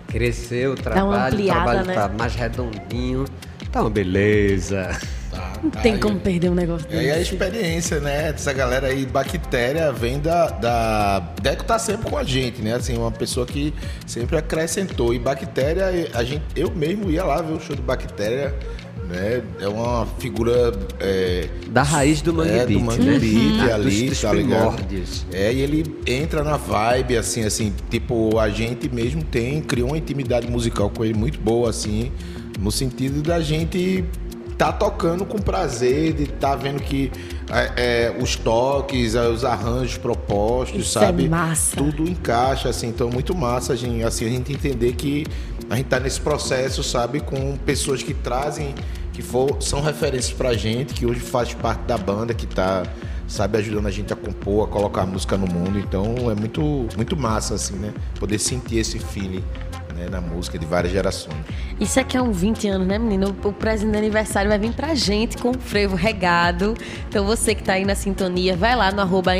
Cresceu 0.08 0.72
o 0.72 0.74
trabalho, 0.74 1.34
ampliada, 1.34 1.60
o 1.60 1.64
trabalho 1.64 1.86
né? 1.86 1.94
tá 1.94 2.08
mais 2.08 2.34
redondinho. 2.34 3.26
Tá 3.70 3.82
uma 3.82 3.90
beleza. 3.90 4.98
Tá, 5.32 5.52
Não 5.62 5.70
tá 5.70 5.80
tem 5.80 5.94
aí. 5.94 5.98
como 5.98 6.20
perder 6.20 6.50
um 6.50 6.54
negócio 6.54 6.86
E 6.90 6.96
aí 6.98 7.10
a 7.10 7.14
desse. 7.14 7.32
experiência, 7.32 8.00
né, 8.00 8.32
dessa 8.32 8.52
galera 8.52 8.88
aí, 8.88 9.06
bactéria, 9.06 9.90
vem 9.90 10.20
da, 10.20 10.48
da... 10.50 11.20
Deco 11.40 11.64
tá 11.64 11.78
sempre 11.78 12.10
com 12.10 12.16
a 12.18 12.22
gente, 12.24 12.60
né? 12.60 12.74
Assim, 12.74 12.96
uma 12.96 13.10
pessoa 13.10 13.46
que 13.46 13.72
sempre 14.06 14.36
acrescentou. 14.36 15.14
E 15.14 15.18
bactéria, 15.18 15.86
a 16.12 16.22
gente, 16.22 16.42
eu 16.54 16.70
mesmo 16.70 17.10
ia 17.10 17.24
lá 17.24 17.40
ver 17.40 17.54
o 17.54 17.60
show 17.60 17.74
do 17.74 17.82
bactéria, 17.82 18.54
né? 19.08 19.42
É 19.60 19.66
uma 19.68 20.06
figura... 20.18 20.72
é, 21.00 21.48
Da 21.70 21.82
raiz 21.82 22.20
do 22.20 22.34
Mangue 22.34 22.50
é, 22.50 22.66
Beat, 22.66 22.78
do 22.78 22.84
Mangue 22.84 23.02
né? 23.04 23.18
Beat 23.18 23.60
Dos- 23.62 23.70
ali, 23.72 24.08
dos 24.10 24.20
tá 24.20 24.32
ligado? 24.34 24.76
É, 25.32 25.52
e 25.52 25.60
ele 25.60 25.96
entra 26.06 26.44
na 26.44 26.56
vibe, 26.58 27.16
assim, 27.16 27.44
assim, 27.44 27.72
tipo, 27.90 28.38
a 28.38 28.50
gente 28.50 28.88
mesmo 28.94 29.22
tem, 29.24 29.62
criou 29.62 29.88
uma 29.88 29.98
intimidade 29.98 30.46
musical 30.50 30.90
com 30.90 31.02
ele 31.04 31.14
muito 31.14 31.40
boa, 31.40 31.70
assim, 31.70 32.12
no 32.60 32.70
sentido 32.70 33.22
da 33.22 33.40
gente 33.40 34.04
tá 34.56 34.72
tocando 34.72 35.24
com 35.24 35.38
prazer, 35.38 36.12
de 36.12 36.26
tá 36.26 36.54
vendo 36.54 36.80
que 36.82 37.10
é, 37.50 37.72
é, 37.76 38.16
os 38.22 38.36
toques, 38.36 39.14
é, 39.14 39.28
os 39.28 39.44
arranjos 39.44 39.98
propostos, 39.98 40.82
Isso 40.82 40.92
sabe? 40.92 41.26
é 41.26 41.28
massa. 41.28 41.76
Tudo 41.76 42.08
encaixa, 42.08 42.68
assim, 42.68 42.88
então 42.88 43.08
é 43.08 43.12
muito 43.12 43.34
massa, 43.34 43.76
gente, 43.76 44.02
assim, 44.04 44.26
a 44.26 44.28
gente 44.28 44.52
entender 44.52 44.92
que 44.94 45.26
a 45.68 45.76
gente 45.76 45.86
tá 45.86 45.98
nesse 45.98 46.20
processo, 46.20 46.82
sabe, 46.82 47.20
com 47.20 47.56
pessoas 47.56 48.02
que 48.02 48.14
trazem, 48.14 48.74
que 49.12 49.22
for, 49.22 49.56
são 49.60 49.80
referências 49.80 50.32
pra 50.32 50.54
gente, 50.54 50.94
que 50.94 51.06
hoje 51.06 51.20
faz 51.20 51.52
parte 51.54 51.82
da 51.84 51.98
banda, 51.98 52.32
que 52.32 52.46
tá, 52.46 52.82
sabe, 53.28 53.58
ajudando 53.58 53.86
a 53.86 53.90
gente 53.90 54.12
a 54.12 54.16
compor, 54.16 54.68
a 54.68 54.70
colocar 54.70 55.02
a 55.02 55.06
música 55.06 55.36
no 55.36 55.46
mundo. 55.46 55.78
Então 55.78 56.30
é 56.30 56.34
muito, 56.34 56.86
muito 56.96 57.16
massa, 57.16 57.54
assim, 57.54 57.74
né? 57.74 57.92
Poder 58.18 58.38
sentir 58.38 58.78
esse 58.78 58.98
feeling 58.98 59.44
né, 59.92 60.08
na 60.10 60.20
música 60.20 60.58
de 60.58 60.66
várias 60.66 60.92
gerações. 60.92 61.36
Isso 61.80 61.98
aqui 61.98 62.16
é 62.16 62.22
um 62.22 62.32
20 62.32 62.68
anos, 62.68 62.86
né, 62.86 62.98
menino? 62.98 63.34
O 63.44 63.52
presente 63.52 63.92
de 63.92 63.98
aniversário 63.98 64.48
vai 64.48 64.58
vir 64.58 64.72
pra 64.72 64.94
gente 64.94 65.36
com 65.38 65.50
o 65.50 65.58
frevo 65.58 65.96
regado. 65.96 66.74
Então 67.08 67.24
você 67.24 67.54
que 67.54 67.62
tá 67.62 67.74
aí 67.74 67.84
na 67.84 67.94
sintonia, 67.94 68.56
vai 68.56 68.74
lá 68.76 68.90
no 68.90 69.00
arroba 69.00 69.32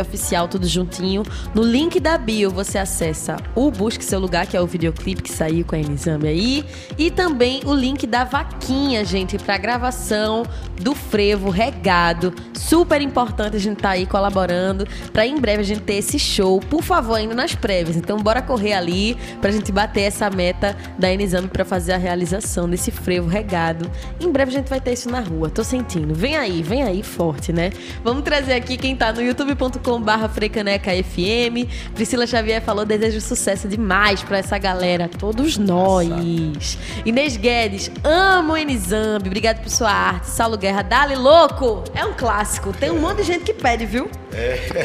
oficial, 0.00 0.48
tudo 0.48 0.66
juntinho. 0.66 1.22
No 1.54 1.62
link 1.62 1.98
da 1.98 2.18
bio 2.18 2.50
você 2.50 2.78
acessa 2.78 3.36
o 3.54 3.70
Busque 3.70 4.04
Seu 4.04 4.18
Lugar, 4.18 4.46
que 4.46 4.56
é 4.56 4.60
o 4.60 4.66
videoclipe 4.66 5.22
que 5.22 5.32
saiu 5.32 5.64
com 5.64 5.74
a 5.74 5.78
Nzambi 5.78 6.28
aí. 6.28 6.64
E 6.98 7.10
também 7.10 7.60
o 7.64 7.74
link 7.74 8.06
da 8.06 8.24
vaquinha, 8.24 9.04
gente, 9.04 9.38
pra 9.38 9.56
gravação 9.56 10.44
do 10.80 10.94
frevo 10.94 11.50
regado. 11.50 12.34
Super 12.54 13.00
importante 13.00 13.56
a 13.56 13.60
gente 13.60 13.78
tá 13.78 13.90
aí 13.90 14.06
colaborando 14.06 14.86
pra 15.12 15.26
em 15.26 15.38
breve 15.38 15.60
a 15.60 15.64
gente 15.64 15.80
ter 15.80 15.94
esse 15.94 16.18
show. 16.18 16.60
Por 16.60 16.82
favor, 16.82 17.14
ainda 17.14 17.34
nas 17.34 17.54
prévias. 17.54 17.96
Então 17.96 18.18
bora 18.18 18.42
correr 18.42 18.72
ali 18.72 19.16
pra 19.40 19.50
gente 19.50 19.71
bater 19.72 20.02
essa 20.02 20.30
meta 20.30 20.76
da 20.98 21.12
Enexame 21.12 21.48
pra 21.48 21.64
fazer 21.64 21.92
a 21.92 21.96
realização 21.96 22.68
desse 22.68 22.90
frevo 22.90 23.28
regado. 23.28 23.90
Em 24.20 24.30
breve 24.30 24.50
a 24.50 24.54
gente 24.54 24.68
vai 24.68 24.80
ter 24.80 24.92
isso 24.92 25.10
na 25.10 25.20
rua. 25.20 25.48
Tô 25.48 25.64
sentindo. 25.64 26.14
Vem 26.14 26.36
aí, 26.36 26.62
vem 26.62 26.82
aí 26.82 27.02
forte, 27.02 27.52
né? 27.52 27.70
Vamos 28.04 28.22
trazer 28.22 28.52
aqui 28.54 28.76
quem 28.76 28.94
tá 28.94 29.12
no 29.12 29.22
youtube.com/barra 29.22 30.28
Frecaneca 30.28 30.90
FM. 30.92 31.68
Priscila 31.94 32.26
Xavier 32.26 32.62
falou: 32.62 32.84
desejo 32.84 33.20
sucesso 33.20 33.68
demais 33.68 34.22
pra 34.22 34.38
essa 34.38 34.58
galera, 34.58 35.08
todos 35.08 35.56
nós. 35.58 36.78
Inês 37.04 37.36
Guedes, 37.36 37.90
amo 38.04 38.56
Enizambi. 38.56 39.26
Obrigado 39.26 39.62
por 39.62 39.70
sua 39.70 39.90
arte. 39.90 40.28
Saulo 40.28 40.56
Guerra, 40.56 40.82
Dali 40.82 41.16
Louco. 41.16 41.82
É 41.94 42.04
um 42.04 42.12
clássico. 42.12 42.72
Tem 42.72 42.90
um 42.90 43.00
monte 43.00 43.18
de 43.18 43.24
gente 43.24 43.44
que 43.44 43.54
pede, 43.54 43.86
viu? 43.86 44.10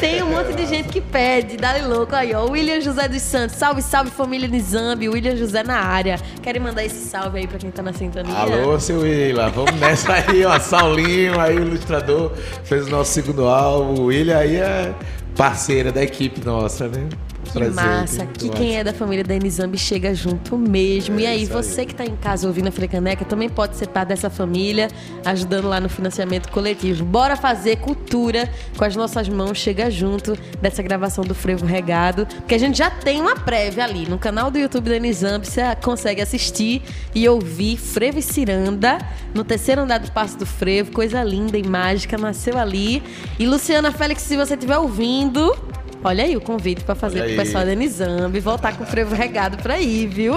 Tem 0.00 0.22
um 0.22 0.30
monte 0.30 0.54
de 0.54 0.66
gente 0.66 0.88
que 0.88 1.00
pede. 1.00 1.56
Dali 1.56 1.84
Louco 1.86 2.14
aí, 2.14 2.34
ó. 2.34 2.44
William 2.48 2.80
José 2.80 3.08
dos 3.08 3.22
Santos. 3.22 3.56
Salve, 3.56 3.82
salve 3.82 4.10
família 4.10 4.48
Nizambi. 4.80 5.08
William 5.08 5.36
José 5.36 5.62
na 5.62 5.78
área. 5.78 6.16
Querem 6.42 6.60
mandar 6.60 6.84
esse 6.84 7.08
salve 7.08 7.38
aí 7.38 7.46
pra 7.46 7.58
quem 7.58 7.70
tá 7.70 7.82
na 7.82 7.92
sintonia? 7.92 8.34
Alô, 8.34 8.78
seu 8.78 9.00
Willa, 9.00 9.48
vamos 9.50 9.74
nessa 9.74 10.14
aí, 10.14 10.44
ó. 10.44 10.58
Saulinho, 10.58 11.38
aí 11.40 11.56
o 11.56 11.62
ilustrador, 11.62 12.32
fez 12.64 12.86
o 12.86 12.90
nosso 12.90 13.12
segundo 13.12 13.46
álbum. 13.46 14.02
O 14.02 14.04
William 14.06 14.38
aí 14.38 14.56
é 14.56 14.94
parceira 15.36 15.92
da 15.92 16.02
equipe 16.02 16.44
nossa, 16.44 16.88
né? 16.88 17.08
Que 17.48 17.58
Presente, 17.58 17.74
massa. 17.74 18.26
Que 18.26 18.48
quem 18.48 18.68
massa. 18.68 18.80
é 18.80 18.84
da 18.84 18.92
família 18.92 19.24
da 19.24 19.34
Enizambi 19.34 19.78
chega 19.78 20.14
junto 20.14 20.56
mesmo. 20.56 21.18
É 21.18 21.22
e 21.22 21.26
aí, 21.26 21.44
você 21.46 21.84
que 21.84 21.94
tá 21.94 22.04
em 22.04 22.16
casa 22.16 22.46
ouvindo 22.46 22.68
a 22.68 22.72
Frecaneca 22.72 23.24
também 23.24 23.48
pode 23.48 23.76
ser 23.76 23.88
parte 23.88 24.08
dessa 24.08 24.30
família, 24.30 24.88
ajudando 25.24 25.68
lá 25.68 25.80
no 25.80 25.88
financiamento 25.88 26.50
coletivo. 26.50 27.04
Bora 27.04 27.36
fazer 27.36 27.76
cultura 27.76 28.48
com 28.76 28.84
as 28.84 28.94
nossas 28.94 29.28
mãos, 29.28 29.58
chega 29.58 29.90
junto 29.90 30.36
dessa 30.60 30.82
gravação 30.82 31.24
do 31.24 31.34
Frevo 31.34 31.66
Regado, 31.66 32.26
porque 32.26 32.54
a 32.54 32.58
gente 32.58 32.78
já 32.78 32.90
tem 32.90 33.20
uma 33.20 33.36
prévia 33.36 33.84
ali 33.84 34.08
no 34.08 34.18
canal 34.18 34.50
do 34.50 34.58
YouTube 34.58 34.88
da 34.88 34.96
Enizambi, 34.96 35.46
você 35.46 35.62
consegue 35.76 36.20
assistir 36.20 36.82
e 37.14 37.28
ouvir 37.28 37.76
Frevo 37.76 38.18
e 38.18 38.22
Ciranda 38.22 38.98
no 39.34 39.44
terceiro 39.44 39.82
andar 39.82 39.98
do 39.98 40.10
Passo 40.12 40.38
do 40.38 40.46
Frevo, 40.46 40.92
coisa 40.92 41.22
linda 41.22 41.58
e 41.58 41.66
mágica, 41.66 42.16
nasceu 42.16 42.58
ali. 42.58 43.02
E 43.38 43.46
Luciana 43.46 43.92
Félix, 43.92 44.22
se 44.22 44.36
você 44.36 44.54
estiver 44.54 44.78
ouvindo, 44.78 45.54
Olha 46.02 46.24
aí 46.24 46.36
o 46.36 46.40
convite 46.40 46.84
pra 46.84 46.94
fazer 46.94 47.20
Olha 47.22 47.34
pro 47.34 47.44
pessoal 47.44 47.66
da 47.66 47.74
Nizambi 47.74 48.38
voltar 48.40 48.76
com 48.76 48.84
o 48.84 48.86
frevo 48.86 49.14
regado 49.14 49.58
pra 49.58 49.80
ir, 49.80 50.06
viu? 50.06 50.34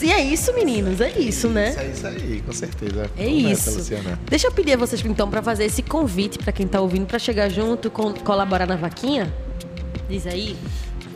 E 0.00 0.10
é 0.10 0.20
isso, 0.20 0.52
meninos, 0.52 1.00
é 1.00 1.10
isso, 1.18 1.48
né? 1.48 1.74
É 1.78 1.90
isso 1.90 2.06
aí, 2.06 2.42
com 2.44 2.52
certeza. 2.52 3.10
É 3.16 3.26
isso. 3.26 3.70
Luciana. 3.70 4.18
Deixa 4.28 4.48
eu 4.48 4.52
pedir 4.52 4.72
a 4.72 4.76
vocês 4.76 5.04
então 5.04 5.30
pra 5.30 5.42
fazer 5.42 5.64
esse 5.64 5.82
convite 5.82 6.38
pra 6.38 6.52
quem 6.52 6.66
tá 6.66 6.80
ouvindo 6.80 7.06
pra 7.06 7.18
chegar 7.18 7.48
junto, 7.48 7.90
colaborar 7.90 8.66
na 8.66 8.76
vaquinha. 8.76 9.32
Diz 10.08 10.26
aí. 10.26 10.56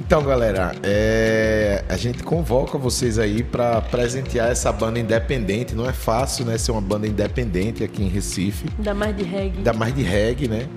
Então, 0.01 0.23
galera, 0.23 0.73
é, 0.83 1.85
a 1.89 1.97
gente 1.97 2.23
convoca 2.23 2.79
vocês 2.79 3.19
aí 3.19 3.43
para 3.43 3.81
presentear 3.81 4.51
essa 4.51 4.71
banda 4.71 5.01
independente. 5.01 5.75
Não 5.75 5.89
é 5.89 5.93
fácil, 5.93 6.45
né, 6.45 6.57
ser 6.59 6.71
uma 6.73 6.81
banda 6.81 7.07
independente 7.07 7.83
aqui 7.83 8.03
em 8.05 8.09
Recife, 8.09 8.67
Ainda 8.79 8.95
mais 8.95 9.17
de 9.17 9.25
reggae. 9.25 9.57
ainda 9.59 9.73
mais 9.73 9.95
de 9.95 10.03
reggae, 10.03 10.49
né? 10.49 10.69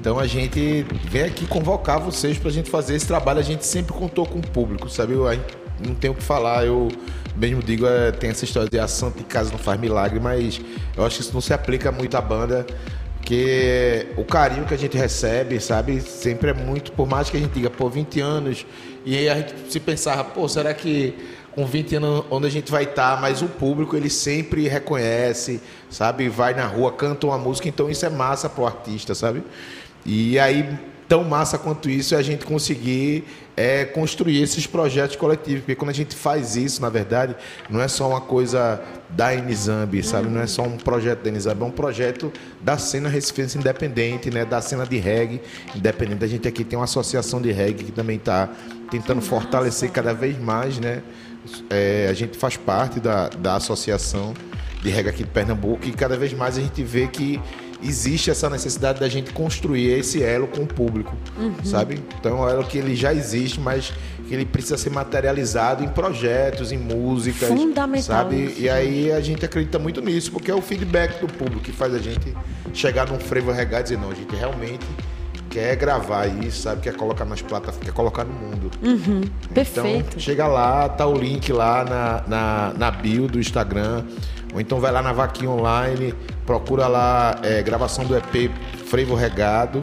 Então 0.00 0.18
a 0.18 0.26
gente 0.26 0.84
vem 1.08 1.22
aqui 1.22 1.46
convocar 1.46 1.98
vocês 2.00 2.38
para 2.38 2.48
a 2.48 2.52
gente 2.52 2.68
fazer 2.68 2.94
esse 2.96 3.06
trabalho. 3.06 3.38
A 3.38 3.42
gente 3.42 3.64
sempre 3.64 3.92
contou 3.92 4.26
com 4.26 4.38
o 4.40 4.46
público, 4.46 4.90
sabe? 4.90 5.14
Eu 5.14 5.26
aí 5.26 5.40
não 5.84 5.94
tenho 5.94 6.12
o 6.12 6.16
que 6.16 6.22
falar. 6.22 6.66
Eu 6.66 6.88
mesmo 7.36 7.62
digo, 7.62 7.86
é, 7.86 8.12
tem 8.12 8.30
essa 8.30 8.44
história 8.44 8.68
de 8.68 8.78
a 8.78 8.88
santa 8.88 9.18
de 9.18 9.24
casa 9.24 9.50
não 9.50 9.58
faz 9.58 9.80
milagre, 9.80 10.20
mas 10.20 10.60
eu 10.96 11.04
acho 11.04 11.16
que 11.16 11.22
isso 11.22 11.32
não 11.32 11.40
se 11.40 11.52
aplica 11.54 11.90
muito 11.90 12.16
à 12.16 12.20
banda. 12.20 12.66
Porque 13.26 14.06
o 14.16 14.22
carinho 14.22 14.64
que 14.64 14.72
a 14.72 14.76
gente 14.76 14.96
recebe, 14.96 15.58
sabe, 15.58 16.00
sempre 16.00 16.50
é 16.50 16.54
muito, 16.54 16.92
por 16.92 17.08
mais 17.08 17.28
que 17.28 17.36
a 17.36 17.40
gente 17.40 17.54
diga, 17.54 17.68
pô, 17.68 17.90
20 17.90 18.20
anos, 18.20 18.64
e 19.04 19.18
aí 19.18 19.28
a 19.28 19.34
gente 19.34 19.52
se 19.68 19.80
pensava, 19.80 20.22
pô, 20.22 20.48
será 20.48 20.72
que 20.72 21.12
com 21.50 21.66
20 21.66 21.96
anos 21.96 22.24
onde 22.30 22.46
a 22.46 22.48
gente 22.48 22.70
vai 22.70 22.84
estar, 22.84 23.20
mas 23.20 23.42
o 23.42 23.48
público 23.48 23.96
ele 23.96 24.08
sempre 24.08 24.68
reconhece, 24.68 25.60
sabe, 25.90 26.28
vai 26.28 26.54
na 26.54 26.66
rua, 26.66 26.92
canta 26.92 27.26
uma 27.26 27.36
música, 27.36 27.68
então 27.68 27.90
isso 27.90 28.06
é 28.06 28.10
massa 28.10 28.48
pro 28.48 28.64
artista, 28.64 29.12
sabe? 29.12 29.42
E 30.04 30.38
aí, 30.38 30.78
tão 31.08 31.24
massa 31.24 31.56
quanto 31.56 31.88
isso 31.88 32.14
é 32.14 32.18
a 32.18 32.22
gente 32.22 32.44
conseguir 32.44 33.24
é, 33.56 33.84
construir 33.84 34.42
esses 34.42 34.66
projetos 34.66 35.16
coletivos, 35.16 35.60
porque 35.60 35.74
quando 35.74 35.90
a 35.90 35.94
gente 35.94 36.14
faz 36.14 36.56
isso, 36.56 36.82
na 36.82 36.90
verdade, 36.90 37.34
não 37.70 37.80
é 37.80 37.88
só 37.88 38.08
uma 38.08 38.20
coisa 38.20 38.82
da 39.08 39.34
Enizambi, 39.34 40.02
sabe? 40.02 40.28
Não 40.28 40.40
é 40.40 40.46
só 40.46 40.62
um 40.62 40.76
projeto 40.76 41.22
da 41.22 41.28
Enizambi, 41.28 41.62
é 41.62 41.64
um 41.64 41.70
projeto 41.70 42.30
da 42.60 42.76
cena 42.76 43.08
recifense 43.08 43.56
independente, 43.56 44.30
né? 44.30 44.44
Da 44.44 44.60
cena 44.60 44.84
de 44.84 44.98
reggae 44.98 45.40
independente. 45.74 46.24
A 46.24 46.28
gente 46.28 46.46
aqui 46.46 46.64
tem 46.64 46.78
uma 46.78 46.84
associação 46.84 47.40
de 47.40 47.50
reggae 47.50 47.84
que 47.84 47.92
também 47.92 48.16
está 48.16 48.50
tentando 48.90 49.22
fortalecer 49.22 49.90
cada 49.90 50.12
vez 50.12 50.38
mais, 50.38 50.78
né? 50.78 51.02
É, 51.70 52.08
a 52.10 52.12
gente 52.12 52.36
faz 52.36 52.56
parte 52.56 53.00
da, 53.00 53.28
da 53.28 53.54
associação 53.54 54.34
de 54.82 54.90
reggae 54.90 55.08
aqui 55.08 55.24
de 55.24 55.30
Pernambuco 55.30 55.86
e 55.86 55.92
cada 55.92 56.16
vez 56.16 56.32
mais 56.32 56.58
a 56.58 56.60
gente 56.60 56.82
vê 56.82 57.06
que 57.06 57.40
existe 57.82 58.30
essa 58.30 58.48
necessidade 58.48 59.00
da 59.00 59.08
gente 59.08 59.32
construir 59.32 59.90
esse 59.98 60.22
elo 60.22 60.46
com 60.46 60.62
o 60.62 60.66
público, 60.66 61.14
sabe? 61.64 62.00
Então 62.18 62.38
é 62.38 62.40
um 62.40 62.48
elo 62.48 62.64
que 62.64 62.78
ele 62.78 62.94
já 62.94 63.12
existe, 63.12 63.60
mas 63.60 63.92
que 64.26 64.34
ele 64.34 64.44
precisa 64.44 64.76
ser 64.76 64.90
materializado 64.90 65.84
em 65.84 65.88
projetos, 65.88 66.72
em 66.72 66.78
músicas, 66.78 67.48
Fundamental 67.48 68.02
sabe? 68.02 68.44
isso, 68.44 68.60
E 68.60 68.68
aí 68.68 69.12
a 69.12 69.20
gente 69.20 69.44
acredita 69.44 69.78
muito 69.78 70.00
nisso, 70.00 70.32
porque 70.32 70.50
é 70.50 70.54
o 70.54 70.60
feedback 70.60 71.20
do 71.20 71.28
público 71.28 71.60
que 71.60 71.72
faz 71.72 71.94
a 71.94 71.98
gente 71.98 72.36
chegar 72.74 73.06
num 73.08 73.20
frevo 73.20 73.52
regado 73.52 73.82
e 73.82 73.84
dizer, 73.84 73.98
não, 73.98 74.10
a 74.10 74.14
gente 74.14 74.34
realmente 74.34 74.84
quer 75.48 75.76
gravar 75.76 76.26
isso, 76.26 76.62
sabe? 76.62 76.82
Quer 76.82 76.94
colocar 76.94 77.24
nas 77.24 77.40
plataformas, 77.40 77.82
quer 77.82 77.92
colocar 77.92 78.24
no 78.24 78.32
mundo. 78.34 78.70
Perfeito. 79.54 80.08
Então, 80.08 80.20
chega 80.20 80.46
lá, 80.46 80.88
tá 80.88 81.06
o 81.06 81.16
link 81.16 81.50
lá 81.52 81.84
na, 81.84 82.24
na, 82.26 82.74
na 82.76 82.90
bio 82.90 83.26
do 83.26 83.38
Instagram. 83.38 84.04
Ou 84.56 84.60
então 84.62 84.80
vai 84.80 84.90
lá 84.90 85.02
na 85.02 85.12
Vaquinha 85.12 85.50
Online, 85.50 86.14
procura 86.46 86.86
lá 86.86 87.38
é, 87.42 87.62
gravação 87.62 88.06
do 88.06 88.16
EP 88.16 88.50
Frevo 88.86 89.14
Regado. 89.14 89.82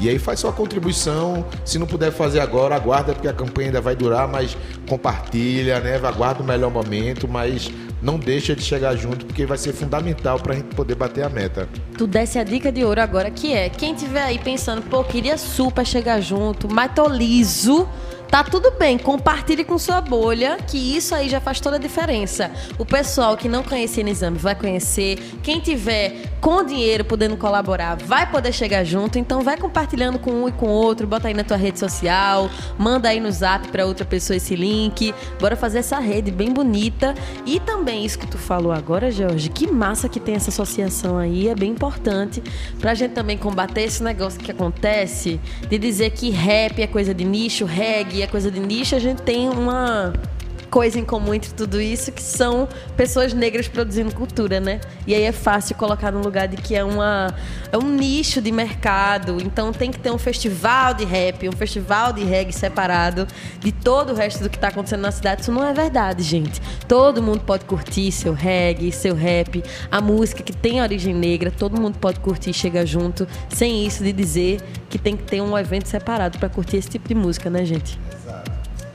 E 0.00 0.08
aí 0.08 0.18
faz 0.18 0.40
sua 0.40 0.52
contribuição. 0.54 1.44
Se 1.66 1.78
não 1.78 1.86
puder 1.86 2.10
fazer 2.10 2.40
agora, 2.40 2.74
aguarda, 2.74 3.12
porque 3.12 3.28
a 3.28 3.32
campanha 3.34 3.68
ainda 3.68 3.80
vai 3.80 3.94
durar, 3.94 4.26
mas 4.26 4.56
compartilha, 4.88 5.80
né? 5.80 5.96
Aguarda 5.96 6.42
o 6.42 6.46
melhor 6.46 6.70
momento, 6.70 7.28
mas 7.28 7.70
não 8.00 8.18
deixa 8.18 8.56
de 8.56 8.62
chegar 8.62 8.96
junto, 8.96 9.26
porque 9.26 9.44
vai 9.44 9.58
ser 9.58 9.74
fundamental 9.74 10.38
para 10.38 10.54
a 10.54 10.56
gente 10.56 10.74
poder 10.74 10.94
bater 10.94 11.22
a 11.22 11.28
meta. 11.28 11.68
Tu 11.98 12.06
desse 12.06 12.38
a 12.38 12.44
dica 12.44 12.72
de 12.72 12.84
ouro 12.84 13.02
agora, 13.02 13.30
que 13.30 13.52
é 13.52 13.68
quem 13.68 13.94
tiver 13.94 14.22
aí 14.22 14.38
pensando, 14.38 14.80
pô, 14.80 15.04
queria 15.04 15.36
super 15.36 15.84
chegar 15.84 16.22
junto, 16.22 16.72
mas 16.72 16.92
tô 16.94 17.06
liso. 17.06 17.86
Tá 18.28 18.42
tudo 18.42 18.72
bem, 18.72 18.98
compartilhe 18.98 19.64
com 19.64 19.78
sua 19.78 20.00
bolha, 20.00 20.58
que 20.66 20.76
isso 20.96 21.14
aí 21.14 21.28
já 21.28 21.40
faz 21.40 21.60
toda 21.60 21.76
a 21.76 21.78
diferença. 21.78 22.50
O 22.76 22.84
pessoal 22.84 23.36
que 23.36 23.48
não 23.48 23.62
conhecia 23.62 24.02
Nizame 24.02 24.36
vai 24.36 24.54
conhecer. 24.54 25.16
Quem 25.42 25.60
tiver 25.60 26.36
com 26.40 26.64
dinheiro 26.64 27.04
podendo 27.04 27.36
colaborar 27.36 27.96
vai 27.96 28.28
poder 28.30 28.52
chegar 28.52 28.84
junto. 28.84 29.18
Então 29.18 29.42
vai 29.42 29.56
compartilhando 29.56 30.18
com 30.18 30.32
um 30.32 30.48
e 30.48 30.52
com 30.52 30.66
outro, 30.66 31.06
bota 31.06 31.28
aí 31.28 31.34
na 31.34 31.44
tua 31.44 31.56
rede 31.56 31.78
social, 31.78 32.50
manda 32.76 33.08
aí 33.08 33.20
no 33.20 33.30
zap 33.30 33.68
pra 33.68 33.86
outra 33.86 34.04
pessoa 34.04 34.36
esse 34.36 34.56
link. 34.56 35.14
Bora 35.40 35.56
fazer 35.56 35.78
essa 35.78 35.98
rede 35.98 36.30
bem 36.30 36.52
bonita. 36.52 37.14
E 37.46 37.60
também 37.60 38.04
isso 38.04 38.18
que 38.18 38.26
tu 38.26 38.38
falou 38.38 38.72
agora, 38.72 39.10
Jorge, 39.10 39.48
que 39.48 39.70
massa 39.70 40.08
que 40.08 40.18
tem 40.18 40.34
essa 40.34 40.50
associação 40.50 41.16
aí, 41.16 41.48
é 41.48 41.54
bem 41.54 41.70
importante 41.70 42.42
pra 42.80 42.92
gente 42.92 43.12
também 43.12 43.38
combater 43.38 43.82
esse 43.82 44.02
negócio 44.02 44.40
que 44.40 44.50
acontece 44.50 45.40
de 45.68 45.78
dizer 45.78 46.10
que 46.10 46.30
rap 46.30 46.82
é 46.82 46.86
coisa 46.86 47.14
de 47.14 47.24
nicho, 47.24 47.64
reggae 47.64 48.15
é 48.22 48.26
coisa 48.26 48.50
de 48.50 48.60
nicho, 48.60 48.94
a 48.94 48.98
gente 48.98 49.22
tem 49.22 49.48
uma 49.48 50.12
coisa 50.76 51.00
em 51.00 51.06
comum 51.06 51.32
entre 51.32 51.54
tudo 51.54 51.80
isso, 51.80 52.12
que 52.12 52.22
são 52.22 52.68
pessoas 52.98 53.32
negras 53.32 53.66
produzindo 53.66 54.14
cultura, 54.14 54.60
né? 54.60 54.78
E 55.06 55.14
aí 55.14 55.22
é 55.22 55.32
fácil 55.32 55.74
colocar 55.74 56.12
no 56.12 56.20
lugar 56.20 56.46
de 56.48 56.58
que 56.58 56.76
é, 56.76 56.84
uma, 56.84 57.34
é 57.72 57.78
um 57.78 57.88
nicho 57.88 58.42
de 58.42 58.52
mercado. 58.52 59.38
Então 59.40 59.72
tem 59.72 59.90
que 59.90 59.98
ter 59.98 60.10
um 60.10 60.18
festival 60.18 60.92
de 60.92 61.02
rap, 61.02 61.48
um 61.48 61.52
festival 61.52 62.12
de 62.12 62.22
reggae 62.24 62.52
separado 62.52 63.26
de 63.58 63.72
todo 63.72 64.12
o 64.12 64.14
resto 64.14 64.42
do 64.42 64.50
que 64.50 64.58
está 64.58 64.68
acontecendo 64.68 65.00
na 65.00 65.10
cidade. 65.10 65.40
Isso 65.40 65.50
não 65.50 65.64
é 65.64 65.72
verdade, 65.72 66.22
gente. 66.22 66.60
Todo 66.86 67.22
mundo 67.22 67.40
pode 67.40 67.64
curtir 67.64 68.12
seu 68.12 68.34
reggae, 68.34 68.92
seu 68.92 69.14
rap, 69.14 69.64
a 69.90 70.02
música 70.02 70.42
que 70.42 70.52
tem 70.52 70.82
origem 70.82 71.14
negra, 71.14 71.50
todo 71.50 71.80
mundo 71.80 71.96
pode 71.98 72.20
curtir 72.20 72.50
e 72.50 72.52
chegar 72.52 72.84
junto, 72.84 73.26
sem 73.48 73.86
isso 73.86 74.04
de 74.04 74.12
dizer 74.12 74.60
que 74.90 74.98
tem 74.98 75.16
que 75.16 75.22
ter 75.22 75.40
um 75.40 75.56
evento 75.56 75.88
separado 75.88 76.38
para 76.38 76.50
curtir 76.50 76.76
esse 76.76 76.90
tipo 76.90 77.08
de 77.08 77.14
música, 77.14 77.48
né, 77.48 77.64
gente? 77.64 77.98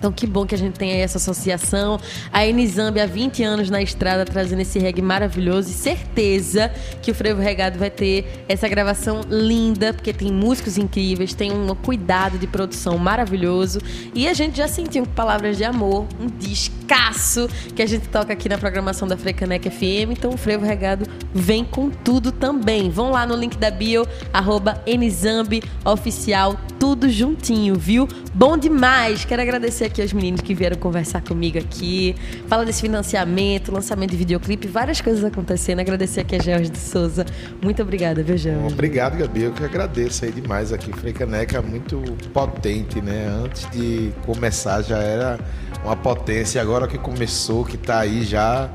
Então, 0.02 0.12
que 0.12 0.26
bom 0.26 0.48
que 0.48 0.56
a 0.56 0.58
gente 0.58 0.80
tem 0.80 0.94
aí 0.94 1.00
essa 1.02 1.20
associação. 1.20 2.00
A 2.34 2.44
Enizambi 2.44 3.00
há 3.00 3.06
20 3.06 3.44
anos 3.44 3.70
na 3.70 3.84
estrada 3.84 4.26
trazendo 4.26 4.62
esse 4.62 4.80
reggae 4.80 5.00
maravilhoso 5.00 5.70
e 5.70 5.74
certeza 5.74 6.72
que 7.04 7.12
o 7.12 7.14
Frevo 7.14 7.40
Regado 7.40 7.78
vai 7.78 7.92
ter 7.92 8.44
essa 8.50 8.68
gravação 8.68 9.22
linda, 9.30 9.94
porque 9.94 10.12
tem 10.12 10.32
músicos 10.32 10.76
incríveis, 10.76 11.36
tem 11.36 11.52
um 11.52 11.76
cuidado 11.76 12.40
de 12.40 12.48
produção 12.48 12.98
maravilhoso. 12.98 13.80
E 14.16 14.28
a 14.28 14.34
gente 14.34 14.58
já 14.58 14.68
sentiu 14.68 15.06
palavras 15.06 15.56
de 15.56 15.64
amor, 15.64 16.08
um 16.20 16.26
descasso 16.26 17.48
que 17.76 17.84
a 17.84 17.86
gente 17.86 18.10
toca 18.10 18.34
aqui 18.34 18.50
na 18.50 18.58
programação 18.58 19.08
da 19.08 19.16
Frecanec 19.16 19.70
FM. 19.70 20.18
Então, 20.18 20.32
o 20.32 20.38
Frevo 20.38 20.66
Regado 20.66 21.06
vem 21.32 21.64
com 21.64 21.92
tudo 21.92 22.32
também. 22.32 22.90
Vão 22.90 23.12
lá 23.12 23.24
no 23.24 23.36
link 23.36 23.56
da 23.56 23.70
bio, 23.70 24.08
arroba 24.34 24.82
Enizambi 24.88 25.62
Oficial, 25.86 26.60
tudo 26.80 27.08
juntinho, 27.08 27.76
viu? 27.76 28.08
Bom 28.34 28.58
demais! 28.58 29.24
Quero 29.26 29.44
agradecer 29.44 29.91
aqui 29.92 30.02
aos 30.02 30.14
meninos 30.14 30.42
que 30.42 30.56
vieram 30.56 30.78
conversar 30.78 31.22
comigo 31.22 31.60
aqui. 31.60 32.16
Fala 32.48 32.66
desse 32.66 32.82
financiamento, 32.82 33.72
lançamento 33.72 34.12
de 34.12 34.18
videoclipe, 34.18 34.68
várias 34.68 35.02
coisas 35.02 35.24
acontecendo. 35.24 35.80
Agradecer 35.80 36.22
aqui 36.22 36.38
a 36.38 36.40
George 36.40 36.70
de 36.70 36.78
Souza. 36.78 37.26
Muito 37.62 37.82
obrigada, 37.82 38.24
viu, 38.24 38.38
George? 38.38 38.74
Obrigado, 38.74 39.18
Gabi. 39.18 39.44
Eu 39.44 39.52
que 39.52 39.64
agradeço 39.64 40.24
aí 40.24 40.32
demais 40.32 40.72
aqui. 40.72 40.92
Frei 40.94 41.12
Caneca 41.12 41.58
é 41.58 41.62
muito 41.62 42.02
potente, 42.34 43.02
né? 43.02 43.28
Antes 43.44 43.70
de 43.70 44.12
começar 44.26 44.82
já 44.82 44.98
era 44.98 45.38
uma 45.84 45.96
potência. 45.96 46.62
Agora 46.62 46.88
que 46.88 46.98
começou, 46.98 47.66
que 47.66 47.78
tá 47.78 48.00
aí 48.00 48.24
já 48.24 48.70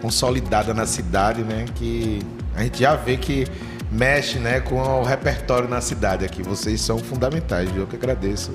consolidada 0.00 0.72
na 0.72 0.86
cidade, 0.86 1.42
né? 1.42 1.66
Que 1.74 2.20
a 2.54 2.62
gente 2.62 2.80
já 2.80 2.96
vê 2.96 3.18
que 3.18 3.46
mexe, 3.92 4.38
né, 4.38 4.60
com 4.60 4.76
o 4.76 5.04
repertório 5.04 5.68
na 5.68 5.80
cidade 5.80 6.24
aqui. 6.24 6.42
Vocês 6.42 6.80
são 6.80 6.98
fundamentais, 6.98 7.70
viu? 7.70 7.82
Eu 7.82 7.86
que 7.86 7.96
agradeço. 7.96 8.52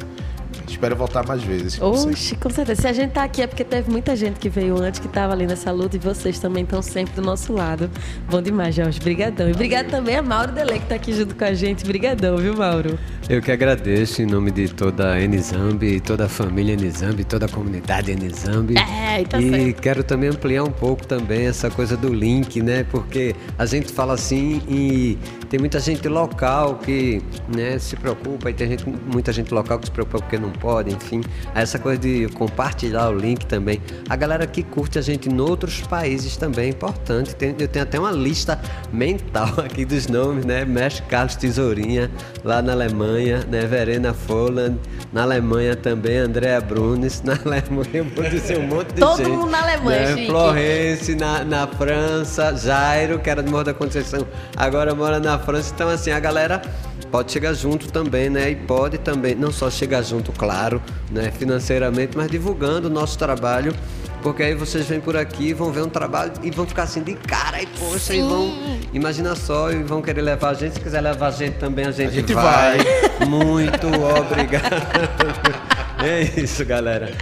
Espero 0.71 0.95
voltar 0.95 1.25
mais 1.27 1.43
vezes. 1.43 1.79
Oxe, 1.81 2.35
com 2.35 2.49
certeza. 2.49 2.81
Se 2.81 2.87
a 2.87 2.93
gente 2.93 3.11
tá 3.11 3.23
aqui 3.23 3.41
é 3.41 3.47
porque 3.47 3.63
teve 3.63 3.91
muita 3.91 4.15
gente 4.15 4.39
que 4.39 4.49
veio 4.49 4.81
antes, 4.81 4.99
que 4.99 5.07
tava 5.07 5.33
ali 5.33 5.45
nessa 5.45 5.71
luta, 5.71 5.97
e 5.97 5.99
vocês 5.99 6.39
também 6.39 6.63
estão 6.63 6.81
sempre 6.81 7.13
do 7.15 7.21
nosso 7.21 7.53
lado. 7.53 7.89
Bom 8.29 8.41
demais, 8.41 8.73
Jorge. 8.73 8.99
Brigadão. 8.99 9.49
E 9.49 9.51
obrigado 9.51 9.89
também 9.89 10.15
a 10.15 10.21
Mauro 10.21 10.51
Dele, 10.51 10.79
que 10.79 10.85
tá 10.85 10.95
aqui 10.95 11.13
junto 11.13 11.35
com 11.35 11.43
a 11.43 11.53
gente. 11.53 11.85
Brigadão, 11.85 12.37
viu, 12.37 12.55
Mauro? 12.55 12.97
Eu 13.29 13.41
que 13.41 13.51
agradeço 13.51 14.21
em 14.21 14.25
nome 14.25 14.51
de 14.51 14.67
toda 14.69 15.13
a 15.13 15.21
Enizambi, 15.21 15.99
toda 15.99 16.25
a 16.25 16.29
família 16.29 16.73
Enizambi, 16.73 17.23
toda 17.23 17.45
a 17.45 17.49
comunidade 17.49 18.11
Enizambi. 18.11 18.75
É, 18.77 19.23
tá 19.23 19.39
e 19.39 19.49
certo. 19.49 19.81
quero 19.81 20.03
também 20.03 20.29
ampliar 20.29 20.63
um 20.63 20.71
pouco 20.71 21.05
também 21.05 21.47
essa 21.47 21.69
coisa 21.69 21.95
do 21.95 22.13
link, 22.13 22.61
né? 22.61 22.85
Porque 22.89 23.35
a 23.57 23.65
gente 23.65 23.91
fala 23.91 24.13
assim 24.13 24.61
e 24.67 25.17
tem 25.49 25.59
muita 25.59 25.79
gente 25.79 26.07
local 26.07 26.75
que 26.75 27.21
né, 27.53 27.77
se 27.77 27.95
preocupa 27.95 28.49
e 28.49 28.53
tem 28.53 28.69
gente, 28.69 28.85
muita 28.87 29.31
gente 29.31 29.53
local 29.53 29.79
que 29.79 29.85
se 29.85 29.91
preocupa 29.91 30.19
porque 30.19 30.37
não 30.37 30.51
pode, 30.61 30.93
enfim. 30.93 31.21
Essa 31.55 31.79
coisa 31.79 31.99
de 31.99 32.27
compartilhar 32.35 33.09
o 33.09 33.13
link 33.17 33.45
também. 33.45 33.81
A 34.07 34.15
galera 34.15 34.45
que 34.45 34.61
curte 34.61 34.99
a 34.99 35.01
gente 35.01 35.27
em 35.27 35.41
outros 35.41 35.81
países 35.81 36.37
também 36.37 36.65
é 36.65 36.69
importante. 36.69 37.35
Tem- 37.35 37.55
eu 37.59 37.67
tenho 37.67 37.83
até 37.83 37.99
uma 37.99 38.11
lista 38.11 38.59
mental 38.93 39.49
aqui 39.65 39.83
dos 39.83 40.07
nomes, 40.07 40.45
né? 40.45 40.63
Mestre 40.63 41.03
Carlos 41.07 41.35
Tesourinha, 41.35 42.09
lá 42.43 42.61
na 42.61 42.71
Alemanha, 42.73 43.43
né? 43.49 43.61
Verena 43.65 44.13
Folland, 44.13 44.77
na 45.11 45.23
Alemanha 45.23 45.75
também, 45.75 46.17
Andrea 46.17 46.61
Brunes, 46.61 47.21
na 47.25 47.33
Alemanha, 47.33 48.03
um 48.03 48.67
monte 48.67 48.93
de 48.93 48.99
Todo 48.99 49.17
gente. 49.17 49.29
mundo 49.29 49.49
na 49.49 49.61
Alemanha, 49.61 49.99
né? 50.01 50.15
chique. 50.15 50.27
Florence 50.27 51.15
na, 51.15 51.43
na 51.43 51.67
França, 51.67 52.55
Jairo, 52.55 53.17
que 53.19 53.29
era 53.29 53.41
de 53.41 53.49
Morro 53.49 53.63
da 53.63 53.73
Conceição, 53.73 54.25
agora 54.55 54.93
mora 54.93 55.19
na 55.19 55.39
França. 55.39 55.71
Então, 55.73 55.89
assim, 55.89 56.11
a 56.11 56.19
galera 56.19 56.61
pode 57.11 57.31
chegar 57.31 57.53
junto 57.53 57.91
também, 57.91 58.29
né? 58.29 58.51
E 58.51 58.55
pode 58.55 58.97
também, 58.97 59.35
não 59.35 59.51
só 59.51 59.69
chegar 59.69 60.01
junto, 60.01 60.31
claro, 60.31 60.81
né? 61.11 61.31
Financeiramente, 61.31 62.17
mas 62.17 62.31
divulgando 62.31 62.87
o 62.87 62.91
nosso 62.91 63.17
trabalho. 63.17 63.75
Porque 64.23 64.43
aí 64.43 64.53
vocês 64.53 64.85
vêm 64.85 64.99
por 64.99 65.17
aqui, 65.17 65.51
vão 65.51 65.71
ver 65.71 65.81
um 65.81 65.89
trabalho 65.89 66.31
e 66.43 66.51
vão 66.51 66.65
ficar 66.65 66.83
assim 66.83 67.01
de 67.01 67.15
cara 67.15 67.61
e 67.61 67.65
poxa, 67.65 68.13
e 68.13 68.21
vão. 68.21 68.53
Imagina 68.93 69.35
só, 69.35 69.71
e 69.71 69.81
vão 69.81 70.01
querer 70.01 70.21
levar 70.21 70.49
a 70.49 70.53
gente. 70.53 70.75
Se 70.75 70.79
quiser 70.79 71.01
levar 71.01 71.27
a 71.27 71.31
gente 71.31 71.57
também, 71.57 71.85
a 71.85 71.91
gente, 71.91 72.13
gente 72.13 72.33
vai. 72.33 72.77
Muito 73.27 73.87
obrigado. 73.87 75.81
É 76.03 76.23
isso, 76.41 76.65
galera. 76.65 77.13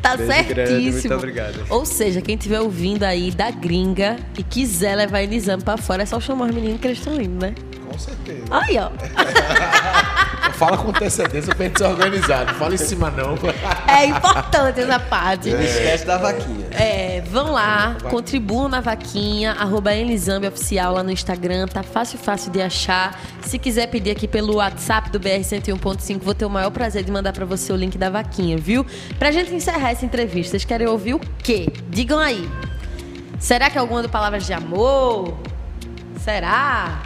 Tá 0.00 0.16
Beijo 0.16 0.32
certíssimo. 0.32 0.54
grande, 0.54 0.90
muito 0.90 1.14
obrigado. 1.14 1.66
Ou 1.68 1.84
seja, 1.84 2.22
quem 2.22 2.34
estiver 2.34 2.60
ouvindo 2.60 3.02
aí 3.02 3.30
da 3.30 3.50
gringa 3.50 4.16
e 4.38 4.42
quiser 4.42 4.96
levar 4.96 5.18
a 5.18 5.24
exame 5.24 5.62
pra 5.62 5.76
fora, 5.76 6.02
é 6.02 6.06
só 6.06 6.18
chamar 6.18 6.48
os 6.48 6.54
meninos 6.54 6.80
que 6.80 6.86
eles 6.86 6.96
estão 6.96 7.20
indo, 7.20 7.44
né? 7.44 7.54
Com 7.92 7.98
certeza. 7.98 8.44
Aí, 8.50 8.78
ó. 8.78 8.90
Fala 10.54 10.76
com 10.76 10.90
antecedência 10.90 11.54
pra 11.54 11.66
gente 11.66 11.78
se 11.78 11.84
organizar. 11.84 12.46
Não 12.46 12.54
fala 12.54 12.74
em 12.74 12.78
cima, 12.78 13.10
não. 13.10 13.34
É 13.88 14.06
importante 14.06 14.80
essa 14.80 14.98
parte. 14.98 15.50
Não 15.50 15.60
esquece 15.60 16.04
da 16.04 16.18
vaquinha. 16.18 16.66
É, 16.72 17.20
vão 17.22 17.52
lá, 17.52 17.96
contribuam 18.10 18.68
na 18.68 18.80
vaquinha, 18.80 19.52
arroba 19.52 19.94
Enlizambi 19.94 20.46
Oficial 20.46 20.94
lá 20.94 21.02
no 21.02 21.10
Instagram, 21.10 21.66
tá 21.66 21.82
fácil, 21.82 22.18
fácil 22.18 22.50
de 22.50 22.60
achar. 22.60 23.18
Se 23.42 23.58
quiser 23.58 23.88
pedir 23.88 24.10
aqui 24.10 24.28
pelo 24.28 24.56
WhatsApp 24.56 25.10
do 25.10 25.18
BR 25.18 25.40
101.5, 25.40 26.20
vou 26.20 26.34
ter 26.34 26.44
o 26.44 26.50
maior 26.50 26.70
prazer 26.70 27.02
de 27.02 27.10
mandar 27.10 27.32
pra 27.32 27.44
você 27.44 27.72
o 27.72 27.76
link 27.76 27.98
da 27.98 28.10
vaquinha, 28.10 28.56
viu? 28.56 28.86
Pra 29.18 29.30
gente 29.30 29.54
encerrar 29.54 29.90
essa 29.90 30.04
entrevista, 30.04 30.52
vocês 30.52 30.64
querem 30.64 30.86
ouvir 30.86 31.14
o 31.14 31.20
quê? 31.42 31.68
Digam 31.88 32.18
aí. 32.18 32.48
Será 33.38 33.68
que 33.68 33.76
é 33.76 33.80
alguma 33.80 34.02
do 34.02 34.08
Palavras 34.08 34.46
de 34.46 34.52
Amor? 34.52 35.36
Será? 36.20 37.02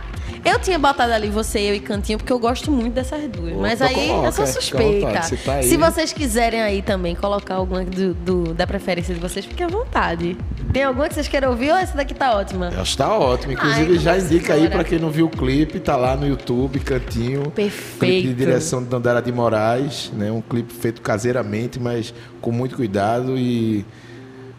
Eu 0.46 0.58
tinha 0.60 0.78
botado 0.78 1.12
ali 1.12 1.28
você, 1.28 1.58
eu 1.58 1.74
e 1.74 1.80
Cantinho, 1.80 2.18
porque 2.18 2.32
eu 2.32 2.38
gosto 2.38 2.70
muito 2.70 2.94
dessas 2.94 3.28
duas. 3.28 3.54
Mas 3.56 3.82
aí 3.82 4.08
eu 4.08 4.30
sou 4.32 4.46
suspeita. 4.46 5.06
vontade, 5.06 5.26
você 5.28 5.36
tá. 5.36 5.62
Se 5.62 5.76
vocês 5.76 6.12
quiserem 6.12 6.62
aí 6.62 6.82
também 6.82 7.14
colocar 7.16 7.54
alguma 7.56 7.84
do, 7.84 8.14
do- 8.14 8.54
da 8.54 8.66
preferência 8.66 9.12
de 9.14 9.20
vocês, 9.20 9.44
fiquem 9.44 9.66
à 9.66 9.68
vontade. 9.68 10.36
Tem 10.72 10.84
alguma 10.84 11.08
que 11.08 11.14
vocês 11.14 11.26
queiram 11.28 11.50
ouvir 11.50 11.70
ou 11.70 11.76
essa 11.76 11.96
daqui 11.96 12.14
tá 12.14 12.36
ótima? 12.36 12.70
Que 12.70 12.96
tá 12.96 13.12
ótimo. 13.18 13.52
Inclusive, 13.52 13.92
Ai, 13.94 13.98
já 13.98 14.18
indica 14.18 14.54
aí 14.54 14.68
pra 14.68 14.84
quem 14.84 14.98
não 14.98 15.10
viu 15.10 15.26
o 15.26 15.30
clipe, 15.30 15.80
tá 15.80 15.96
lá 15.96 16.16
no 16.16 16.26
YouTube, 16.26 16.78
Cantinho. 16.80 17.50
Perfeito. 17.50 17.98
Clipe 18.22 18.28
de 18.28 18.34
direção 18.34 18.82
de 18.82 18.88
Dandara 18.88 19.20
de 19.22 19.32
Moraes, 19.32 20.12
né? 20.14 20.30
Um 20.30 20.40
clipe 20.42 20.72
feito 20.72 21.00
caseiramente, 21.00 21.80
mas 21.80 22.12
com 22.40 22.52
muito 22.52 22.76
cuidado 22.76 23.36
e 23.36 23.84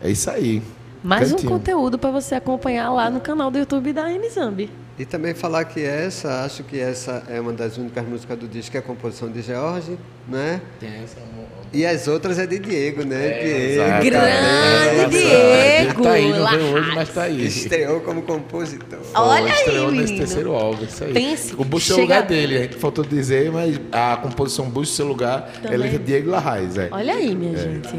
é 0.02 0.10
isso 0.10 0.30
aí. 0.30 0.62
Mais 1.04 1.32
Cantinho. 1.32 1.50
um 1.52 1.58
conteúdo 1.58 1.98
pra 1.98 2.10
você 2.12 2.36
acompanhar 2.36 2.92
lá 2.92 3.10
no 3.10 3.20
canal 3.20 3.50
do 3.52 3.58
YouTube 3.60 3.94
da 3.94 4.10
Nzambi. 4.10 4.70
E 5.00 5.06
também 5.06 5.34
falar 5.36 5.64
que 5.66 5.80
essa, 5.84 6.44
acho 6.44 6.64
que 6.64 6.80
essa 6.80 7.24
é 7.30 7.40
uma 7.40 7.54
das 7.54 7.78
únicas 7.78 8.04
músicas 8.08 8.38
do 8.40 8.48
disco 8.48 8.72
que 8.72 8.78
é 8.78 8.80
a 8.80 8.84
composição 8.84 9.30
de 9.30 9.44
George, 9.44 9.96
né? 10.28 10.60
E 11.72 11.86
as 11.86 12.08
outras 12.08 12.40
é 12.40 12.48
de 12.48 12.58
Diego, 12.58 13.04
né? 13.06 13.30
Diego. 13.40 13.58
exato. 13.74 14.06
Grande 14.06 14.28
É, 14.28 15.06
Diego! 15.08 16.02
Tá 16.02 16.12
aí, 16.14 16.30
não 16.32 16.48
veio 16.50 16.74
hoje, 16.74 16.92
mas 16.96 17.10
tá 17.14 17.24
aí. 17.24 17.46
Estreou 17.46 18.00
como 18.00 18.24
compositor. 18.24 18.98
Olha 19.14 19.46
aí, 19.46 19.52
estreou 19.60 19.92
nesse 19.92 20.04
menino. 20.14 20.18
terceiro 20.26 20.54
álbum, 20.54 20.84
isso 20.86 21.04
aí. 21.04 21.14
Pense, 21.14 21.54
o 21.56 21.64
Bush 21.64 21.90
é 21.90 21.94
o 21.94 21.96
chega- 21.98 22.02
lugar 22.02 22.22
dele, 22.28 22.58
a 22.58 22.62
gente 22.64 22.78
faltou 22.78 23.06
dizer, 23.06 23.52
mas 23.52 23.80
a 23.92 24.18
composição 24.18 24.68
Bush, 24.68 24.90
seu 24.96 25.06
lugar, 25.06 25.52
ela 25.64 25.86
é 25.86 25.90
Também. 25.92 26.06
Diego 26.06 26.32
Larraz, 26.32 26.76
é. 26.78 26.88
Olha 26.92 27.14
aí, 27.14 27.36
minha 27.36 27.56
gente. 27.56 27.90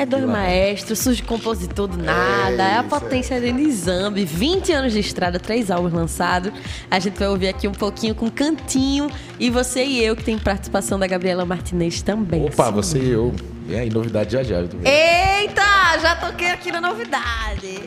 É 0.00 0.06
dois 0.06 0.24
maestros, 0.24 0.98
surge 0.98 1.22
compositor 1.22 1.86
do 1.86 1.98
nada, 1.98 2.62
é, 2.62 2.76
a 2.76 2.80
isso, 2.80 2.88
potência 2.88 3.38
de 3.38 3.52
Nizambi, 3.52 4.24
20 4.24 4.72
anos 4.72 4.94
de 4.94 4.98
estrada, 4.98 5.38
três 5.38 5.70
álbuns 5.70 5.92
lançados. 5.92 6.50
A 6.90 6.98
gente 6.98 7.18
vai 7.18 7.28
ouvir 7.28 7.48
aqui 7.48 7.68
um 7.68 7.72
pouquinho 7.72 8.14
com 8.14 8.30
Cantinho 8.30 9.10
e 9.38 9.50
você 9.50 9.84
e 9.84 10.02
eu, 10.02 10.16
que 10.16 10.24
tem 10.24 10.38
participação 10.38 10.98
da 10.98 11.06
Gabriela 11.06 11.44
Martinez 11.44 12.00
também. 12.00 12.46
Opa, 12.46 12.68
Sim. 12.68 12.72
você 12.72 12.98
e 12.98 13.10
eu. 13.10 13.34
E 13.68 13.76
aí, 13.76 13.90
novidade 13.90 14.32
já 14.32 14.42
já. 14.42 14.60
Eita, 14.60 15.98
já 16.00 16.16
toquei 16.16 16.48
aqui 16.48 16.72
na 16.72 16.80
novidade. 16.80 17.78